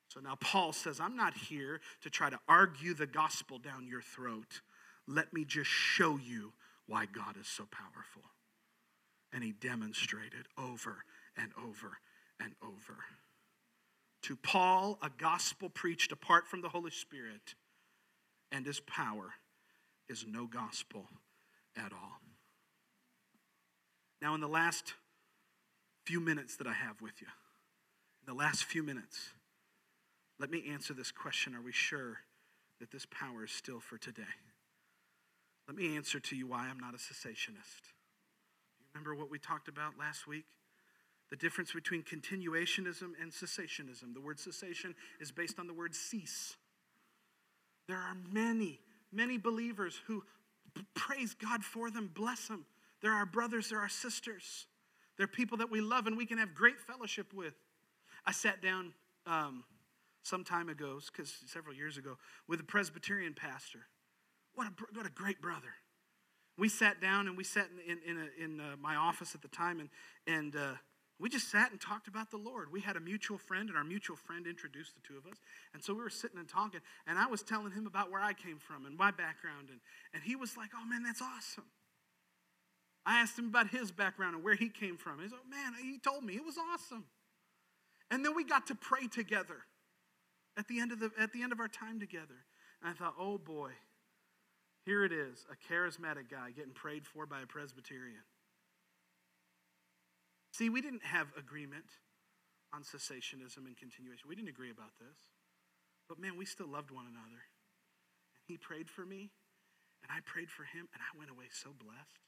So 0.09 0.19
now 0.19 0.35
Paul 0.39 0.73
says, 0.73 0.99
I'm 0.99 1.15
not 1.15 1.33
here 1.33 1.79
to 2.01 2.09
try 2.09 2.29
to 2.29 2.39
argue 2.47 2.93
the 2.93 3.07
gospel 3.07 3.57
down 3.57 3.87
your 3.87 4.01
throat. 4.01 4.61
Let 5.07 5.33
me 5.33 5.45
just 5.45 5.69
show 5.69 6.17
you 6.17 6.53
why 6.85 7.05
God 7.05 7.37
is 7.39 7.47
so 7.47 7.65
powerful. 7.71 8.23
And 9.33 9.43
he 9.43 9.53
demonstrated 9.53 10.47
over 10.57 11.05
and 11.37 11.51
over 11.57 11.97
and 12.39 12.53
over. 12.61 12.97
To 14.23 14.35
Paul, 14.35 14.99
a 15.01 15.09
gospel 15.09 15.69
preached 15.69 16.11
apart 16.11 16.47
from 16.47 16.61
the 16.61 16.69
Holy 16.69 16.91
Spirit 16.91 17.55
and 18.51 18.65
his 18.65 18.79
power 18.81 19.33
is 20.09 20.25
no 20.27 20.45
gospel 20.45 21.05
at 21.75 21.91
all. 21.93 22.19
Now, 24.21 24.35
in 24.35 24.41
the 24.41 24.47
last 24.47 24.93
few 26.05 26.19
minutes 26.19 26.57
that 26.57 26.67
I 26.67 26.73
have 26.73 27.01
with 27.01 27.21
you, 27.21 27.27
in 28.27 28.33
the 28.33 28.37
last 28.37 28.65
few 28.65 28.83
minutes, 28.83 29.29
let 30.39 30.51
me 30.51 30.65
answer 30.69 30.93
this 30.93 31.11
question 31.11 31.55
Are 31.55 31.61
we 31.61 31.71
sure 31.71 32.17
that 32.79 32.91
this 32.91 33.05
power 33.05 33.45
is 33.45 33.51
still 33.51 33.79
for 33.79 33.97
today? 33.97 34.23
Let 35.67 35.77
me 35.77 35.95
answer 35.95 36.19
to 36.19 36.35
you 36.35 36.47
why 36.47 36.67
I'm 36.67 36.79
not 36.79 36.93
a 36.93 36.97
cessationist. 36.97 37.93
You 38.79 38.85
remember 38.93 39.15
what 39.15 39.31
we 39.31 39.39
talked 39.39 39.67
about 39.67 39.97
last 39.97 40.27
week? 40.27 40.45
The 41.31 41.37
difference 41.37 41.71
between 41.71 42.03
continuationism 42.03 43.13
and 43.21 43.31
cessationism. 43.31 44.13
The 44.13 44.21
word 44.21 44.39
cessation 44.39 44.93
is 45.19 45.31
based 45.31 45.59
on 45.59 45.65
the 45.65 45.73
word 45.73 45.95
cease. 45.95 46.57
There 47.87 47.97
are 47.97 48.17
many, 48.31 48.79
many 49.11 49.37
believers 49.37 49.99
who 50.07 50.23
praise 50.93 51.33
God 51.33 51.63
for 51.63 51.89
them, 51.89 52.11
bless 52.13 52.47
them. 52.47 52.65
There 53.01 53.13
are 53.13 53.25
brothers, 53.25 53.69
there 53.69 53.79
are 53.79 53.89
sisters. 53.89 54.67
They're 55.17 55.27
people 55.27 55.57
that 55.59 55.71
we 55.71 55.81
love 55.81 56.05
and 56.05 56.17
we 56.17 56.25
can 56.25 56.37
have 56.37 56.53
great 56.53 56.79
fellowship 56.79 57.33
with. 57.33 57.53
I 58.25 58.33
sat 58.33 58.61
down 58.61 58.93
um, 59.25 59.63
some 60.23 60.43
time 60.43 60.69
ago, 60.69 60.99
because 61.11 61.33
several 61.47 61.75
years 61.75 61.97
ago, 61.97 62.17
with 62.47 62.59
a 62.59 62.63
Presbyterian 62.63 63.33
pastor. 63.33 63.79
What 64.53 64.67
a, 64.67 64.71
what 64.93 65.05
a 65.05 65.09
great 65.09 65.41
brother. 65.41 65.73
We 66.57 66.69
sat 66.69 67.01
down 67.01 67.27
and 67.27 67.37
we 67.37 67.43
sat 67.43 67.67
in, 67.87 67.97
in, 67.97 68.11
in, 68.11 68.17
a, 68.17 68.43
in 68.43 68.59
uh, 68.59 68.75
my 68.79 68.95
office 68.95 69.33
at 69.33 69.41
the 69.41 69.47
time, 69.47 69.79
and, 69.79 69.89
and 70.27 70.55
uh, 70.55 70.73
we 71.21 71.29
just 71.29 71.51
sat 71.51 71.71
and 71.71 71.79
talked 71.79 72.07
about 72.07 72.31
the 72.31 72.37
Lord. 72.37 72.71
We 72.71 72.81
had 72.81 72.95
a 72.95 72.99
mutual 72.99 73.37
friend, 73.37 73.69
and 73.69 73.77
our 73.77 73.83
mutual 73.83 74.17
friend 74.17 74.47
introduced 74.47 74.95
the 74.95 75.01
two 75.07 75.17
of 75.17 75.25
us. 75.25 75.37
And 75.73 75.83
so 75.83 75.93
we 75.93 76.01
were 76.01 76.09
sitting 76.09 76.39
and 76.39 76.49
talking, 76.49 76.81
and 77.05 77.19
I 77.19 77.27
was 77.27 77.43
telling 77.43 77.71
him 77.71 77.85
about 77.85 78.09
where 78.11 78.21
I 78.21 78.33
came 78.33 78.57
from 78.57 78.85
and 78.85 78.97
my 78.97 79.11
background. 79.11 79.69
And, 79.69 79.79
and 80.13 80.23
he 80.23 80.35
was 80.35 80.57
like, 80.57 80.71
Oh, 80.75 80.85
man, 80.85 81.03
that's 81.03 81.21
awesome. 81.21 81.69
I 83.05 83.19
asked 83.19 83.37
him 83.37 83.45
about 83.45 83.69
his 83.69 83.91
background 83.91 84.35
and 84.35 84.43
where 84.43 84.55
he 84.55 84.69
came 84.69 84.97
from. 84.97 85.19
He 85.19 85.27
said, 85.27 85.37
oh, 85.41 85.49
Man, 85.49 85.73
he 85.81 85.99
told 85.99 86.23
me 86.23 86.35
it 86.35 86.45
was 86.45 86.57
awesome. 86.57 87.05
And 88.11 88.25
then 88.25 88.35
we 88.35 88.43
got 88.43 88.67
to 88.67 88.75
pray 88.75 89.07
together 89.07 89.63
at 90.57 90.67
the 90.67 90.79
end 90.79 90.91
of, 90.91 90.99
the, 90.99 91.11
at 91.17 91.31
the 91.31 91.41
end 91.41 91.51
of 91.51 91.59
our 91.59 91.69
time 91.69 91.99
together. 91.99 92.45
And 92.81 92.91
I 92.91 92.93
thought, 92.93 93.15
oh 93.19 93.37
boy, 93.37 93.71
here 94.85 95.05
it 95.05 95.13
is 95.13 95.45
a 95.51 95.73
charismatic 95.73 96.29
guy 96.29 96.51
getting 96.55 96.73
prayed 96.73 97.05
for 97.05 97.25
by 97.25 97.41
a 97.41 97.45
Presbyterian. 97.45 98.23
See, 100.51 100.69
we 100.69 100.81
didn't 100.81 101.03
have 101.03 101.27
agreement 101.37 101.85
on 102.73 102.83
cessationism 102.83 103.65
and 103.67 103.75
continuation. 103.77 104.27
We 104.27 104.35
didn't 104.35 104.49
agree 104.49 104.71
about 104.71 104.91
this. 104.99 105.17
But 106.07 106.19
man, 106.19 106.37
we 106.37 106.45
still 106.45 106.67
loved 106.67 106.91
one 106.91 107.05
another. 107.05 107.41
And 108.35 108.43
he 108.47 108.57
prayed 108.57 108.89
for 108.89 109.05
me, 109.05 109.31
and 110.03 110.11
I 110.11 110.19
prayed 110.25 110.49
for 110.49 110.63
him, 110.63 110.87
and 110.93 111.01
I 111.01 111.17
went 111.17 111.31
away 111.31 111.45
so 111.51 111.69
blessed. 111.71 112.19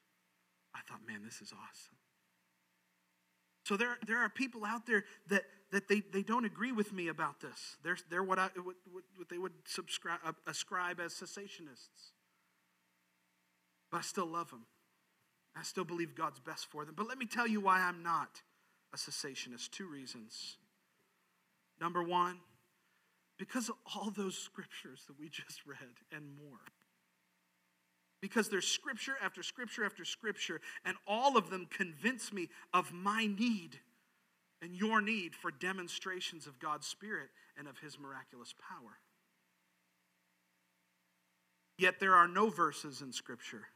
I 0.74 0.80
thought, 0.88 1.00
man, 1.06 1.22
this 1.22 1.40
is 1.40 1.52
awesome. 1.52 1.96
So 3.64 3.76
there, 3.76 3.96
there 4.06 4.18
are 4.18 4.28
people 4.28 4.64
out 4.64 4.86
there 4.86 5.04
that, 5.28 5.42
that 5.72 5.88
they, 5.88 6.02
they 6.12 6.22
don't 6.22 6.44
agree 6.44 6.72
with 6.72 6.92
me 6.92 7.08
about 7.08 7.40
this. 7.40 7.76
They're, 7.82 7.96
they're 8.10 8.22
what, 8.22 8.38
I, 8.38 8.48
what, 8.56 8.76
what 9.16 9.28
they 9.30 9.38
would 9.38 9.52
subscribe, 9.66 10.18
uh, 10.24 10.32
ascribe 10.46 11.00
as 11.00 11.12
cessationists. 11.14 12.12
But 13.90 13.98
I 13.98 14.00
still 14.02 14.26
love 14.26 14.50
them. 14.50 14.66
I 15.56 15.62
still 15.62 15.84
believe 15.84 16.14
God's 16.14 16.40
best 16.40 16.66
for 16.70 16.84
them. 16.84 16.94
But 16.96 17.08
let 17.08 17.18
me 17.18 17.26
tell 17.26 17.46
you 17.46 17.60
why 17.60 17.80
I'm 17.80 18.02
not 18.02 18.42
a 18.92 18.96
cessationist. 18.96 19.70
Two 19.70 19.86
reasons. 19.86 20.58
Number 21.80 22.02
one, 22.02 22.38
because 23.38 23.68
of 23.68 23.76
all 23.94 24.10
those 24.10 24.36
scriptures 24.36 25.04
that 25.06 25.18
we 25.18 25.28
just 25.28 25.66
read 25.66 25.78
and 26.12 26.24
more 26.36 26.60
because 28.24 28.48
there's 28.48 28.66
scripture 28.66 29.16
after 29.22 29.42
scripture 29.42 29.84
after 29.84 30.02
scripture, 30.02 30.58
and 30.86 30.96
all 31.06 31.36
of 31.36 31.50
them 31.50 31.66
convince 31.68 32.32
me 32.32 32.48
of 32.72 32.90
my 32.90 33.26
need 33.26 33.80
and 34.62 34.74
your 34.74 35.02
need 35.02 35.34
for 35.34 35.50
demonstrations 35.50 36.46
of 36.46 36.58
God's 36.58 36.86
Spirit 36.86 37.28
and 37.58 37.68
of 37.68 37.76
His 37.80 37.98
miraculous 37.98 38.54
power. 38.58 38.96
Yet 41.76 42.00
there 42.00 42.14
are 42.14 42.26
no 42.26 42.48
verses 42.48 43.02
in 43.02 43.12
Scripture 43.12 43.66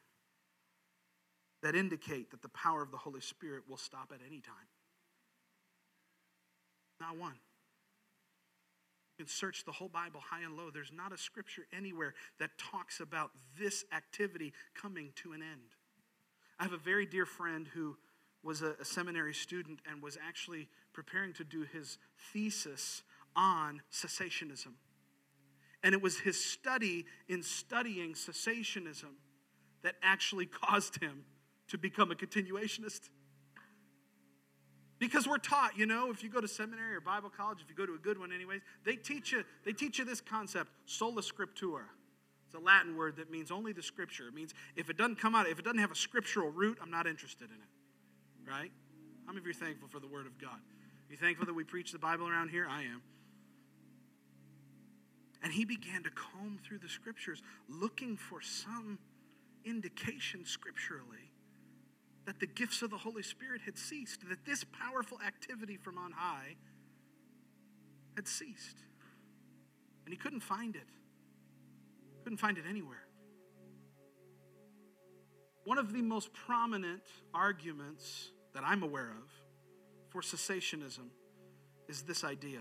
that 1.63 1.75
indicate 1.75 2.31
that 2.31 2.43
the 2.43 2.49
power 2.49 2.83
of 2.83 2.91
the 2.91 2.97
Holy 2.97 3.21
Spirit 3.21 3.65
will 3.69 3.77
stop 3.77 4.13
at 4.15 4.21
any 4.27 4.41
time. 4.41 4.69
Not 7.01 7.17
one 7.17 7.35
You 9.19 9.25
can 9.25 9.29
search 9.29 9.65
the 9.65 9.73
whole 9.73 9.89
Bible 9.89 10.21
high 10.21 10.43
and 10.43 10.57
low. 10.57 10.71
There's 10.71 10.93
not 10.93 11.13
a 11.13 11.19
scripture 11.19 11.67
anywhere 11.77 12.15
that 12.39 12.51
talks 12.59 13.01
about 13.01 13.31
this 13.59 13.85
activity 13.93 14.53
coming 14.75 15.13
to 15.17 15.33
an 15.33 15.43
end. 15.43 15.75
I 16.59 16.65
have 16.65 16.73
a 16.73 16.79
very 16.79 17.07
dear 17.07 17.27
friend 17.27 17.69
who 17.69 17.97
was 18.43 18.63
a, 18.63 18.75
a 18.81 18.85
seminary 18.85 19.35
student 19.35 19.81
and 19.89 20.03
was 20.03 20.19
actually 20.25 20.69
preparing 20.93 21.33
to 21.35 21.45
do 21.45 21.65
his 21.73 21.99
thesis 22.33 23.03
on 23.37 23.83
cessationism. 23.93 24.75
And 25.83 25.95
it 25.95 26.03
was 26.03 26.19
his 26.19 26.45
study 26.45 27.07
in 27.29 27.43
studying 27.43 28.15
cessationism 28.15 29.15
that 29.83 29.95
actually 30.03 30.47
caused 30.65 31.01
him 31.01 31.25
to 31.69 31.79
become 31.79 32.11
a 32.11 32.15
continuationist. 32.15 33.11
Because 34.99 35.29
we're 35.29 35.39
taught, 35.39 35.77
you 35.77 35.87
know, 35.87 36.11
if 36.11 36.25
you 36.25 36.29
go 36.29 36.41
to 36.41 36.49
seminary 36.49 36.97
or 36.97 37.01
Bible 37.01 37.31
college, 37.31 37.59
if 37.63 37.71
you 37.71 37.77
go 37.77 37.87
to 37.87 37.95
a 37.95 37.99
good 37.99 38.19
one 38.19 38.33
anyways, 38.33 38.63
they 38.85 38.97
teach 38.97 39.31
you, 39.31 39.45
they 39.65 39.73
teach 39.73 39.99
you 39.99 40.05
this 40.05 40.21
concept, 40.21 40.71
sola 40.87 41.23
scriptura. 41.23 41.85
It's 42.47 42.55
a 42.55 42.59
Latin 42.59 42.97
word 42.97 43.17
that 43.17 43.31
means 43.31 43.51
only 43.51 43.73
the 43.73 43.83
scripture. 43.83 44.27
It 44.27 44.35
means 44.35 44.55
if 44.75 44.91
it 44.91 44.97
doesn't 44.97 45.21
come 45.21 45.35
out, 45.35 45.47
if 45.47 45.59
it 45.59 45.65
doesn't 45.65 45.79
have 45.79 45.93
a 45.93 45.97
scriptural 45.97 46.51
root, 46.51 46.79
I'm 46.83 46.91
not 46.91 47.07
interested 47.07 47.51
in 47.51 47.57
it. 47.57 48.51
Right? 48.51 48.73
How 49.27 49.33
many 49.33 49.41
of 49.41 49.45
you 49.45 49.51
are 49.51 49.55
thankful 49.55 49.89
for 49.89 50.01
the 50.01 50.09
word 50.09 50.27
of 50.27 50.39
God? 50.39 50.57
Are 50.57 51.11
you 51.11 51.17
thankful 51.17 51.47
that 51.47 51.55
we 51.55 51.63
preach 51.63 51.93
the 51.93 51.99
Bible 51.99 52.27
around 52.29 52.49
here? 52.49 52.67
I 52.69 52.83
am. 52.83 53.03
And 55.43 55.53
he 55.53 55.65
began 55.65 56.03
to 56.03 56.11
comb 56.11 56.59
through 56.67 56.79
the 56.79 56.89
scriptures 56.89 57.43
looking 57.69 58.17
for 58.17 58.41
some 58.41 58.99
indication 59.65 60.45
scripturally 60.45 61.28
that 62.29 62.41
the 62.41 62.47
gifts 62.47 62.83
of 62.83 62.91
the 62.91 62.99
Holy 62.99 63.23
Spirit 63.23 63.63
had 63.65 63.79
ceased, 63.79 64.21
that 64.29 64.45
this 64.45 64.63
powerful 64.63 65.19
activity 65.27 65.79
from 65.79 65.97
on 65.97 66.13
high 66.13 66.57
had 68.17 68.29
ceased. 68.29 68.77
And 70.05 70.13
he 70.13 70.19
couldn't 70.19 70.41
find 70.43 70.77
it. 70.77 70.83
Couldn't 72.25 72.37
find 72.37 72.59
it 72.59 72.65
anywhere. 72.69 73.07
One 75.65 75.79
of 75.79 75.95
the 75.95 76.03
most 76.03 76.31
prominent 76.35 77.01
arguments 77.33 78.31
that 78.53 78.63
I'm 78.63 78.83
aware 78.83 79.09
of 79.09 79.31
for 80.11 80.21
cessationism 80.21 81.09
is 81.89 82.03
this 82.03 82.25
idea 82.25 82.61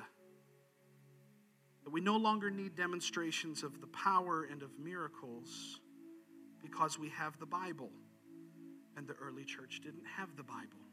that 1.83 1.91
we 1.91 1.99
no 1.99 2.15
longer 2.15 2.49
need 2.49 2.77
demonstrations 2.77 3.63
of 3.63 3.81
the 3.81 3.87
power 3.87 4.47
and 4.49 4.63
of 4.63 4.69
miracles 4.79 5.81
because 6.61 6.97
we 6.97 7.09
have 7.09 7.37
the 7.37 7.45
Bible 7.45 7.89
and 8.97 9.07
the 9.07 9.13
early 9.21 9.45
church 9.45 9.79
didn't 9.83 10.05
have 10.17 10.35
the 10.35 10.43
Bible. 10.43 10.83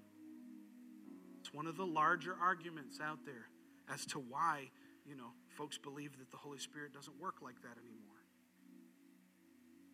It's 1.40 1.52
one 1.52 1.66
of 1.66 1.76
the 1.76 1.86
larger 1.86 2.36
arguments 2.40 3.00
out 3.02 3.18
there 3.24 3.48
as 3.92 4.06
to 4.06 4.18
why, 4.18 4.70
you 5.06 5.16
know, 5.16 5.32
folks 5.56 5.78
believe 5.78 6.18
that 6.18 6.30
the 6.30 6.36
Holy 6.36 6.58
Spirit 6.58 6.92
doesn't 6.92 7.18
work 7.20 7.36
like 7.42 7.60
that 7.62 7.76
anymore. 7.80 8.00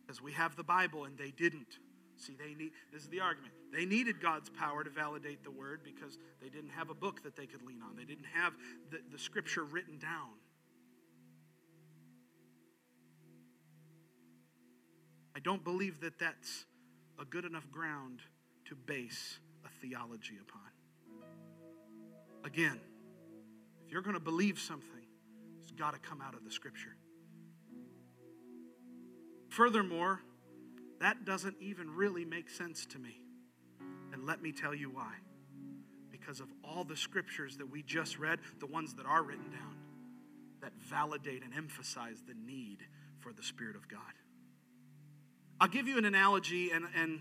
Because 0.02 0.20
we 0.20 0.32
have 0.32 0.56
the 0.56 0.64
Bible 0.64 1.04
and 1.04 1.16
they 1.16 1.30
didn't. 1.30 1.78
See, 2.16 2.36
they 2.38 2.54
need 2.54 2.72
this 2.92 3.02
is 3.02 3.08
the 3.08 3.20
argument. 3.20 3.54
They 3.72 3.86
needed 3.86 4.20
God's 4.20 4.50
power 4.50 4.84
to 4.84 4.90
validate 4.90 5.42
the 5.42 5.50
word 5.50 5.80
because 5.84 6.18
they 6.42 6.50
didn't 6.50 6.70
have 6.70 6.90
a 6.90 6.94
book 6.94 7.22
that 7.22 7.34
they 7.34 7.46
could 7.46 7.62
lean 7.62 7.80
on. 7.82 7.96
They 7.96 8.04
didn't 8.04 8.26
have 8.34 8.52
the, 8.90 8.98
the 9.10 9.18
scripture 9.18 9.64
written 9.64 9.98
down. 9.98 10.34
I 15.34 15.38
don't 15.38 15.64
believe 15.64 16.00
that 16.00 16.18
that's 16.18 16.66
a 17.20 17.24
good 17.24 17.44
enough 17.44 17.70
ground 17.70 18.20
to 18.66 18.74
base 18.74 19.38
a 19.64 19.68
theology 19.80 20.38
upon. 20.40 20.60
Again, 22.44 22.80
if 23.84 23.92
you're 23.92 24.02
going 24.02 24.14
to 24.14 24.20
believe 24.20 24.58
something, 24.58 25.04
it's 25.60 25.70
got 25.72 25.92
to 25.92 26.00
come 26.00 26.22
out 26.22 26.34
of 26.34 26.44
the 26.44 26.50
scripture. 26.50 26.96
Furthermore, 29.50 30.20
that 31.00 31.24
doesn't 31.24 31.56
even 31.60 31.90
really 31.90 32.24
make 32.24 32.48
sense 32.48 32.86
to 32.86 32.98
me. 32.98 33.20
And 34.12 34.24
let 34.24 34.40
me 34.40 34.52
tell 34.52 34.74
you 34.74 34.90
why. 34.90 35.14
Because 36.10 36.40
of 36.40 36.48
all 36.64 36.84
the 36.84 36.96
scriptures 36.96 37.56
that 37.58 37.70
we 37.70 37.82
just 37.82 38.18
read, 38.18 38.38
the 38.58 38.66
ones 38.66 38.94
that 38.94 39.06
are 39.06 39.22
written 39.22 39.50
down, 39.50 39.76
that 40.62 40.72
validate 40.78 41.42
and 41.42 41.54
emphasize 41.54 42.22
the 42.26 42.34
need 42.34 42.78
for 43.18 43.32
the 43.32 43.42
Spirit 43.42 43.76
of 43.76 43.88
God. 43.88 44.00
I'll 45.60 45.68
give 45.68 45.86
you 45.86 45.98
an 45.98 46.06
analogy, 46.06 46.70
and, 46.70 46.86
and 46.96 47.20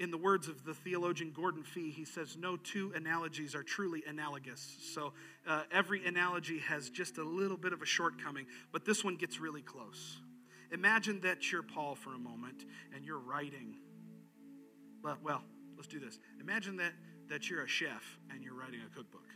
in 0.00 0.10
the 0.10 0.18
words 0.18 0.48
of 0.48 0.64
the 0.64 0.74
theologian 0.74 1.32
Gordon 1.32 1.62
Fee, 1.62 1.92
he 1.92 2.04
says, 2.04 2.36
No 2.36 2.56
two 2.56 2.92
analogies 2.96 3.54
are 3.54 3.62
truly 3.62 4.02
analogous. 4.08 4.76
So 4.92 5.12
uh, 5.46 5.62
every 5.70 6.04
analogy 6.04 6.58
has 6.58 6.90
just 6.90 7.18
a 7.18 7.22
little 7.22 7.56
bit 7.56 7.72
of 7.72 7.80
a 7.80 7.86
shortcoming, 7.86 8.46
but 8.72 8.84
this 8.84 9.04
one 9.04 9.14
gets 9.14 9.38
really 9.38 9.62
close. 9.62 10.18
Imagine 10.72 11.20
that 11.20 11.52
you're 11.52 11.62
Paul 11.62 11.94
for 11.94 12.14
a 12.14 12.18
moment 12.18 12.64
and 12.92 13.04
you're 13.04 13.20
writing. 13.20 13.76
Well, 15.04 15.18
well 15.22 15.42
let's 15.76 15.86
do 15.86 16.00
this. 16.00 16.18
Imagine 16.40 16.76
that, 16.78 16.92
that 17.28 17.48
you're 17.48 17.62
a 17.62 17.68
chef 17.68 18.18
and 18.32 18.42
you're 18.42 18.54
writing 18.54 18.80
a 18.84 18.92
cookbook. 18.96 19.28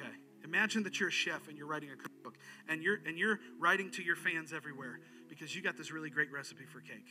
Okay. 0.00 0.12
Imagine 0.44 0.84
that 0.84 1.00
you're 1.00 1.08
a 1.08 1.12
chef 1.12 1.48
and 1.48 1.58
you're 1.58 1.66
writing 1.66 1.90
a 1.90 1.96
cookbook 1.96 2.36
and 2.68 2.80
you're, 2.80 2.98
and 3.04 3.18
you're 3.18 3.40
writing 3.58 3.90
to 3.92 4.02
your 4.04 4.14
fans 4.14 4.52
everywhere 4.52 5.00
because 5.30 5.54
you 5.54 5.62
got 5.62 5.78
this 5.78 5.92
really 5.92 6.10
great 6.10 6.30
recipe 6.32 6.64
for 6.64 6.80
cake. 6.80 7.06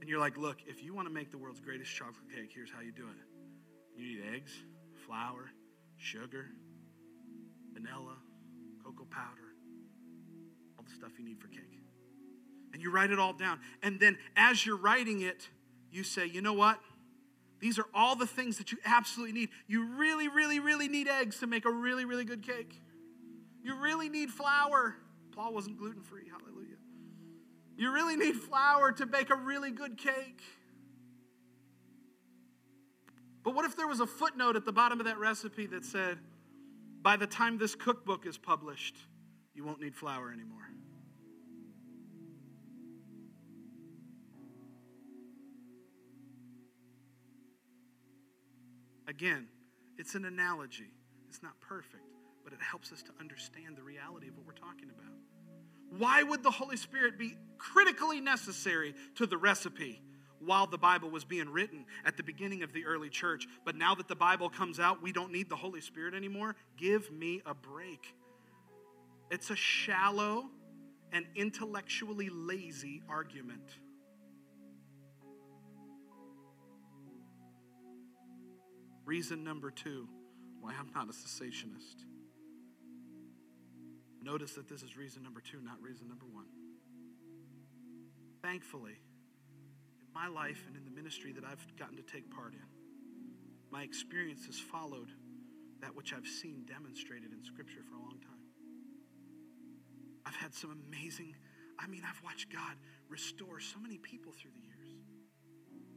And 0.00 0.10
you're 0.10 0.18
like, 0.18 0.36
look, 0.36 0.58
if 0.66 0.82
you 0.82 0.92
want 0.92 1.08
to 1.08 1.14
make 1.14 1.30
the 1.30 1.38
world's 1.38 1.60
greatest 1.60 1.94
chocolate 1.94 2.28
cake, 2.34 2.50
here's 2.52 2.70
how 2.70 2.80
you 2.80 2.92
do 2.92 3.04
it. 3.04 3.96
You 3.96 4.18
need 4.18 4.34
eggs, 4.34 4.52
flour, 5.06 5.50
sugar, 5.96 6.46
vanilla, 7.72 8.16
cocoa 8.84 9.06
powder, 9.10 9.54
all 10.76 10.84
the 10.84 10.90
stuff 10.90 11.12
you 11.18 11.24
need 11.24 11.40
for 11.40 11.46
cake. 11.46 11.78
And 12.72 12.82
you 12.82 12.90
write 12.90 13.12
it 13.12 13.20
all 13.20 13.32
down. 13.32 13.60
And 13.82 14.00
then 14.00 14.18
as 14.36 14.66
you're 14.66 14.76
writing 14.76 15.20
it, 15.20 15.48
you 15.92 16.02
say, 16.02 16.26
you 16.26 16.42
know 16.42 16.52
what? 16.52 16.80
These 17.60 17.78
are 17.78 17.86
all 17.94 18.16
the 18.16 18.26
things 18.26 18.58
that 18.58 18.72
you 18.72 18.78
absolutely 18.84 19.32
need. 19.32 19.48
You 19.68 19.86
really, 19.96 20.26
really, 20.26 20.58
really 20.58 20.88
need 20.88 21.06
eggs 21.06 21.38
to 21.38 21.46
make 21.46 21.64
a 21.64 21.70
really, 21.70 22.04
really 22.04 22.24
good 22.24 22.42
cake. 22.46 22.82
You 23.62 23.80
really 23.80 24.08
need 24.08 24.30
flour. 24.30 24.96
Paul 25.34 25.52
wasn't 25.52 25.78
gluten 25.78 26.02
free. 26.02 26.28
Hallelujah. 26.30 26.76
You 27.76 27.92
really 27.92 28.16
need 28.16 28.36
flour 28.36 28.92
to 28.92 29.06
bake 29.06 29.30
a 29.30 29.34
really 29.34 29.70
good 29.70 29.98
cake. 29.98 30.40
But 33.42 33.54
what 33.54 33.64
if 33.64 33.76
there 33.76 33.88
was 33.88 34.00
a 34.00 34.06
footnote 34.06 34.56
at 34.56 34.64
the 34.64 34.72
bottom 34.72 35.00
of 35.00 35.06
that 35.06 35.18
recipe 35.18 35.66
that 35.66 35.84
said, 35.84 36.18
by 37.02 37.16
the 37.16 37.26
time 37.26 37.58
this 37.58 37.74
cookbook 37.74 38.26
is 38.26 38.38
published, 38.38 38.96
you 39.54 39.64
won't 39.64 39.80
need 39.80 39.94
flour 39.94 40.32
anymore? 40.32 40.70
Again, 49.06 49.48
it's 49.98 50.14
an 50.14 50.24
analogy. 50.24 50.90
It's 51.28 51.42
not 51.42 51.60
perfect, 51.60 52.13
but 52.44 52.52
it 52.52 52.60
helps 52.60 52.92
us 52.92 53.02
to 53.02 53.10
understand 53.18 53.76
the 53.76 53.82
reality 53.82 54.28
of 54.28 54.36
what 54.36 54.46
we're 54.46 54.52
talking 54.52 54.90
about. 54.90 55.12
Why 55.98 56.22
would 56.22 56.42
the 56.42 56.50
Holy 56.50 56.76
Spirit 56.76 57.18
be 57.18 57.36
critically 57.58 58.20
necessary 58.20 58.94
to 59.16 59.26
the 59.26 59.36
recipe 59.36 60.02
while 60.40 60.66
the 60.66 60.78
Bible 60.78 61.10
was 61.10 61.24
being 61.24 61.48
written 61.48 61.86
at 62.04 62.16
the 62.16 62.22
beginning 62.22 62.62
of 62.62 62.72
the 62.72 62.84
early 62.84 63.08
church? 63.08 63.46
But 63.64 63.76
now 63.76 63.94
that 63.94 64.08
the 64.08 64.16
Bible 64.16 64.50
comes 64.50 64.78
out, 64.78 65.02
we 65.02 65.12
don't 65.12 65.32
need 65.32 65.48
the 65.48 65.56
Holy 65.56 65.80
Spirit 65.80 66.14
anymore? 66.14 66.56
Give 66.76 67.10
me 67.10 67.42
a 67.46 67.54
break. 67.54 68.14
It's 69.30 69.50
a 69.50 69.56
shallow 69.56 70.50
and 71.12 71.24
intellectually 71.36 72.28
lazy 72.28 73.02
argument. 73.08 73.78
Reason 79.06 79.44
number 79.44 79.70
two 79.70 80.08
why 80.60 80.72
I'm 80.78 80.90
not 80.94 81.08
a 81.08 81.12
cessationist. 81.12 82.04
Notice 84.24 84.54
that 84.54 84.68
this 84.68 84.82
is 84.82 84.96
reason 84.96 85.22
number 85.22 85.40
two, 85.40 85.60
not 85.60 85.76
reason 85.82 86.08
number 86.08 86.24
one. 86.24 86.46
Thankfully, 88.42 88.96
in 90.00 90.08
my 90.14 90.28
life 90.28 90.64
and 90.66 90.76
in 90.76 90.84
the 90.84 90.90
ministry 90.90 91.32
that 91.32 91.44
I've 91.44 91.60
gotten 91.76 91.96
to 91.96 92.02
take 92.02 92.30
part 92.34 92.54
in, 92.54 92.64
my 93.70 93.82
experience 93.82 94.46
has 94.46 94.58
followed 94.58 95.10
that 95.82 95.94
which 95.94 96.14
I've 96.14 96.26
seen 96.26 96.64
demonstrated 96.64 97.32
in 97.32 97.44
Scripture 97.44 97.84
for 97.84 97.96
a 97.96 98.00
long 98.00 98.16
time. 98.24 98.40
I've 100.24 100.36
had 100.36 100.54
some 100.54 100.72
amazing, 100.72 101.36
I 101.78 101.86
mean, 101.86 102.00
I've 102.08 102.22
watched 102.24 102.50
God 102.50 102.80
restore 103.10 103.60
so 103.60 103.78
many 103.78 103.98
people 103.98 104.32
through 104.32 104.52
the 104.56 104.64
years. 104.64 104.88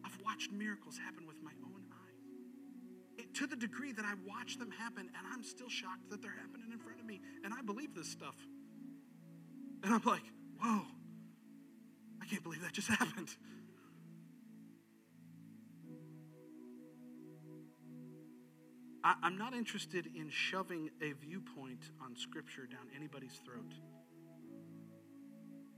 I've 0.03 0.19
watched 0.25 0.51
miracles 0.51 0.97
happen 0.97 1.25
with 1.25 1.37
my 1.41 1.55
own 1.63 1.85
eyes. 1.93 3.23
to 3.35 3.47
the 3.47 3.55
degree 3.55 3.93
that 3.93 4.03
I 4.03 4.15
watch 4.27 4.57
them 4.57 4.71
happen 4.71 5.07
and 5.15 5.27
I'm 5.31 5.43
still 5.43 5.69
shocked 5.69 6.09
that 6.09 6.21
they're 6.21 6.35
happening 6.35 6.71
in 6.73 6.79
front 6.79 6.91
of 6.91 6.96
me. 6.96 6.96
And 7.43 7.53
I 7.53 7.61
believe 7.61 7.95
this 7.95 8.09
stuff. 8.09 8.35
And 9.83 9.93
I'm 9.93 10.01
like, 10.03 10.23
whoa, 10.61 10.81
I 12.21 12.25
can't 12.25 12.43
believe 12.43 12.61
that 12.61 12.73
just 12.73 12.87
happened. 12.99 13.29
I, 19.03 19.15
am 19.23 19.37
not 19.37 19.53
interested 19.53 20.09
in 20.15 20.29
shoving 20.29 20.89
a 21.01 21.13
viewpoint 21.13 21.91
on 22.03 22.15
Scripture 22.15 22.65
down 22.65 22.87
anybody's 22.95 23.39
throat. 23.45 23.73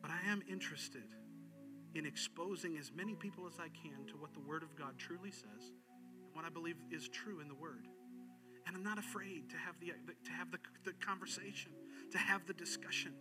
But 0.02 0.10
I 0.10 0.32
am 0.32 0.42
interested 0.50 1.14
in 1.94 2.06
exposing 2.06 2.78
as 2.78 2.92
many 2.92 3.16
people 3.16 3.46
as 3.46 3.60
I 3.60 3.68
can 3.68 4.06
to 4.08 4.18
what 4.18 4.34
the 4.34 4.40
Word 4.40 4.64
of 4.64 4.76
God 4.76 4.98
truly 4.98 5.32
says 5.32 5.74
and 6.26 6.34
what 6.34 6.46
I 6.46 6.50
believe 6.50 6.78
is 6.92 7.08
true 7.10 7.40
in 7.40 7.48
the 7.48 7.56
Word. 7.56 7.88
And 8.70 8.78
I'm 8.78 8.84
not 8.84 9.00
afraid 9.00 9.50
to 9.50 9.58
have 9.58 9.80
the, 9.80 9.88
to 9.88 10.32
have 10.32 10.52
the, 10.52 10.60
the 10.86 10.94
conversation, 11.04 11.72
to 12.12 12.20
have 12.20 12.46
the 12.46 12.54
discussion, 12.54 13.14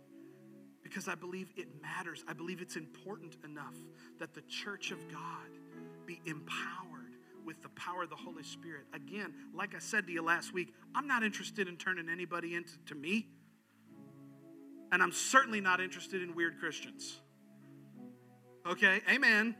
because 0.83 1.07
I 1.07 1.15
believe 1.15 1.49
it 1.57 1.67
matters. 1.81 2.23
I 2.27 2.33
believe 2.33 2.61
it's 2.61 2.75
important 2.75 3.35
enough 3.43 3.73
that 4.19 4.35
the 4.35 4.41
church 4.41 4.91
of 4.91 4.99
God 5.11 5.49
be 6.05 6.21
empowered 6.27 7.15
with 7.43 7.63
the 7.63 7.69
power 7.69 8.03
of 8.03 8.11
the 8.11 8.15
Holy 8.15 8.43
Spirit. 8.43 8.83
Again, 8.93 9.33
like 9.51 9.73
I 9.73 9.79
said 9.79 10.05
to 10.05 10.13
you 10.13 10.23
last 10.23 10.53
week, 10.53 10.71
I'm 10.93 11.07
not 11.07 11.23
interested 11.23 11.67
in 11.67 11.77
turning 11.77 12.09
anybody 12.09 12.53
into 12.53 12.77
to 12.85 12.93
me. 12.93 13.29
And 14.91 15.01
I'm 15.01 15.11
certainly 15.11 15.61
not 15.61 15.81
interested 15.81 16.21
in 16.21 16.35
weird 16.35 16.59
Christians. 16.59 17.21
Okay, 18.67 19.01
amen. 19.09 19.55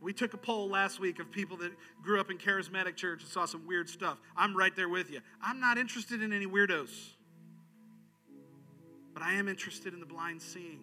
We 0.00 0.12
took 0.12 0.32
a 0.32 0.38
poll 0.38 0.68
last 0.68 0.98
week 0.98 1.18
of 1.18 1.30
people 1.30 1.58
that 1.58 1.72
grew 2.02 2.20
up 2.20 2.30
in 2.30 2.38
charismatic 2.38 2.96
church 2.96 3.22
and 3.22 3.30
saw 3.30 3.44
some 3.44 3.66
weird 3.66 3.88
stuff. 3.88 4.18
I'm 4.36 4.56
right 4.56 4.74
there 4.74 4.88
with 4.88 5.10
you. 5.10 5.20
I'm 5.42 5.60
not 5.60 5.76
interested 5.76 6.22
in 6.22 6.32
any 6.32 6.46
weirdos. 6.46 6.90
But 9.12 9.22
I 9.22 9.34
am 9.34 9.48
interested 9.48 9.92
in 9.92 10.00
the 10.00 10.06
blind 10.06 10.40
seeing. 10.40 10.80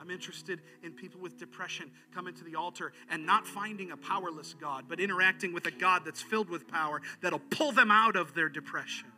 I'm 0.00 0.10
interested 0.10 0.60
in 0.82 0.92
people 0.92 1.20
with 1.20 1.38
depression 1.38 1.90
coming 2.14 2.34
to 2.34 2.44
the 2.44 2.54
altar 2.54 2.92
and 3.10 3.26
not 3.26 3.46
finding 3.46 3.90
a 3.90 3.96
powerless 3.96 4.54
God, 4.54 4.84
but 4.88 5.00
interacting 5.00 5.52
with 5.52 5.66
a 5.66 5.70
God 5.70 6.02
that's 6.04 6.22
filled 6.22 6.48
with 6.48 6.68
power 6.68 7.02
that'll 7.20 7.40
pull 7.50 7.72
them 7.72 7.90
out 7.90 8.16
of 8.16 8.32
their 8.34 8.48
depression. 8.48 9.08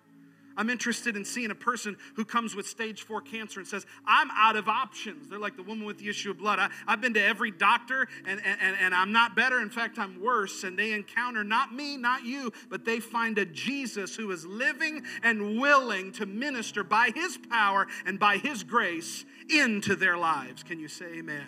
I'm 0.61 0.69
interested 0.69 1.17
in 1.17 1.25
seeing 1.25 1.51
a 1.51 1.55
person 1.55 1.97
who 2.17 2.25
comes 2.27 2.55
with 2.55 2.69
stage 2.69 3.01
four 3.01 3.23
cancer 3.23 3.61
and 3.61 3.67
says, 3.67 3.87
I'm 4.05 4.29
out 4.37 4.57
of 4.57 4.69
options. 4.69 5.27
They're 5.27 5.39
like 5.39 5.57
the 5.57 5.63
woman 5.63 5.87
with 5.87 5.97
the 5.97 6.07
issue 6.07 6.33
of 6.33 6.37
blood. 6.37 6.59
I, 6.59 6.69
have 6.87 7.01
been 7.01 7.15
to 7.15 7.25
every 7.25 7.51
doctor 7.51 8.07
and, 8.27 8.43
and, 8.45 8.77
and 8.79 8.95
I'm 8.95 9.11
not 9.11 9.35
better. 9.35 9.63
In 9.63 9.71
fact, 9.71 9.99
I'm 9.99 10.21
worse. 10.23 10.63
And 10.63 10.79
they 10.79 10.93
encounter 10.93 11.43
not 11.43 11.73
me, 11.73 11.97
not 11.97 12.27
you, 12.27 12.53
but 12.69 12.85
they 12.85 13.01
find 13.01 13.39
a 13.39 13.47
Jesus 13.47 14.15
who 14.15 14.31
is 14.33 14.45
living 14.45 15.03
and 15.23 15.59
willing 15.59 16.13
to 16.13 16.27
minister 16.27 16.85
by 16.85 17.11
his 17.15 17.39
power 17.49 17.87
and 18.05 18.21
by 18.21 18.37
his 18.37 18.63
grace 18.63 19.25
into 19.49 19.97
their 19.97 20.19
lives. 20.19 20.63
Can 20.63 20.79
you 20.79 20.89
say 20.89 21.07
amen? 21.21 21.47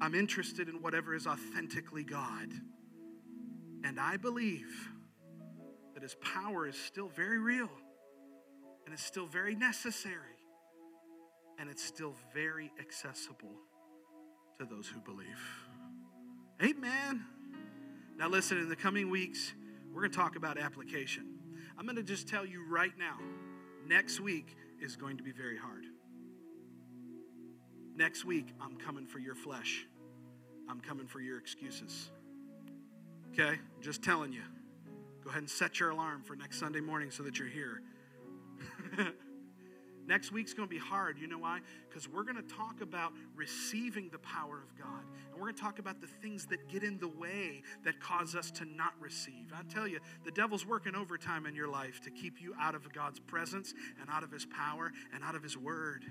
I'm 0.00 0.16
interested 0.16 0.68
in 0.68 0.82
whatever 0.82 1.14
is 1.14 1.28
authentically 1.28 2.02
God. 2.02 2.48
And 3.84 4.00
I 4.00 4.16
believe 4.16 4.90
that 5.98 6.04
his 6.04 6.14
power 6.20 6.68
is 6.68 6.76
still 6.76 7.08
very 7.08 7.38
real 7.38 7.68
and 8.84 8.94
it's 8.94 9.02
still 9.02 9.26
very 9.26 9.56
necessary 9.56 10.38
and 11.58 11.68
it's 11.68 11.82
still 11.82 12.14
very 12.32 12.70
accessible 12.78 13.50
to 14.60 14.64
those 14.64 14.86
who 14.86 15.00
believe. 15.00 15.40
Amen. 16.62 17.24
Now, 18.16 18.28
listen, 18.28 18.58
in 18.58 18.68
the 18.68 18.76
coming 18.76 19.10
weeks, 19.10 19.54
we're 19.92 20.02
going 20.02 20.12
to 20.12 20.16
talk 20.16 20.36
about 20.36 20.56
application. 20.56 21.24
I'm 21.76 21.84
going 21.84 21.96
to 21.96 22.04
just 22.04 22.28
tell 22.28 22.46
you 22.46 22.64
right 22.70 22.96
now 22.96 23.18
next 23.84 24.20
week 24.20 24.56
is 24.80 24.94
going 24.94 25.16
to 25.16 25.24
be 25.24 25.32
very 25.32 25.58
hard. 25.58 25.82
Next 27.96 28.24
week, 28.24 28.54
I'm 28.60 28.76
coming 28.76 29.08
for 29.08 29.18
your 29.18 29.34
flesh. 29.34 29.84
I'm 30.70 30.78
coming 30.78 31.08
for 31.08 31.18
your 31.18 31.38
excuses. 31.38 32.12
Okay? 33.32 33.58
Just 33.80 34.04
telling 34.04 34.32
you. 34.32 34.42
Go 35.28 35.32
ahead 35.32 35.42
and 35.42 35.50
set 35.50 35.78
your 35.78 35.90
alarm 35.90 36.22
for 36.22 36.34
next 36.36 36.58
Sunday 36.58 36.80
morning 36.80 37.10
so 37.10 37.22
that 37.24 37.38
you're 37.38 37.48
here. 37.48 37.82
Next 40.06 40.32
week's 40.32 40.54
going 40.54 40.66
to 40.66 40.74
be 40.74 40.80
hard. 40.80 41.18
You 41.18 41.26
know 41.26 41.36
why? 41.36 41.60
Because 41.86 42.08
we're 42.08 42.22
going 42.22 42.36
to 42.36 42.54
talk 42.54 42.80
about 42.80 43.12
receiving 43.36 44.08
the 44.08 44.20
power 44.20 44.56
of 44.56 44.74
God. 44.78 45.04
And 45.30 45.34
we're 45.34 45.48
going 45.48 45.54
to 45.54 45.60
talk 45.60 45.80
about 45.80 46.00
the 46.00 46.06
things 46.06 46.46
that 46.46 46.66
get 46.70 46.82
in 46.82 46.98
the 46.98 47.08
way 47.08 47.60
that 47.84 48.00
cause 48.00 48.34
us 48.34 48.50
to 48.52 48.64
not 48.64 48.94
receive. 48.98 49.52
I 49.54 49.70
tell 49.70 49.86
you, 49.86 49.98
the 50.24 50.30
devil's 50.30 50.64
working 50.64 50.94
overtime 50.94 51.44
in 51.44 51.54
your 51.54 51.68
life 51.68 52.00
to 52.04 52.10
keep 52.10 52.40
you 52.40 52.54
out 52.58 52.74
of 52.74 52.90
God's 52.90 53.20
presence 53.20 53.74
and 54.00 54.08
out 54.08 54.22
of 54.22 54.32
his 54.32 54.46
power 54.46 54.92
and 55.12 55.22
out 55.22 55.34
of 55.34 55.42
his 55.42 55.58
word. 55.58 56.06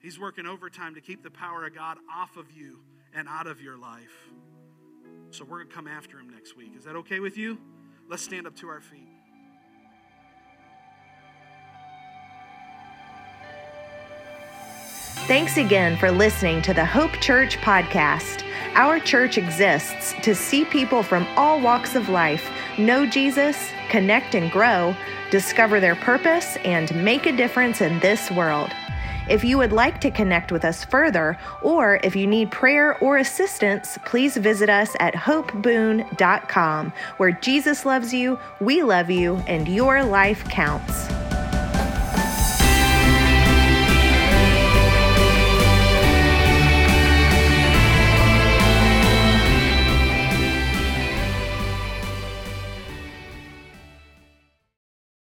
He's 0.00 0.18
working 0.18 0.46
overtime 0.46 0.96
to 0.96 1.00
keep 1.00 1.22
the 1.22 1.30
power 1.30 1.64
of 1.64 1.76
God 1.76 1.98
off 2.12 2.36
of 2.36 2.50
you 2.50 2.80
and 3.14 3.28
out 3.28 3.46
of 3.46 3.62
your 3.62 3.78
life. 3.78 4.32
So 5.30 5.44
we're 5.44 5.58
going 5.58 5.68
to 5.68 5.74
come 5.76 5.86
after 5.86 6.18
him 6.18 6.28
next 6.28 6.56
week. 6.56 6.72
Is 6.76 6.82
that 6.86 6.96
okay 6.96 7.20
with 7.20 7.38
you? 7.38 7.56
Let's 8.08 8.22
stand 8.22 8.46
up 8.46 8.56
to 8.56 8.68
our 8.68 8.80
feet. 8.80 9.06
Thanks 15.26 15.58
again 15.58 15.98
for 15.98 16.10
listening 16.10 16.62
to 16.62 16.72
the 16.72 16.86
Hope 16.86 17.12
Church 17.20 17.58
podcast. 17.58 18.42
Our 18.72 18.98
church 18.98 19.36
exists 19.36 20.14
to 20.22 20.34
see 20.34 20.64
people 20.64 21.02
from 21.02 21.26
all 21.36 21.60
walks 21.60 21.94
of 21.96 22.08
life 22.08 22.50
know 22.78 23.04
Jesus, 23.04 23.70
connect 23.90 24.34
and 24.34 24.50
grow, 24.50 24.96
discover 25.30 25.78
their 25.78 25.96
purpose, 25.96 26.56
and 26.64 26.94
make 27.04 27.26
a 27.26 27.36
difference 27.36 27.82
in 27.82 28.00
this 28.00 28.30
world. 28.30 28.70
If 29.28 29.44
you 29.44 29.58
would 29.58 29.72
like 29.72 30.00
to 30.00 30.10
connect 30.10 30.52
with 30.52 30.64
us 30.64 30.84
further, 30.84 31.38
or 31.60 32.00
if 32.02 32.16
you 32.16 32.26
need 32.26 32.50
prayer 32.50 32.96
or 32.98 33.18
assistance, 33.18 33.98
please 34.06 34.36
visit 34.38 34.70
us 34.70 34.96
at 35.00 35.14
hopeboon.com, 35.14 36.92
where 37.18 37.32
Jesus 37.32 37.84
loves 37.84 38.14
you, 38.14 38.38
we 38.60 38.82
love 38.82 39.10
you, 39.10 39.36
and 39.46 39.68
your 39.68 40.02
life 40.02 40.44
counts. 40.44 41.17